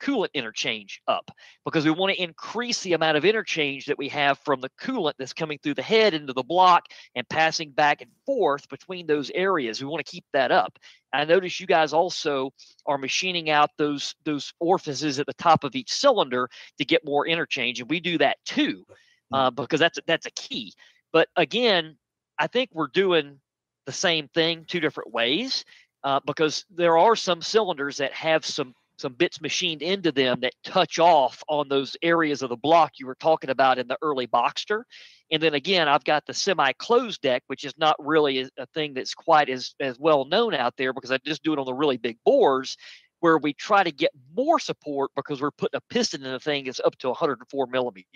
[0.00, 1.30] coolant interchange up
[1.64, 5.14] because we want to increase the amount of interchange that we have from the coolant
[5.18, 9.30] that's coming through the head into the block and passing back and forth between those
[9.34, 9.80] areas.
[9.80, 10.78] We want to keep that up.
[11.12, 12.52] I notice you guys also
[12.84, 16.48] are machining out those those orifices at the top of each cylinder
[16.78, 18.84] to get more interchange, and we do that too
[19.32, 19.38] mm.
[19.38, 20.72] uh, because that's that's a key.
[21.12, 21.96] But again,
[22.38, 23.40] I think we're doing
[23.86, 25.64] the same thing two different ways
[26.04, 30.54] uh, because there are some cylinders that have some some bits machined into them that
[30.64, 34.26] touch off on those areas of the block you were talking about in the early
[34.26, 34.84] Boxster.
[35.30, 39.14] And then again, I've got the semi-closed deck, which is not really a, thing that's
[39.14, 41.96] quite as, as well known out there because I just do it on the really
[41.96, 42.76] big bores
[43.20, 46.64] where we try to get more support because we're putting a piston in the thing
[46.64, 48.06] that's up to 104 millimeter.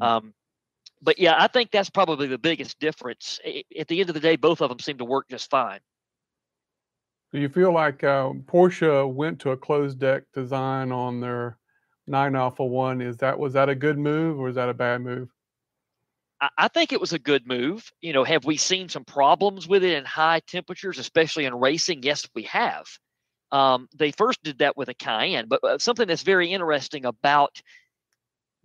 [0.00, 0.04] Mm.
[0.04, 0.34] Um,
[1.00, 3.38] but yeah, I think that's probably the biggest difference.
[3.78, 5.80] At the end of the day, both of them seem to work just fine.
[7.34, 11.58] Do you feel like uh, Porsche went to a closed deck design on their
[12.06, 13.00] 9 Alpha 1?
[13.02, 15.28] Is that was that a good move or is that a bad move?
[16.56, 17.90] I think it was a good move.
[18.00, 22.04] You know, have we seen some problems with it in high temperatures, especially in racing?
[22.04, 22.84] Yes, we have.
[23.50, 27.60] Um, they first did that with a Cayenne, but uh, something that's very interesting about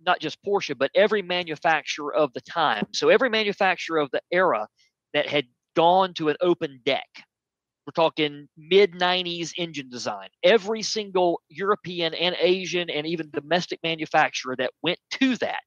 [0.00, 2.86] not just Porsche, but every manufacturer of the time.
[2.92, 4.68] So every manufacturer of the era
[5.12, 7.08] that had gone to an open deck
[7.90, 10.28] we're talking mid 90s engine design.
[10.44, 15.64] Every single European and Asian and even domestic manufacturer that went to that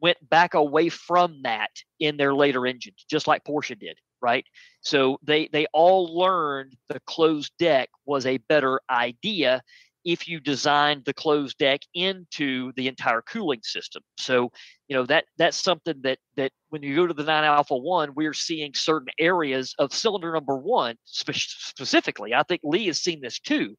[0.00, 1.70] went back away from that
[2.00, 4.44] in their later engines, just like Porsche did, right?
[4.82, 9.62] So they they all learned the closed deck was a better idea
[10.04, 14.02] if you designed the closed deck into the entire cooling system.
[14.18, 14.50] So,
[14.88, 18.14] you know, that that's something that that when you go to the 9 alpha 1,
[18.14, 22.34] we're seeing certain areas of cylinder number 1 spe- specifically.
[22.34, 23.76] I think Lee has seen this too.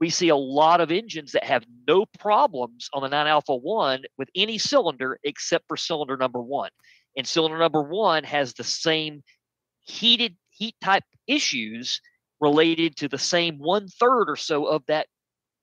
[0.00, 4.02] We see a lot of engines that have no problems on the 9 alpha 1
[4.18, 6.70] with any cylinder except for cylinder number 1.
[7.16, 9.22] And cylinder number 1 has the same
[9.80, 12.00] heated heat type issues
[12.40, 15.06] related to the same one third or so of that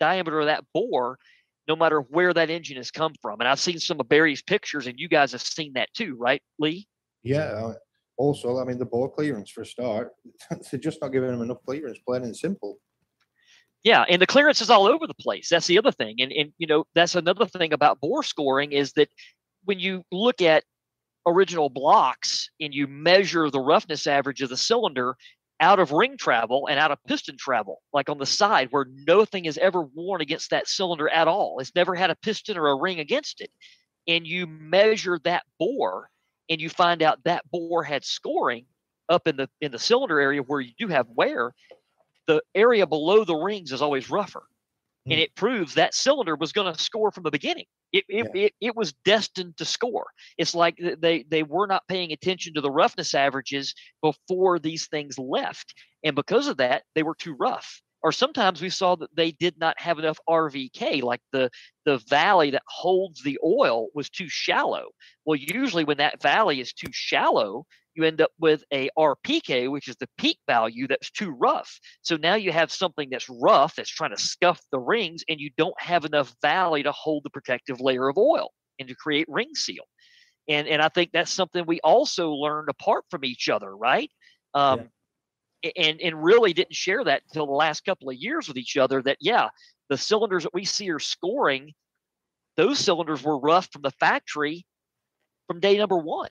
[0.02, 1.18] diameter of that bore,
[1.68, 3.40] no matter where that engine has come from.
[3.40, 6.42] And I've seen some of Barry's pictures, and you guys have seen that too, right,
[6.60, 6.88] Lee?
[7.24, 7.44] Yeah.
[7.44, 7.74] Uh,
[8.18, 10.12] also, I mean, the bore clearance for a start,
[10.72, 12.80] they're just not giving them enough clearance, plain and simple.
[13.84, 15.50] Yeah, and the clearance is all over the place.
[15.50, 16.18] That's the other thing.
[16.20, 19.10] And and you know, that's another thing about bore scoring is that
[19.66, 20.64] when you look at
[21.26, 25.16] original blocks and you measure the roughness average of the cylinder,
[25.62, 29.46] out of ring travel and out of piston travel, like on the side where nothing
[29.46, 31.60] is ever worn against that cylinder at all.
[31.62, 33.52] It's never had a piston or a ring against it.
[34.08, 36.10] And you measure that bore
[36.50, 38.66] and you find out that bore had scoring
[39.10, 41.54] up in the in the cylinder area where you do have wear.
[42.28, 44.44] the area below the rings is always rougher.
[45.10, 45.24] And Mm.
[45.24, 47.66] it proves that cylinder was going to score from the beginning.
[47.94, 50.08] It, it, it, it was destined to score.
[50.38, 55.20] It's like they, they were not paying attention to the roughness averages before these things
[55.20, 55.74] left.
[56.04, 57.82] And because of that, they were too rough.
[58.04, 61.52] Or sometimes we saw that they did not have enough RVK, like the,
[61.86, 64.88] the valley that holds the oil was too shallow.
[65.26, 67.66] Well, usually when that valley is too shallow,
[68.02, 71.80] you end up with a RPK, which is the peak value that's too rough.
[72.02, 75.52] So now you have something that's rough that's trying to scuff the rings, and you
[75.58, 78.50] don't have enough valley to hold the protective layer of oil
[78.80, 79.84] and to create ring seal.
[80.48, 84.10] And and I think that's something we also learned apart from each other, right?
[84.54, 84.90] Um,
[85.64, 88.78] a- And and really didn't share that until the last couple of years with each
[88.78, 89.02] other.
[89.02, 89.50] That yeah,
[89.90, 91.74] the cylinders that we see are scoring,
[92.58, 94.66] those cylinders were rough from the factory
[95.48, 96.30] from day number one.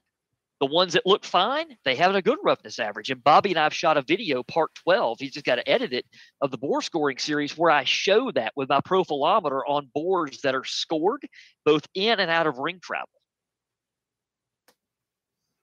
[0.60, 3.10] The ones that look fine, they have a good roughness average.
[3.10, 5.18] And Bobby and I have shot a video, part 12.
[5.18, 6.04] He's just got to edit it
[6.42, 10.54] of the bore scoring series where I show that with my profilometer on bores that
[10.54, 11.26] are scored
[11.64, 13.08] both in and out of ring travel.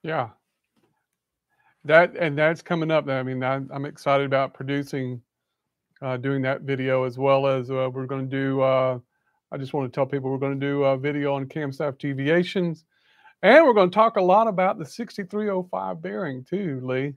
[0.02, 0.30] Yeah.
[1.86, 3.08] That and that's coming up.
[3.08, 5.22] I mean, I'm, I'm excited about producing,
[6.02, 8.62] uh, doing that video as well as uh, we're going to do.
[8.62, 9.00] Uh,
[9.52, 12.86] I just want to tell people we're going to do a video on camshaft deviations,
[13.44, 17.14] and we're going to talk a lot about the 6305 bearing too, Lee.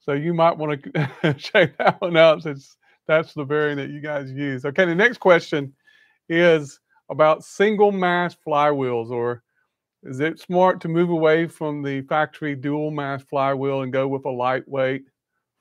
[0.00, 2.76] So you might want to check that one out since
[3.06, 4.64] that's the bearing that you guys use.
[4.64, 5.72] Okay, the next question
[6.28, 6.80] is
[7.10, 9.42] about single mass flywheels or
[10.02, 14.26] is it smart to move away from the factory dual mass flywheel and go with
[14.26, 15.04] a lightweight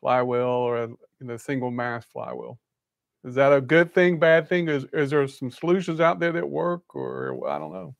[0.01, 2.60] flywheel or a you know, single mass flywheel?
[3.23, 4.68] Is that a good thing, bad thing?
[4.68, 7.95] Is, is there some solutions out there that work, or I don't know?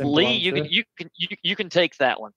[0.00, 2.32] Lee, you can you can you, you can take that one,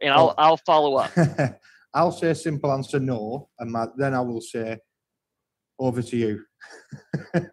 [0.00, 0.34] and I'll Oh.
[0.38, 1.10] I'll follow up.
[1.94, 4.78] I'll say simple answer no, and my, then I will say
[5.78, 6.42] over to you.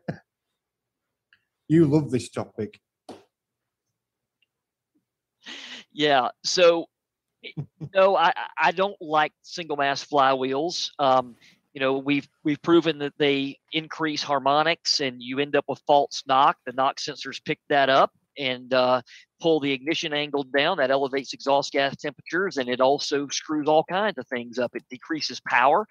[1.69, 2.79] you love this topic.
[5.93, 6.29] Yeah.
[6.43, 6.87] So,
[7.93, 8.33] no, I I-
[8.65, 10.89] I don't like single mass flywheels.
[10.99, 11.35] Um,
[11.73, 16.23] you know, we've we've proven that they increase harmonics, and you end up with false
[16.27, 16.57] knock.
[16.65, 19.01] The knock sensors pick that up and uh,
[19.41, 20.77] pull the ignition angle down.
[20.77, 24.75] That elevates exhaust gas temperatures, and it also screws all kinds of things up.
[24.75, 25.87] It decreases power,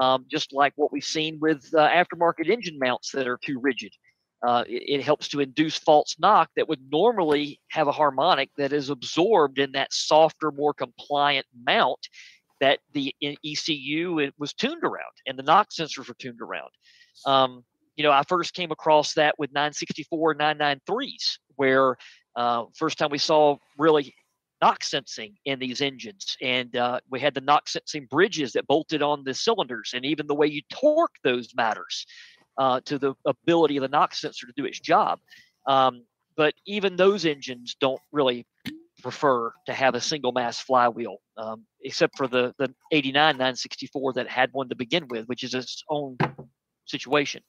[0.00, 3.92] um, just like what we've seen with uh, aftermarket engine mounts that are too rigid.
[4.46, 8.72] Uh, it, it helps to induce false knock that would normally have a harmonic that
[8.72, 12.08] is absorbed in that softer, more compliant mount
[12.60, 16.70] that the ECU was tuned around and the knock sensors were tuned around.
[17.26, 17.64] Um,
[17.96, 21.96] you know, I first came across that with 964 993s, where
[22.36, 24.14] uh, first time we saw really
[24.60, 26.36] knock sensing in these engines.
[26.40, 30.26] And uh, we had the knock sensing bridges that bolted on the cylinders, and even
[30.26, 32.06] the way you torque those matters
[32.58, 35.20] uh, to the ability of the knock sensor to do its job.
[35.66, 36.04] Um,
[36.36, 38.46] but even those engines don't really
[39.02, 44.28] prefer to have a single mass flywheel, um, except for the the 89 964 that
[44.28, 46.16] had one to begin with, which is its own
[46.86, 47.42] situation.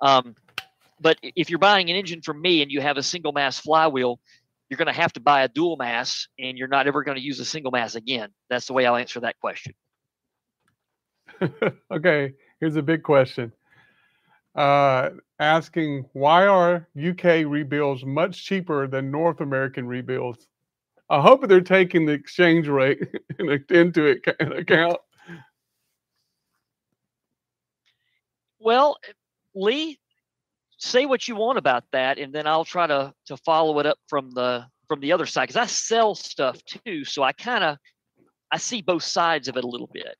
[0.00, 0.34] Um,
[1.00, 4.18] but if you're buying an engine from me and you have a single mass flywheel,
[4.68, 7.22] you're going to have to buy a dual mass, and you're not ever going to
[7.22, 8.30] use a single mass again.
[8.50, 9.74] That's the way I'll answer that question.
[11.92, 13.52] okay, here's a big question.
[14.54, 20.48] Uh, asking why are UK rebuilds much cheaper than North American rebuilds?
[21.08, 22.98] I hope they're taking the exchange rate
[23.38, 24.98] in- into it, account.
[28.58, 28.96] Well,
[29.56, 29.98] Lee,
[30.78, 33.98] say what you want about that, and then I'll try to to follow it up
[34.08, 37.78] from the from the other side because I sell stuff too, so I kind of
[38.52, 40.16] I see both sides of it a little bit.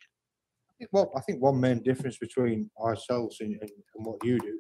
[0.92, 4.58] Well, I think one main difference between ourselves and, and, and what you do,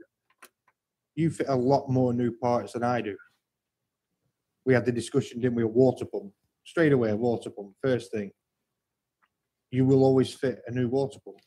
[1.14, 3.16] you fit a lot more new parts than I do.
[4.64, 5.62] We had the discussion, didn't we?
[5.62, 6.32] A water pump,
[6.64, 8.30] straight away, a water pump, first thing.
[9.70, 11.38] You will always fit a new water pump.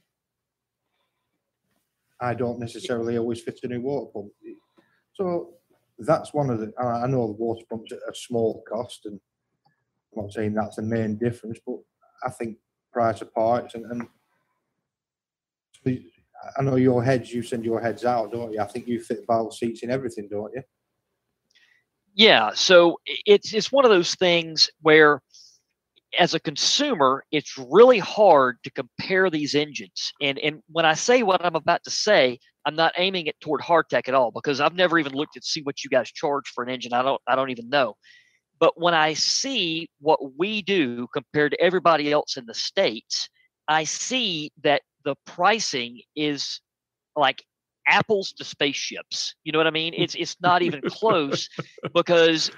[2.22, 4.32] I don't necessarily always fit a new water pump.
[5.14, 5.54] So
[6.00, 9.20] that's one of the, I know the water pumps at a small cost and
[10.16, 11.78] I'm not saying that's the main difference, but
[12.26, 12.58] I think
[12.92, 14.08] price of parts and, and
[16.58, 18.60] I know your heads, you send your heads out, don't you?
[18.60, 20.64] I think you fit valve seats in everything, don't you?
[22.16, 25.22] Yeah, so it's it's one of those things where
[26.18, 30.12] as a consumer, it's really hard to compare these engines.
[30.22, 33.62] And and when I say what I'm about to say, I'm not aiming it toward
[33.62, 36.64] Hartech at all because I've never even looked at see what you guys charge for
[36.64, 36.94] an engine.
[36.94, 37.96] I don't I don't even know.
[38.60, 43.30] But when I see what we do compared to everybody else in the states,
[43.68, 46.62] I see that the the pricing is
[47.16, 47.44] like
[47.88, 49.36] apples to spaceships.
[49.44, 49.94] You know what I mean?
[49.96, 51.50] It's it's not even close
[51.94, 52.52] because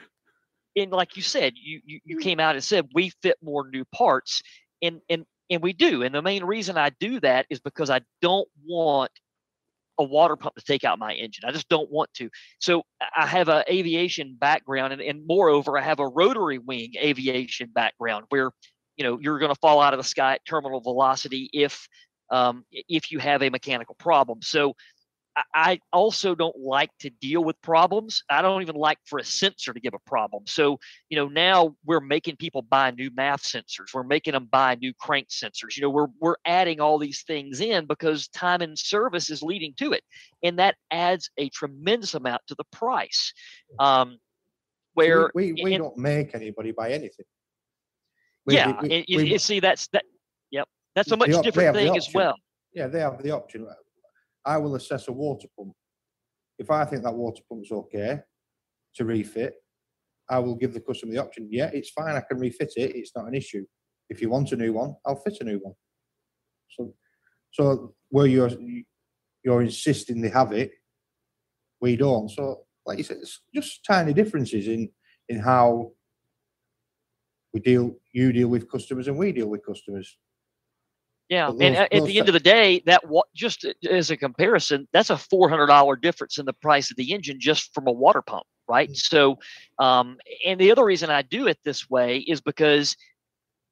[0.76, 3.86] in like you said, you, you you came out and said we fit more new
[3.86, 4.42] parts
[4.82, 6.04] and and and we do.
[6.04, 9.12] And the main reason I do that is because I don't want
[10.00, 11.44] a water pump to take out my engine.
[11.46, 12.30] I just don't want to.
[12.60, 12.84] So
[13.16, 18.26] I have an aviation background, and, and moreover, I have a rotary wing aviation background
[18.30, 18.52] where
[18.98, 21.88] you know you're going to fall out of the sky at terminal velocity if
[22.32, 24.42] um, if you have a mechanical problem.
[24.42, 24.74] So
[25.54, 28.24] I also don't like to deal with problems.
[28.30, 30.44] I don't even like for a sensor to give a problem.
[30.46, 30.78] So,
[31.10, 33.94] you know, now we're making people buy new MAF sensors.
[33.94, 35.78] We're making them buy new crank sensors.
[35.78, 39.74] You know, we're we're adding all these things in because time and service is leading
[39.78, 40.04] to it,
[40.44, 43.34] and that adds a tremendous amount to the price.
[43.80, 44.18] Um,
[44.94, 47.26] where we we, we and, don't make anybody buy anything.
[48.46, 50.04] We, yeah, we, and, you see that's that.
[50.52, 52.36] Yep, that's a much different thing as well.
[52.74, 53.66] Yeah, they have the option
[54.46, 55.74] I will assess a water pump.
[56.58, 58.20] If I think that water pump's okay
[58.96, 59.56] to refit,
[60.30, 61.48] I will give the customer the option.
[61.52, 62.16] Yeah, it's fine.
[62.16, 62.96] I can refit it.
[62.96, 63.66] It's not an issue.
[64.10, 65.74] If you want a new one, I'll fit a new one.
[66.70, 66.94] So,
[67.52, 68.50] so where you're
[69.44, 70.72] you're insisting they have it,
[71.82, 72.30] we don't.
[72.30, 74.90] So, like you said, it's just tiny differences in
[75.30, 75.92] in how
[77.54, 77.96] we deal.
[78.14, 80.18] You deal with customers, and we deal with customers.
[81.32, 85.12] Yeah, and at the end of the day, that what just as a comparison, that's
[85.12, 88.22] a four hundred dollar difference in the price of the engine just from a water
[88.22, 88.90] pump, right?
[88.90, 88.96] Mm-hmm.
[88.96, 89.40] So,
[89.80, 92.98] um, and the other reason I do it this way is because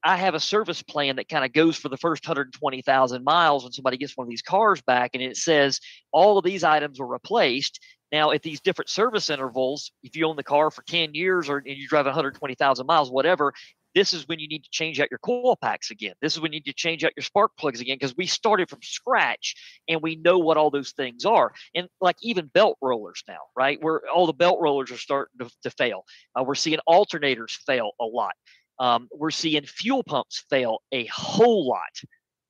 [0.02, 3.72] I have a service plan that kind of goes for the first 120,000 miles when
[3.72, 5.80] somebody gets one of these cars back, and it says
[6.12, 7.78] all of these items were replaced.
[8.10, 11.58] Now, at these different service intervals, if you own the car for 10 years or
[11.58, 13.52] and you drive 120,000 miles, whatever,
[13.94, 16.14] this is when you need to change out your coil packs again.
[16.20, 18.68] This is when you need to change out your spark plugs again because we started
[18.68, 19.54] from scratch
[19.88, 21.52] and we know what all those things are.
[21.74, 23.82] And like even belt rollers now, right?
[23.82, 26.04] Where all the belt rollers are starting to, to fail.
[26.38, 28.34] Uh, we're seeing alternators fail a lot.
[28.78, 32.00] Um, we're seeing fuel pumps fail a whole lot,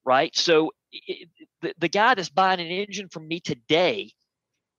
[0.04, 0.34] right?
[0.36, 1.28] So it,
[1.62, 4.12] the, the guy that's buying an engine from me today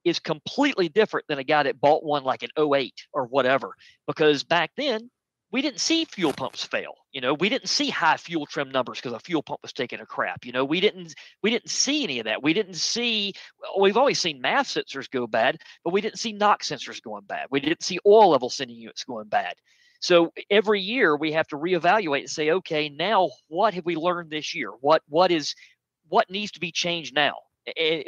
[0.04, 3.76] is completely different than a guy that bought one like an 08 or whatever
[4.08, 5.12] because back then
[5.52, 6.96] we didn't see fuel pumps fail.
[7.12, 10.00] You know, we didn't see high fuel trim numbers because a fuel pump was taking
[10.00, 10.46] a crap.
[10.46, 11.14] You know, we didn't
[11.44, 12.42] we didn't see any of that.
[12.42, 13.34] We didn't see.
[13.60, 17.26] Well, we've always seen MAF sensors go bad, but we didn't see knock sensors going
[17.26, 17.48] bad.
[17.52, 19.56] We didn't see oil level sending units going bad.
[20.00, 24.32] So every year we have to reevaluate and say, okay, now what have we learned
[24.32, 24.72] this year?
[24.80, 25.54] What what is
[26.08, 27.36] what needs to be changed now?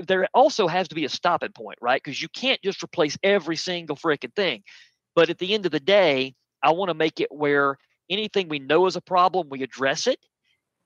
[0.07, 2.01] There also has to be a stopping point, right?
[2.01, 4.63] Because you can't just replace every single freaking thing.
[5.13, 6.33] But at the end of the day,
[6.63, 7.77] I want to make it where
[8.09, 10.19] anything we know is a problem, we address it.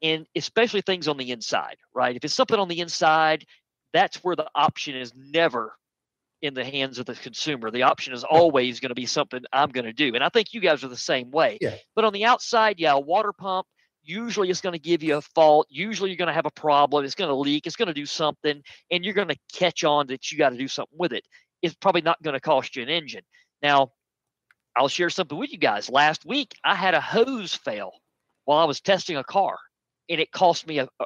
[0.02, 2.16] And especially things on the inside, right?
[2.16, 3.46] If it's something on the inside,
[3.94, 5.74] that's where the option is never
[6.42, 7.72] in the hands of the consumer.
[7.72, 10.14] The option is always going to be something I'm going to do.
[10.14, 11.58] And I think you guys are the same way.
[11.62, 11.76] Yeah.
[11.96, 13.66] But on the outside, yeah, a water pump
[14.04, 15.68] usually is going to give you a fault.
[15.70, 17.04] Usually you're going to have a problem.
[17.04, 17.66] It's going to leak.
[17.66, 18.62] It's going to do something.
[18.92, 21.26] And you're going to catch on that you got to do something with it.
[21.64, 23.24] It's probably not going to cost you an engine.
[23.64, 23.94] Now,
[24.78, 25.90] I'll share something with you guys.
[25.90, 27.94] Last week, I had a hose fail
[28.46, 29.58] while I was testing a car,
[30.08, 31.06] and it cost me a, a,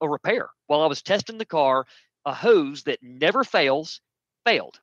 [0.00, 0.48] a repair.
[0.66, 1.86] While I was testing the car,
[2.26, 4.00] a hose that never fails
[4.44, 4.80] failed.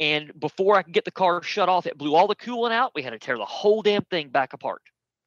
[0.00, 2.92] And before I could get the car shut off, it blew all the coolant out.
[2.94, 4.82] We had to tear the whole damn thing back apart.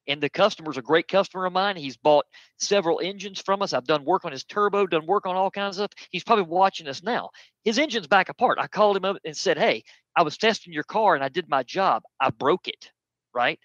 [0.08, 1.76] And the customer's a great customer of mine.
[1.76, 2.26] He's bought
[2.58, 3.72] several engines from us.
[3.72, 6.08] I've done work on his turbo, done work on all kinds of stuff.
[6.10, 7.30] He's probably watching us now.
[7.64, 8.58] His engine's back apart.
[8.58, 9.84] I called him up and said, Hey,
[10.16, 12.02] I was testing your car and I did my job.
[12.20, 12.90] I broke it,
[13.34, 13.58] right?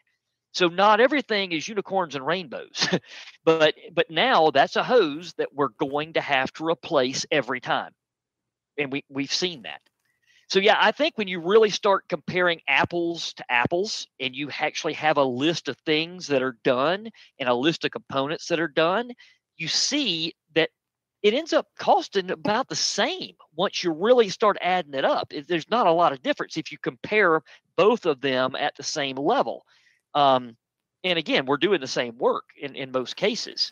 [0.53, 2.87] So not everything is unicorns and rainbows.
[3.43, 7.91] but but now that's a hose that we're going to have to replace every time.
[8.77, 9.81] And we we've seen that.
[10.47, 14.93] So yeah, I think when you really start comparing apples to apples and you actually
[14.93, 17.09] have a list of things that are done
[17.39, 19.11] and a list of components that are done,
[19.57, 20.69] you see that
[21.23, 25.33] it ends up costing about the same once you really start adding it up.
[25.47, 27.41] There's not a lot of difference if you compare
[27.75, 29.65] both of them at the same level.
[30.13, 30.55] Um,
[31.03, 33.71] and again, we're doing the same work in, in most cases.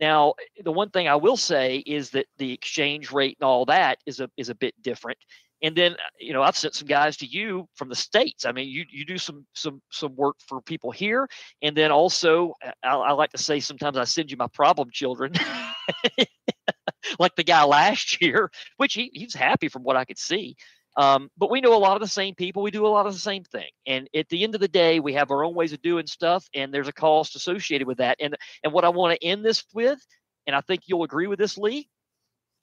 [0.00, 3.98] Now, the one thing I will say is that the exchange rate and all that
[4.06, 5.18] is a is a bit different.
[5.62, 8.44] And then, you know, I've sent some guys to you from the states.
[8.44, 11.28] I mean, you you do some some some work for people here,
[11.62, 15.32] and then also, I, I like to say sometimes I send you my problem children.
[17.18, 20.56] like the guy last year, which he, he's happy from what I could see.
[20.96, 22.62] Um, but we know a lot of the same people.
[22.62, 23.70] We do a lot of the same thing.
[23.86, 26.46] And at the end of the day, we have our own ways of doing stuff,
[26.54, 28.16] and there's a cost associated with that.
[28.20, 30.00] And and what I want to end this with
[30.46, 31.88] and I think you'll agree with this, Lee.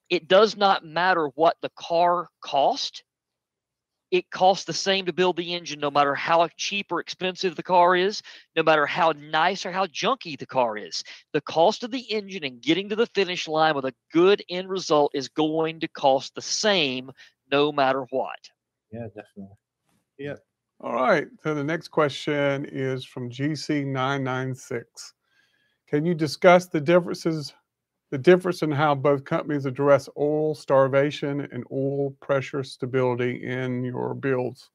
[0.09, 3.03] It does not matter what the car cost.
[4.11, 7.61] It costs the same to build the engine, no matter how cheap or expensive the
[7.61, 8.23] car is,
[8.55, 11.03] no matter how nice or how junky the car is.
[11.31, 14.67] The cost of the engine and getting to the finish line with a good end
[14.67, 17.11] result is going to cost the same
[17.51, 18.39] no matter what.
[18.91, 19.55] Yeah, definitely.
[20.17, 20.37] Yeah.
[20.81, 21.27] All right.
[21.43, 24.83] So the next question is from GC996.
[25.87, 27.53] Can you discuss the differences,
[28.11, 34.13] the difference in how both companies address oil starvation and oil pressure stability in your
[34.15, 34.69] builds?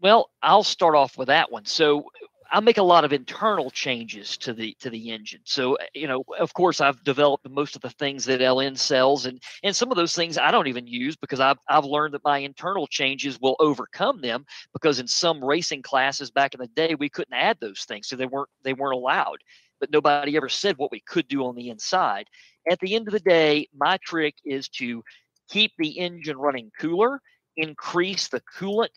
[0.00, 1.66] Well, I'll start off with that one.
[1.66, 2.06] So
[2.52, 5.42] I make a lot of internal changes to the to the engine.
[5.44, 9.40] So you know, of course, I've developed most of the things that LN sells, and
[9.62, 12.38] and some of those things I don't even use because I've I've learned that my
[12.38, 14.46] internal changes will overcome them.
[14.72, 18.16] Because in some racing classes back in the day, we couldn't add those things, so
[18.16, 19.38] they weren't they weren't allowed.
[19.80, 22.28] But nobody ever said what we could do on the inside.
[22.70, 25.02] At the end of the day, my trick is to
[25.48, 27.20] keep the engine running cooler,
[27.56, 28.88] increase the coolant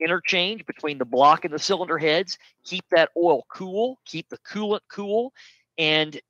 [0.00, 4.80] interchange between the block and the cylinder heads, keep that oil cool, keep the coolant
[4.90, 5.32] cool,
[5.78, 6.20] and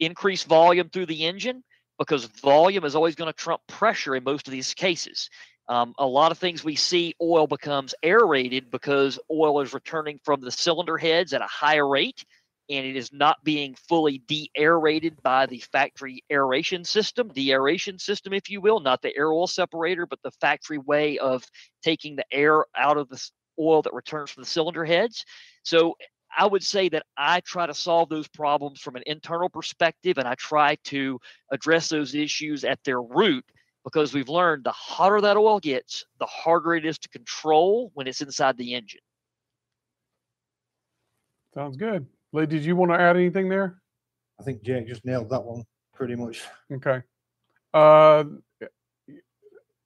[0.00, 1.62] increase volume through the engine
[1.98, 5.30] because volume is always going to trump pressure in most of these cases.
[5.68, 10.40] Um, a lot of things we see oil becomes aerated because oil is returning from
[10.40, 12.24] the cylinder heads at a higher rate
[12.68, 18.48] and it is not being fully de-aerated by the factory aeration system, de-aeration system, if
[18.48, 21.44] you will, not the air oil separator, but the factory way of
[21.82, 25.24] taking the air out of the oil that returns from the cylinder heads.
[25.64, 25.96] So
[26.36, 30.26] I would say that I try to solve those problems from an internal perspective, and
[30.26, 31.20] I try to
[31.50, 33.44] address those issues at their root
[33.84, 38.06] because we've learned the hotter that oil gets, the harder it is to control when
[38.06, 39.00] it's inside the engine.
[41.54, 42.06] Sounds good.
[42.32, 43.82] Lee, did you want to add anything there?
[44.40, 45.64] I think Jake just nailed that one
[45.94, 46.42] pretty much.
[46.72, 47.02] Okay.
[47.74, 48.24] Uh,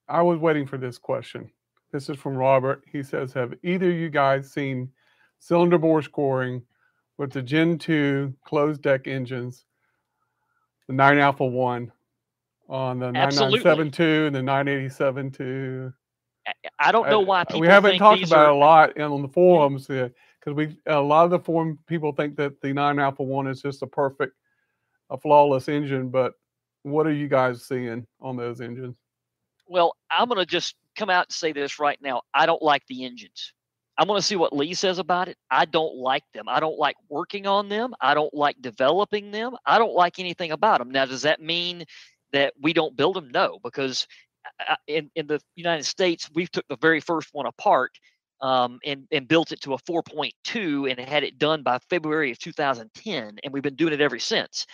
[0.09, 1.51] I was waiting for this question.
[1.93, 2.85] This is from Robert.
[2.91, 4.91] He says, Have either of you guys seen
[5.39, 6.63] cylinder bore scoring
[7.19, 9.65] with the Gen 2 closed deck engines,
[10.87, 11.93] the 9 Alpha 1
[12.69, 15.95] on the 9972 and the 987
[16.79, 18.51] I don't know why people we haven't talked about are...
[18.51, 19.87] it a lot on the forums
[20.47, 23.61] because we a lot of the forum people think that the 9 Alpha 1 is
[23.61, 24.33] just a perfect,
[25.11, 26.09] a flawless engine.
[26.09, 26.35] But
[26.83, 28.97] what are you guys seeing on those engines?
[29.67, 32.23] Well, I'm going to just come out and say this right now.
[32.33, 33.53] I don't like the engines.
[33.99, 35.37] I'm going to see what Lee says about it.
[35.51, 36.49] I don't like them.
[36.49, 37.95] I don't like working on them.
[38.01, 39.57] I don't like developing them.
[39.65, 40.91] I don't like anything about them.
[40.91, 41.85] Now, does that mean
[42.33, 43.31] that we don't build them?
[43.33, 44.07] No, because
[44.61, 47.99] uh, uh, in, in the United States, we took the very first one apart
[48.41, 52.39] um, and, and built it to a 4.2 and had it done by February of
[52.39, 53.39] 2010.
[53.43, 54.67] And we've been doing it ever since.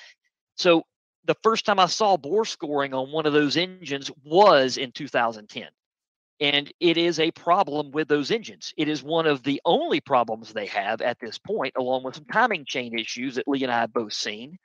[0.57, 0.85] So
[1.25, 5.69] the first time I saw bore scoring on one of those engines was in 2010.
[6.41, 8.75] And it is a problem with those engines.
[8.77, 12.25] It is one of the only problems they have at this point, along with some
[12.25, 14.59] timing chain issues that Lee and I have both seen.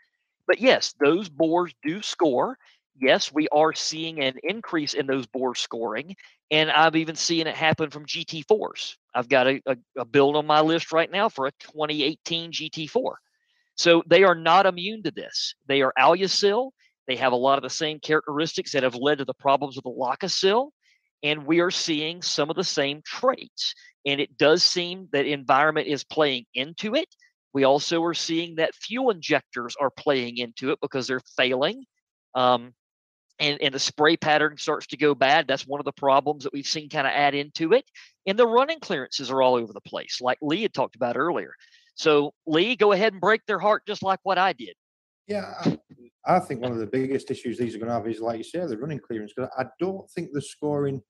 [0.48, 2.58] But yes, those bores do score.
[3.00, 6.16] Yes, we are seeing an increase in those bore scoring.
[6.50, 8.96] And I've even seen it happen from GT4s.
[9.14, 13.14] I've got a, a, a build on my list right now for a 2018 GT4.
[13.76, 15.54] So they are not immune to this.
[15.68, 16.72] They are Alusil.
[17.08, 19.84] They have a lot of the same characteristics that have led to the problems with
[19.84, 20.70] the Lokasil.
[21.24, 23.74] And we are seeing some of the same traits.
[24.06, 27.08] And it does seem that environment is playing into it.
[27.54, 31.86] We also are seeing that fuel injectors are playing into it because they're failing.
[32.36, 32.74] Um,
[33.40, 35.48] and, and the spray pattern starts to go bad.
[35.48, 37.86] That's one of the problems that we've seen kind of add into it.
[38.26, 41.54] And the running clearances are all over the place, like Lee had talked about earlier.
[41.96, 44.76] So, Lee, go ahead and break their heart just like what I did.
[45.28, 45.78] Yeah, I,
[46.26, 48.44] I think one of the biggest issues these are going to have is, like you
[48.44, 49.34] say, the running clearance.
[49.36, 51.02] Because I don't think they're scoring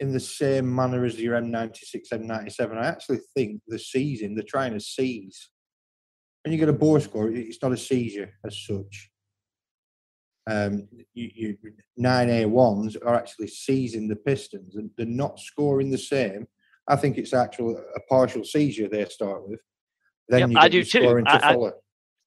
[0.00, 2.76] in the same manner as your M96, M97.
[2.76, 5.48] I actually think the seizing, they're trying to seize.
[6.44, 9.10] When you get a bore score, it's not a seizure as such
[10.46, 11.56] um, you, you,
[11.96, 16.46] nine A1s are actually seizing the pistons and they're not scoring the same.
[16.88, 19.60] I think it's actually a partial seizure they start with.
[20.28, 21.00] Then yep, I do too.
[21.00, 21.70] To I, I,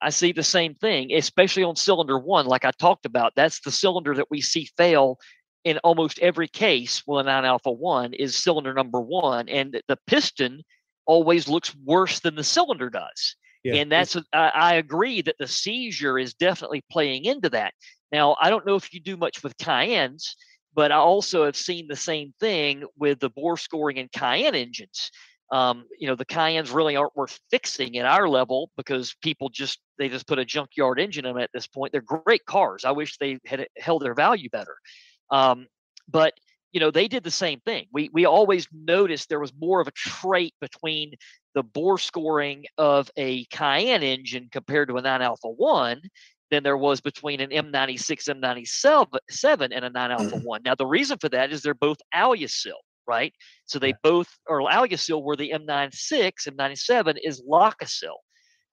[0.02, 3.34] I, see the same thing, especially on cylinder one, like I talked about.
[3.36, 5.18] That's the cylinder that we see fail
[5.64, 9.50] in almost every case with a 9 alpha 1 is cylinder number one.
[9.50, 10.64] And the piston
[11.06, 13.36] always looks worse than the cylinder does.
[13.64, 13.76] Yeah.
[13.76, 17.74] And that's, I, I agree that the seizure is definitely playing into that.
[18.12, 20.36] Now, I don't know if you do much with Cayennes,
[20.74, 25.12] but I also have seen the same thing with the bore scoring in Cayenne engines.
[25.52, 29.80] Um, you know, the Cayennes really aren't worth fixing at our level because people just
[29.98, 31.92] they just put a junkyard engine in them at this point.
[31.92, 32.86] They're great cars.
[32.86, 34.78] I wish they had held their value better.
[35.32, 35.68] Um,
[36.08, 36.34] but
[36.72, 37.88] you know, they did the same thing.
[37.92, 41.14] We we always noticed there was more of a trait between
[41.56, 46.00] the bore scoring of a Cayenne engine compared to a 9 Alpha 1
[46.52, 50.62] than there was between an M96, M97 and a 9 Alpha 1.
[50.64, 52.74] Now, the reason for that is they're both Alusil
[53.10, 53.34] right?
[53.66, 58.14] So they both are Alusil where the M96, M97 is Lokasil.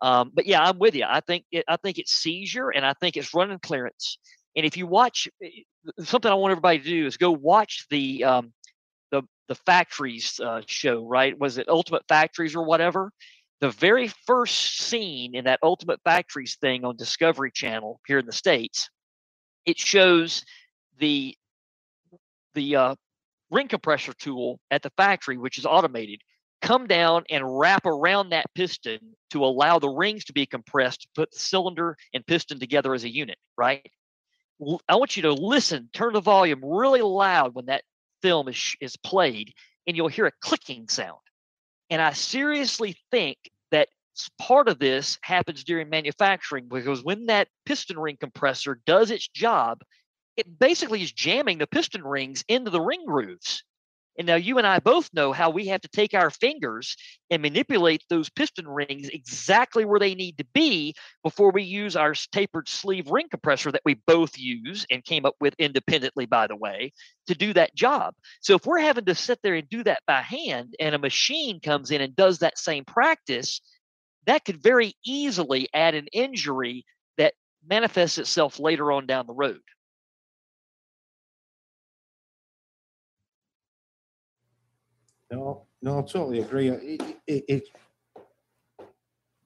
[0.02, 1.06] Um, but yeah, I'm with you.
[1.08, 4.18] I think it, I think it's seizure and I think it's running clearance.
[4.54, 5.48] And if you watch eh,
[6.04, 8.52] something, I want everybody to do is go watch the um,
[9.10, 11.06] the the factories uh, show.
[11.06, 11.38] Right?
[11.38, 13.10] Was it Ultimate Factories or whatever?
[13.60, 18.32] The very first scene in that Ultimate Factories thing on Discovery Channel here in the
[18.32, 18.90] states,
[19.64, 20.44] it shows
[20.98, 21.34] the
[22.54, 22.94] the uh,
[23.50, 26.20] ring compressor tool at the factory, which is automated,
[26.62, 28.98] come down and wrap around that piston
[29.30, 33.04] to allow the rings to be compressed to put the cylinder and piston together as
[33.04, 33.86] a unit, right?
[34.88, 37.84] I want you to listen, turn the volume really loud when that
[38.22, 39.52] film is, is played,
[39.86, 41.18] and you'll hear a clicking sound.
[41.90, 43.38] And I seriously think
[43.70, 43.88] that
[44.38, 49.82] part of this happens during manufacturing because when that piston ring compressor does its job,
[50.36, 53.62] it basically is jamming the piston rings into the ring grooves.
[54.18, 56.96] And now you and I both know how we have to take our fingers
[57.30, 62.14] and manipulate those piston rings exactly where they need to be before we use our
[62.32, 66.56] tapered sleeve ring compressor that we both use and came up with independently, by the
[66.56, 66.92] way,
[67.26, 68.14] to do that job.
[68.40, 71.60] So if we're having to sit there and do that by hand and a machine
[71.60, 73.60] comes in and does that same practice,
[74.26, 76.84] that could very easily add an injury
[77.18, 77.34] that
[77.68, 79.60] manifests itself later on down the road.
[85.30, 86.68] No, no, I totally agree.
[86.68, 87.62] It, it, it,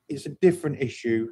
[0.08, 1.28] it's a different issue,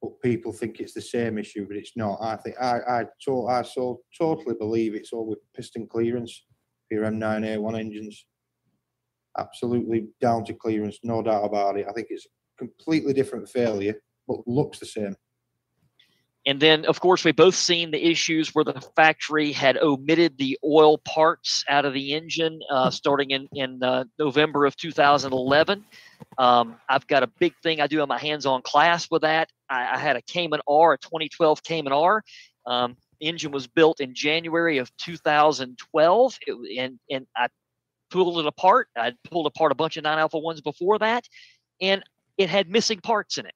[0.00, 2.18] but people think it's the same issue, but it's not.
[2.20, 6.44] I think I I, to, I so totally believe it's all with piston clearance
[6.88, 8.26] for your M9A1 engines.
[9.38, 11.86] Absolutely down to clearance, no doubt about it.
[11.88, 13.94] I think it's a completely different failure,
[14.28, 15.16] but looks the same.
[16.46, 20.56] And then, of course, we both seen the issues where the factory had omitted the
[20.64, 25.84] oil parts out of the engine uh, starting in, in uh, November of 2011.
[26.38, 29.50] Um, I've got a big thing I do in my hands on class with that.
[29.68, 32.22] I, I, had a Cayman R, a 2012 Cayman R.
[32.64, 37.48] Um, engine was built in January of 2012, it, and, and I
[38.10, 38.88] pulled it apart.
[38.96, 41.24] I pulled apart a bunch of 9 Alpha 1s before that,
[41.80, 42.04] and
[42.38, 43.54] it had missing parts in it.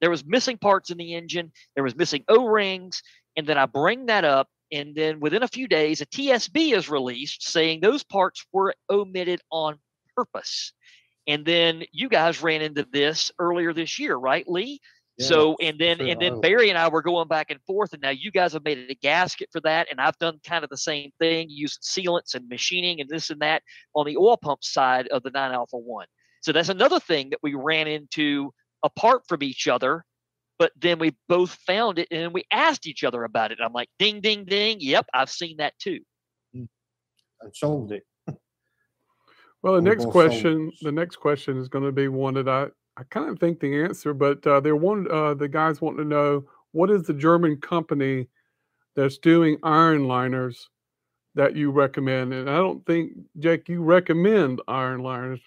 [0.00, 1.52] There was missing parts in the engine.
[1.74, 3.02] There was missing O-rings,
[3.36, 6.88] and then I bring that up, and then within a few days, a TSB is
[6.88, 9.78] released saying those parts were omitted on
[10.16, 10.72] purpose.
[11.26, 14.80] And then you guys ran into this earlier this year, right, Lee?
[15.16, 18.02] Yeah, so and then and then Barry and I were going back and forth, and
[18.02, 20.76] now you guys have made a gasket for that, and I've done kind of the
[20.76, 23.62] same thing, used sealants and machining and this and that
[23.94, 26.06] on the oil pump side of the nine alpha one.
[26.40, 28.52] So that's another thing that we ran into
[28.84, 30.04] apart from each other
[30.58, 33.58] but then we both found it and we asked each other about it.
[33.62, 34.78] I'm like, ding, ding, ding.
[34.80, 36.00] Yep, I've seen that too.
[36.54, 36.64] Hmm.
[37.42, 38.04] I solved it.
[39.62, 42.68] well, the we next question, the next question is going to be one that I,
[42.96, 46.04] I kind of think the answer, but uh, they're one, uh, the guys want to
[46.04, 48.28] know what is the German company
[48.94, 50.70] that's doing iron liners
[51.34, 52.32] that you recommend?
[52.32, 55.40] And I don't think, Jake, you recommend iron liners,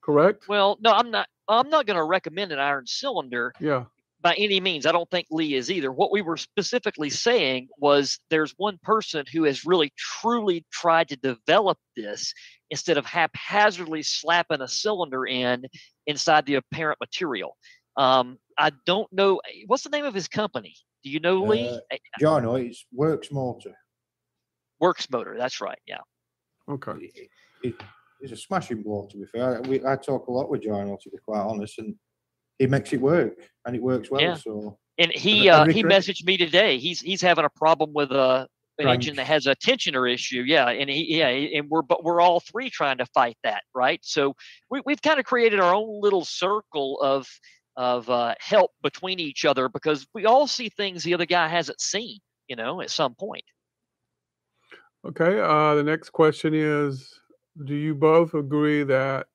[0.00, 0.48] correct?
[0.48, 1.26] Well, no, I'm not.
[1.48, 3.52] I'm not going to recommend an iron cylinder.
[3.60, 3.84] Yeah.
[4.22, 5.92] By any means, I don't think Lee is either.
[5.92, 11.16] What we were specifically saying was there's one person who has really truly tried to
[11.16, 12.32] develop this
[12.70, 15.66] instead of haphazardly slapping a cylinder in
[16.06, 17.56] inside the apparent material.
[17.96, 20.74] Um, I don't know what's the name of his company.
[21.04, 21.68] Do you know Lee?
[21.68, 23.76] Uh, John, it's Works Motor.
[24.80, 25.36] Works Motor.
[25.38, 25.78] That's right.
[25.86, 26.00] Yeah.
[26.68, 26.92] Okay.
[27.14, 27.28] It,
[27.62, 27.74] it,
[28.26, 29.10] he's a smashing bloke.
[29.10, 31.94] To be fair, we, I talk a lot with Jarno, to be quite honest, and
[32.58, 33.34] he makes it work,
[33.64, 34.20] and it works well.
[34.20, 34.34] Yeah.
[34.34, 36.78] So, and he uh, he messaged me today.
[36.78, 38.46] He's he's having a problem with a uh,
[38.78, 40.42] an engine that has a tensioner issue.
[40.42, 44.00] Yeah, and he yeah, and we're but we're all three trying to fight that, right?
[44.02, 44.34] So
[44.70, 47.26] we we've kind of created our own little circle of
[47.76, 51.80] of uh, help between each other because we all see things the other guy hasn't
[51.80, 53.44] seen, you know, at some point.
[55.06, 55.38] Okay.
[55.40, 57.20] Uh, the next question is
[57.64, 59.28] do you both agree that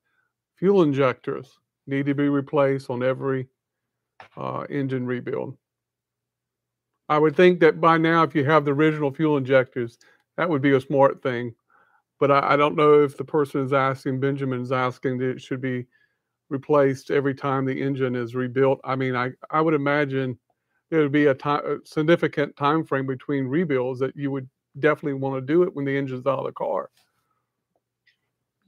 [0.55, 3.47] fuel injectors need to be replaced on every
[4.37, 5.57] uh, engine rebuild?
[7.09, 9.97] I would think that by now, if you have the original fuel injectors,
[10.37, 11.53] that would be a smart thing.
[12.19, 15.41] but I, I don't know if the person is asking, Benjamin is asking that it
[15.41, 15.87] should be
[16.49, 18.81] replaced every time the engine is rebuilt.
[18.83, 20.39] I mean, I, I would imagine
[20.89, 24.49] there would be a, time, a significant time frame between rebuilds that you would
[24.79, 26.89] definitely want to do it when the engine's out of the car.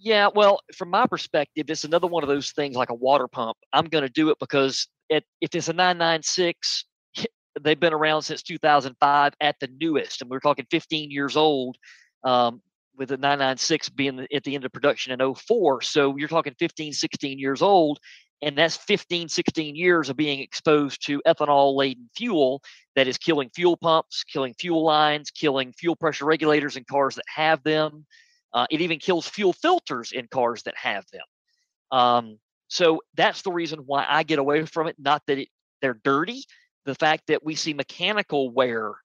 [0.04, 3.56] Yeah, well, from my perspective, it's another one of those things like a water pump.
[3.72, 6.84] I'm going to do it because it, if it's a 996,
[7.62, 11.78] they've been around since 2005 at the newest, and we're talking 15 years old.
[12.26, 12.62] Um,
[12.96, 15.82] with the 996 being at the end of production in 04.
[15.82, 17.98] So you're talking 15, 16 years old.
[18.44, 22.62] And that's 15, 16 years of being exposed to ethanol laden fuel
[22.96, 27.26] that is killing fuel pumps, killing fuel lines, killing fuel pressure regulators in cars that
[27.34, 28.06] have them.
[28.54, 31.26] Uh, it even kills fuel filters in cars that have them.
[31.92, 34.96] Um, so that's the reason why I get away from it.
[35.00, 35.50] Not that it,
[35.82, 36.44] they're dirty,
[36.86, 38.96] the fact that we see mechanical wear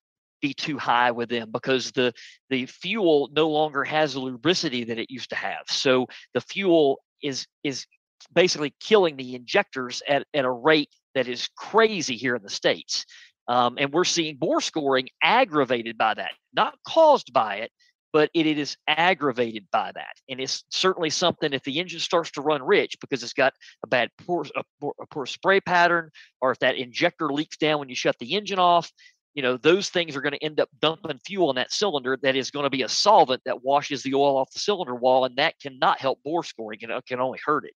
[0.41, 2.13] be too high with them because the
[2.49, 5.65] the fuel no longer has the lubricity that it used to have.
[5.69, 7.87] So the fuel is is
[8.33, 13.05] basically killing the injectors at, at a rate that is crazy here in the states.
[13.47, 17.73] Um, and we're seeing bore scoring aggravated by that, not caused by it,
[18.13, 20.17] but it, is aggravated by that.
[20.29, 23.53] And it's certainly something if the engine starts to run rich because it's got
[23.85, 26.11] a bad poor, a poor, a poor spray pattern,
[26.41, 28.91] or if that injector leaks down when you shut the engine off,
[29.35, 32.35] you know, those things are going to end up dumping fuel in that cylinder that
[32.35, 35.37] is going to be a solvent that washes the oil off the cylinder wall, and
[35.37, 36.81] that cannot help bore scoring.
[36.83, 37.75] It can only hurt it.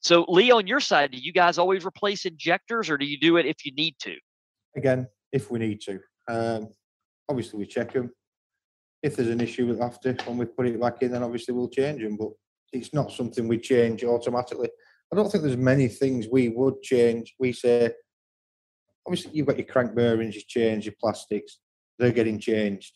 [0.00, 3.36] So, Lee, on your side, do you guys always replace injectors, or do you do
[3.36, 4.16] it if you need to?
[4.76, 6.00] Again, if we need to.
[6.28, 6.68] Um,
[7.28, 8.10] obviously, we check them
[9.02, 11.68] if there's an issue with after when we put it back in, then obviously we'll
[11.68, 12.16] change them.
[12.16, 12.30] But
[12.72, 14.70] it's not something we change automatically.
[15.12, 17.34] I don't think there's many things we would change.
[17.38, 17.90] We say,
[19.06, 21.58] obviously, you've got your crank bearings, you change your plastics,
[21.98, 22.92] they're getting changed.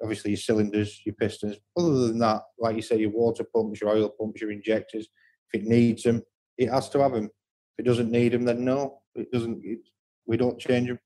[0.00, 1.56] Obviously, your cylinders, your pistons.
[1.76, 5.08] Other than that, like you say, your water pumps, your oil pumps, your injectors.
[5.52, 6.22] If it needs them,
[6.56, 7.24] it has to have them.
[7.24, 9.60] If it doesn't need them, then no, it doesn't.
[9.64, 9.80] It,
[10.26, 11.00] we don't change them.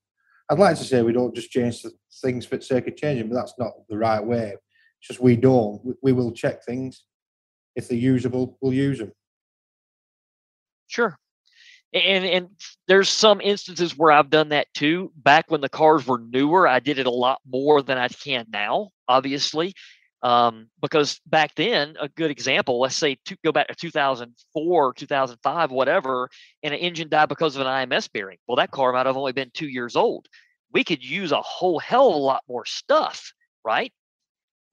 [0.53, 1.83] I'd like to say we don't just change
[2.21, 4.55] things for the sake of changing, but that's not the right way.
[5.01, 5.97] It's just we don't.
[6.03, 7.05] We will check things.
[7.75, 9.13] If they're usable, we'll use them.
[10.89, 11.17] Sure.
[11.95, 12.49] And and
[12.87, 15.11] there's some instances where I've done that too.
[15.17, 18.45] Back when the cars were newer, I did it a lot more than I can
[18.53, 19.73] now, obviously.
[20.23, 25.71] Um, because back then, a good example, let's say to go back to 2004, 2005,
[25.73, 26.29] whatever,
[26.63, 28.39] and an engine died because of an IMS bearing.
[28.47, 30.29] Well, that car might have only been two years old.
[30.73, 33.33] We could use a whole hell of a lot more stuff,
[33.65, 33.93] right?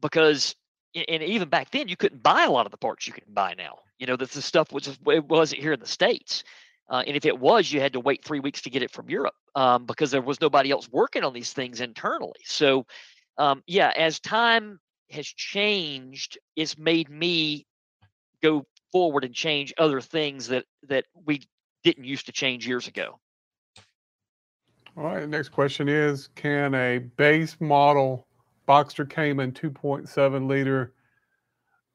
[0.02, 0.56] Because
[0.96, 3.54] and even back then, you couldn't buy a lot of the parts you can buy
[3.58, 3.80] now.
[4.00, 6.44] You know, that the stuff was it wasn't here in the states.
[6.90, 9.10] Uh, and if it was, you had to wait three weeks to get it from
[9.10, 12.40] Europe um, because there was nobody else working on these things internally.
[12.46, 12.88] So,
[13.38, 14.80] um, yeah, as time
[15.12, 17.66] has changed it's made me
[18.42, 21.42] go forward and change other things that that we
[21.84, 23.20] didn't used to change years ago
[24.98, 28.28] all right next question is can a base model
[28.68, 30.94] boxster cayman 2.7 liter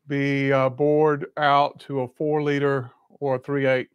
[0.06, 3.88] be uh, bored out to a four liter or a three eight?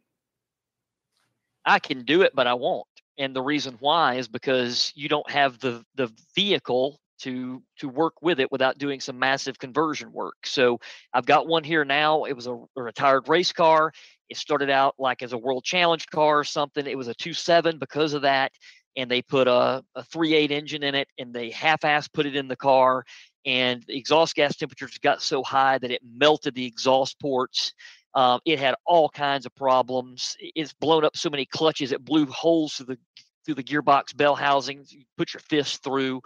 [1.64, 2.86] i can do it but i won't
[3.18, 8.14] and the reason why is because you don't have the the vehicle to to work
[8.22, 10.46] with it without doing some massive conversion work.
[10.46, 10.80] So
[11.12, 12.24] I've got one here now.
[12.24, 13.92] It was a, a retired race car.
[14.28, 16.86] It started out like as a world challenge car or something.
[16.86, 18.52] It was a 2.7 because of that.
[18.96, 22.48] And they put a, a 3.8 engine in it and they half-ass put it in
[22.48, 23.04] the car.
[23.46, 27.72] And the exhaust gas temperatures got so high that it melted the exhaust ports.
[28.14, 30.36] Um, it had all kinds of problems.
[30.40, 31.92] It's blown up so many clutches.
[31.92, 32.98] It blew holes through the
[33.44, 34.92] through the gearbox bell housings.
[34.92, 36.20] You put your fist through.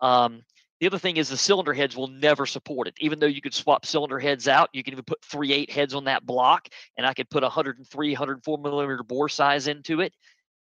[0.00, 0.42] Um,
[0.80, 2.94] the other thing is the cylinder heads will never support it.
[3.00, 5.94] Even though you could swap cylinder heads out, you can even put three eight heads
[5.94, 10.12] on that block, and I could put 103, 104 millimeter bore size into it.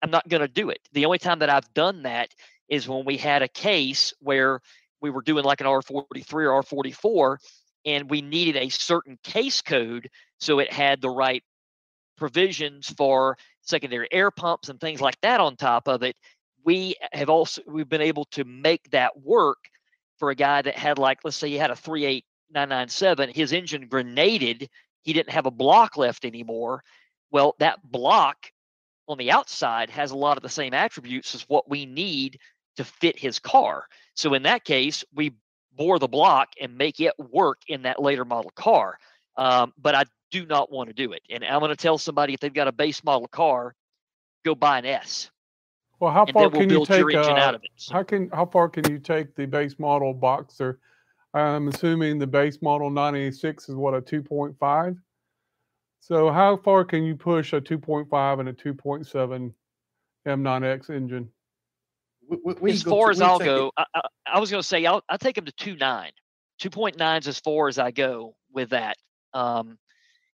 [0.03, 0.80] I'm not going to do it.
[0.94, 2.30] The only time that I've done that
[2.69, 4.61] is when we had a case where
[5.02, 7.38] we were doing like an R43 or R44,
[7.85, 11.44] and we needed a certain case code so it had the right
[12.18, 16.15] provisions for secondary air pumps and things like that on top of it
[16.68, 19.57] we have also we've been able to make that work
[20.18, 24.69] for a guy that had like let's say he had a 38997 his engine grenaded
[25.03, 26.84] he didn't have a block left anymore.
[27.31, 28.52] Well that block
[29.07, 32.38] on the outside has a lot of the same attributes as what we need
[32.76, 33.85] to fit his car.
[34.15, 35.31] So in that case we
[35.72, 38.98] bore the block and make it work in that later model car.
[39.38, 41.22] Um, but i do not want to do it.
[41.30, 43.73] And i'm going to tell somebody if they've got a base model car
[44.44, 45.31] go buy an s
[45.99, 47.15] well, how far we'll can you take?
[47.15, 47.57] Uh,
[47.91, 50.78] how can how far can you take the base model Boxster?
[51.34, 54.98] I'm assuming the base model 986 is what a 2.5.
[55.99, 59.53] So how far can you push a 2.5 and a 2.7
[60.26, 61.30] M9X engine?
[62.30, 64.02] We, we as far to, as I'll go, I, I,
[64.34, 66.10] I, was going to say I'll, I'll take them to 2.9.
[66.61, 68.98] 2.9 is as far as I go with that.
[69.34, 69.78] Um,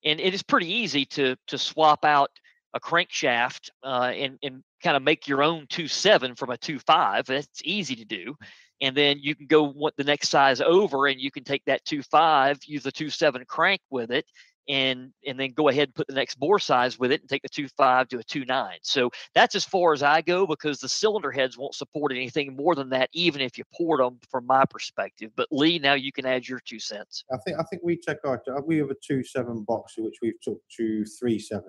[0.05, 2.31] and it is pretty easy to to swap out
[2.75, 7.27] a crankshaft uh, and and kind of make your own 2.7 from a 2.5.
[7.27, 8.35] That's easy to do.
[8.81, 11.85] And then you can go what the next size over, and you can take that
[11.85, 14.27] 2.5, use the 2.7 crank with it,
[14.69, 17.43] and and then go ahead and put the next bore size with it and take
[17.43, 18.71] the 2.5 to a 2.9.
[18.83, 22.75] So that's as far as I go because the cylinder heads won't support anything more
[22.75, 25.31] than that, even if you port them from my perspective.
[25.37, 27.25] But Lee, now you can add your two cents.
[27.33, 30.61] I think I think we take our we have a 2.7 Boxster which we've took
[30.77, 31.63] to 3.7.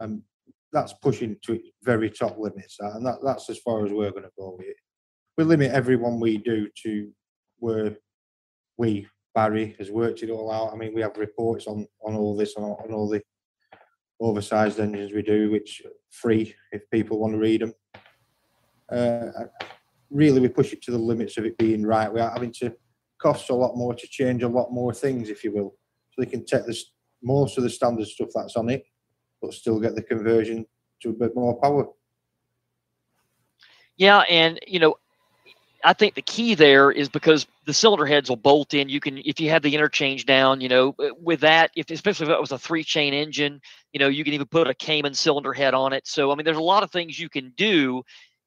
[0.00, 0.22] And um,
[0.72, 4.22] that's pushing to its very top limits, and that, that's as far as we're going
[4.22, 4.76] to go with it.
[5.36, 7.10] We limit everyone we do to
[7.58, 7.96] where
[8.76, 10.72] we Barry has worked it all out.
[10.72, 13.22] I mean, we have reports on on all this on, on all the
[14.20, 17.72] oversized engines we do, which free if people want to read them.
[18.90, 19.46] Uh,
[20.10, 22.72] really, we push it to the limits of it being right without having to
[23.20, 25.74] cost a lot more to change a lot more things, if you will.
[26.10, 26.92] So they can take this
[27.22, 28.84] most of the standard stuff that's on it,
[29.42, 30.64] but still get the conversion
[31.02, 31.88] to a bit more power.
[33.96, 34.96] Yeah, and you know,
[35.84, 38.88] I think the key there is because the cylinder heads will bolt in.
[38.88, 42.32] You can, if you have the interchange down, you know, with that, if especially if
[42.32, 43.60] it was a three chain engine,
[43.92, 46.06] you know, you can even put a Cayman cylinder head on it.
[46.06, 48.02] So, I mean, there's a lot of things you can do.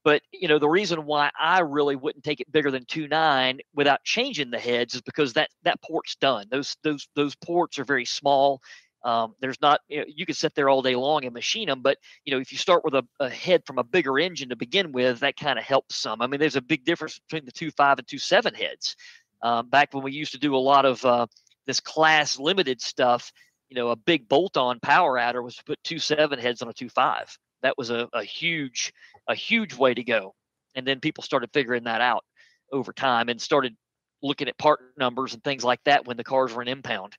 [0.06, 3.60] But you know, the reason why I really wouldn't take it bigger than two nine
[3.74, 6.46] without changing the heads is because that that port's done.
[6.52, 8.62] Those those those ports are very small.
[9.06, 11.82] Um, there's not you, know, you can sit there all day long and machine them,
[11.84, 14.56] but you know if you start with a, a head from a bigger engine to
[14.56, 16.22] begin with, that kind of helps some.
[16.22, 18.96] I mean, there's a big difference between the two five and two seven heads.
[19.44, 21.28] Um, back when we used to do a lot of uh,
[21.68, 23.32] this class limited stuff,
[23.70, 26.74] you know, a big bolt-on power adder was to put two seven heads on a
[26.74, 27.38] two five.
[27.62, 28.92] That was a, a huge
[29.28, 30.34] a huge way to go,
[30.74, 32.26] and then people started figuring that out
[32.72, 33.76] over time and started
[34.24, 37.16] looking at part numbers and things like that when the cars were in impound.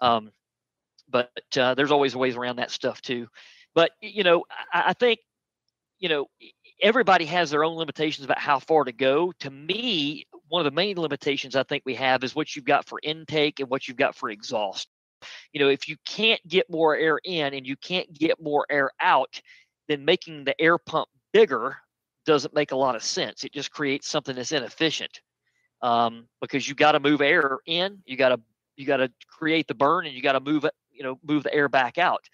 [0.00, 0.30] Um,
[1.10, 3.28] but uh, there's always ways around that stuff too.
[3.74, 5.20] But you know, I, I think
[5.98, 6.26] you know
[6.82, 9.32] everybody has their own limitations about how far to go.
[9.40, 12.86] To me, one of the main limitations I think we have is what you've got
[12.86, 14.88] for intake and what you've got for exhaust.
[15.52, 18.90] You know, if you can't get more air in and you can't get more air
[19.00, 19.40] out,
[19.88, 21.76] then making the air pump bigger
[22.24, 23.44] doesn't make a lot of sense.
[23.44, 25.20] It just creates something that's inefficient
[25.82, 28.40] um, because you got to move air in, you got to
[28.76, 31.42] you got to create the burn, and you got to move it you know move
[31.42, 32.24] the air back out.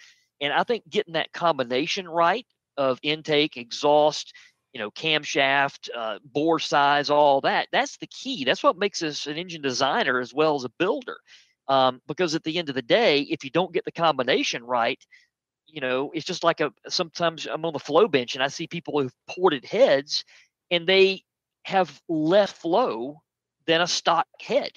[0.40, 2.46] And i think getting that combination right
[2.76, 4.32] of intake exhaust
[4.72, 8.44] you know camshaft uh, bore size all that that's the key.
[8.44, 11.16] That's what makes us an engine designer as well as a builder.
[11.68, 15.04] Um, because at the end of the day if you don't get the combination right
[15.66, 18.66] you know it's just like a sometimes i'm on the flow bench and i see
[18.66, 20.24] people who've ported heads
[20.70, 21.22] and they
[21.64, 23.20] have less flow
[23.66, 24.70] than a stock head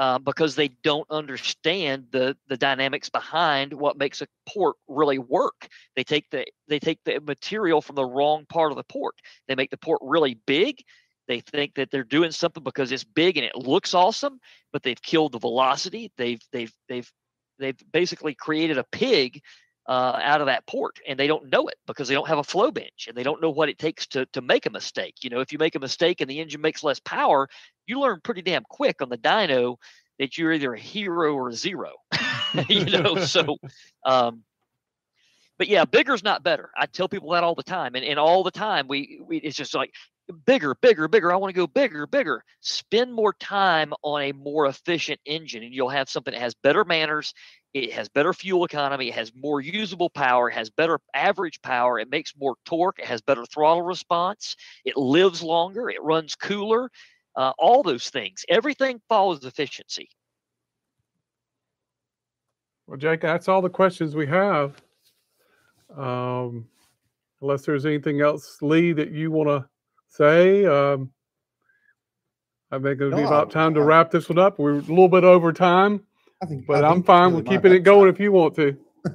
[0.00, 5.68] uh, because they don't understand the the dynamics behind what makes a port really work.
[5.94, 9.16] They take the they take the material from the wrong part of the port.
[9.46, 10.82] They make the port really big.
[11.28, 14.40] They think that they're doing something because it's big and it looks awesome,
[14.72, 16.10] but they've killed the velocity.
[16.16, 17.12] They've they've they've
[17.58, 19.42] they've basically created a pig
[19.90, 22.44] uh, out of that port and they don't know it because they don't have a
[22.44, 25.16] flow bench and they don't know what it takes to, to make a mistake.
[25.22, 27.48] You know, if you make a mistake and the engine makes less power,
[27.88, 29.78] you learn pretty damn quick on the dyno
[30.20, 31.94] that you're either a hero or a zero,
[32.68, 33.56] you know, so,
[34.06, 34.44] um,
[35.58, 36.70] but yeah, bigger's not better.
[36.78, 39.56] I tell people that all the time and, and all the time we, we, it's
[39.56, 39.92] just like
[40.30, 41.32] bigger, bigger, bigger.
[41.32, 42.44] I want to go bigger, bigger.
[42.60, 46.84] Spend more time on a more efficient engine and you'll have something that has better
[46.84, 47.34] manners
[47.72, 51.98] it has better fuel economy, it has more usable power, it has better average power,
[52.00, 56.90] it makes more torque, it has better throttle response, it lives longer, it runs cooler,
[57.36, 58.44] uh, all those things.
[58.48, 60.08] Everything follows efficiency.
[62.88, 64.82] Well, Jake, that's all the questions we have.
[65.96, 66.66] Um,
[67.40, 69.69] unless there's anything else, Lee, that you want to
[70.10, 70.66] say.
[70.66, 71.10] Um,
[72.70, 74.58] I think it'll no, be about time to wrap this one up.
[74.58, 76.02] We're a little bit over time.
[76.42, 78.76] I think, but I am fine with keeping it going if you want to.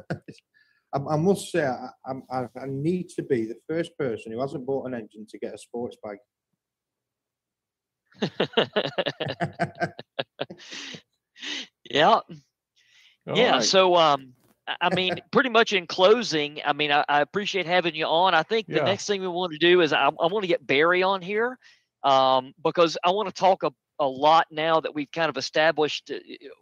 [0.93, 1.89] I, I, must say, I,
[2.29, 5.53] I, I, need to be the first person who hasn't bought an engine to get
[5.53, 6.19] a sports bike.
[11.89, 12.07] yeah.
[12.07, 12.23] All
[13.33, 13.53] yeah.
[13.53, 13.63] Right.
[13.63, 14.34] So, um,
[14.81, 18.33] I mean, pretty much in closing, I mean, I, I appreciate having you on.
[18.33, 18.85] I think the yeah.
[18.85, 21.57] next thing we want to do is I, I want to get Barry on here
[22.03, 26.11] um, because I want to talk a, a lot now that we've kind of established
[26.11, 26.17] uh,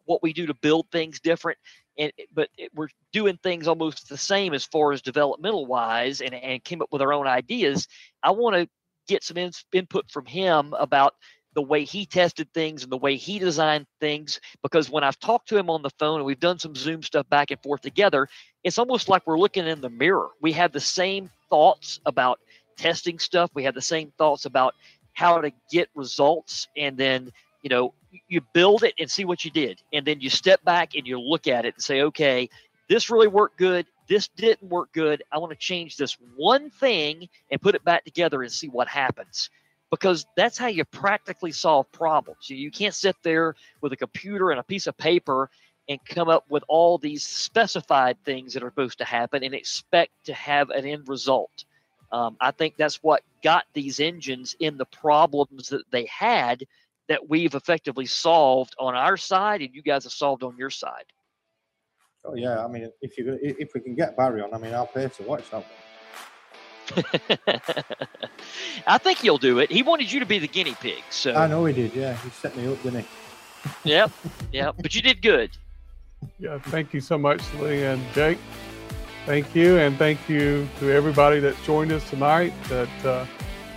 [0.06, 1.58] what we do to build things different
[1.98, 6.34] and but it, we're doing things almost the same as far as developmental wise and,
[6.34, 7.88] and came up with our own ideas
[8.22, 8.68] i want to
[9.08, 11.14] get some in, input from him about
[11.54, 15.50] the way he tested things and the way he designed things because when I've talked
[15.50, 18.28] to him on the phone and we've done some Zoom stuff back and forth together,
[18.64, 20.30] it's almost like we're looking in the mirror.
[20.42, 22.40] We have the same thoughts about
[22.78, 24.74] testing stuff, we have the same thoughts about
[25.14, 27.32] how to get results, and then
[27.62, 27.94] you know
[28.28, 31.20] you build it and see what you did, and then you step back and you
[31.20, 32.50] look at it and say, okay,
[32.90, 33.86] this really worked good.
[34.08, 35.24] This didn't work good.
[35.32, 38.88] I want to change this one thing and put it back together and see what
[38.88, 39.50] happens
[39.94, 42.50] because that's how you practically solve problems.
[42.50, 45.52] You, can't sit there with a computer and a piece of paper
[45.88, 50.12] and come up with all these specified things that are supposed to happen and expect
[50.24, 51.66] to have an end result.
[52.12, 56.64] Um, I think that's what got these engines in the problems that they had
[57.08, 61.06] that we've effectively solved on our side and you guys have solved on your side.
[62.26, 64.88] Oh yeah, I mean, if you if we can get Barry on, I mean, I'll
[64.88, 65.64] pay to watch that.
[68.88, 69.72] I think he'll do it.
[69.72, 71.04] He wanted you to be the guinea pig.
[71.10, 71.94] So I know he did.
[71.94, 73.08] Yeah, he set me up, didn't he?
[73.90, 74.12] yep,
[74.52, 74.76] yep.
[74.82, 75.52] But you did good.
[76.40, 78.38] Yeah, thank you so much, Lee and Jake.
[79.26, 83.26] Thank you, and thank you to everybody that joined us tonight that uh,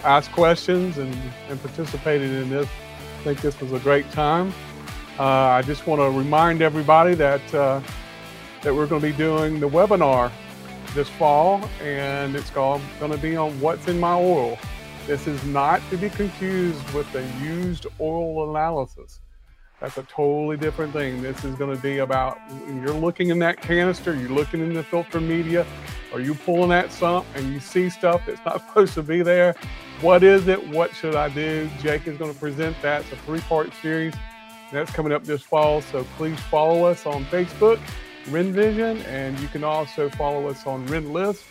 [0.03, 1.15] asked questions and,
[1.49, 2.69] and participated in this.
[3.21, 4.53] I think this was a great time.
[5.19, 7.81] Uh, I just want to remind everybody that uh,
[8.63, 10.31] that we're going to be doing the webinar
[10.97, 14.59] this fall, and it's going to be on what's in my oil.
[15.07, 19.21] This is not to be confused with the used oil analysis.
[19.79, 21.21] That's a totally different thing.
[21.21, 24.83] This is going to be about you're looking in that canister, you're looking in the
[24.83, 25.67] filter media,
[26.15, 29.55] or you pulling that sump and you see stuff that's not supposed to be there.
[30.01, 30.67] What is it?
[30.69, 31.69] What should I do?
[31.83, 33.03] Jake is going to present that.
[33.03, 34.15] It's a three part series.
[34.73, 35.83] That's coming up this fall.
[35.83, 37.79] So please follow us on Facebook
[38.27, 41.45] RenVision, and you can also follow us on Rennlist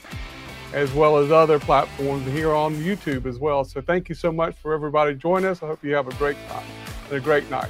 [0.73, 3.64] as well as other platforms here on YouTube as well.
[3.64, 5.64] So thank you so much for everybody joining us.
[5.64, 6.65] I hope you have a great time
[7.07, 7.69] and a great night.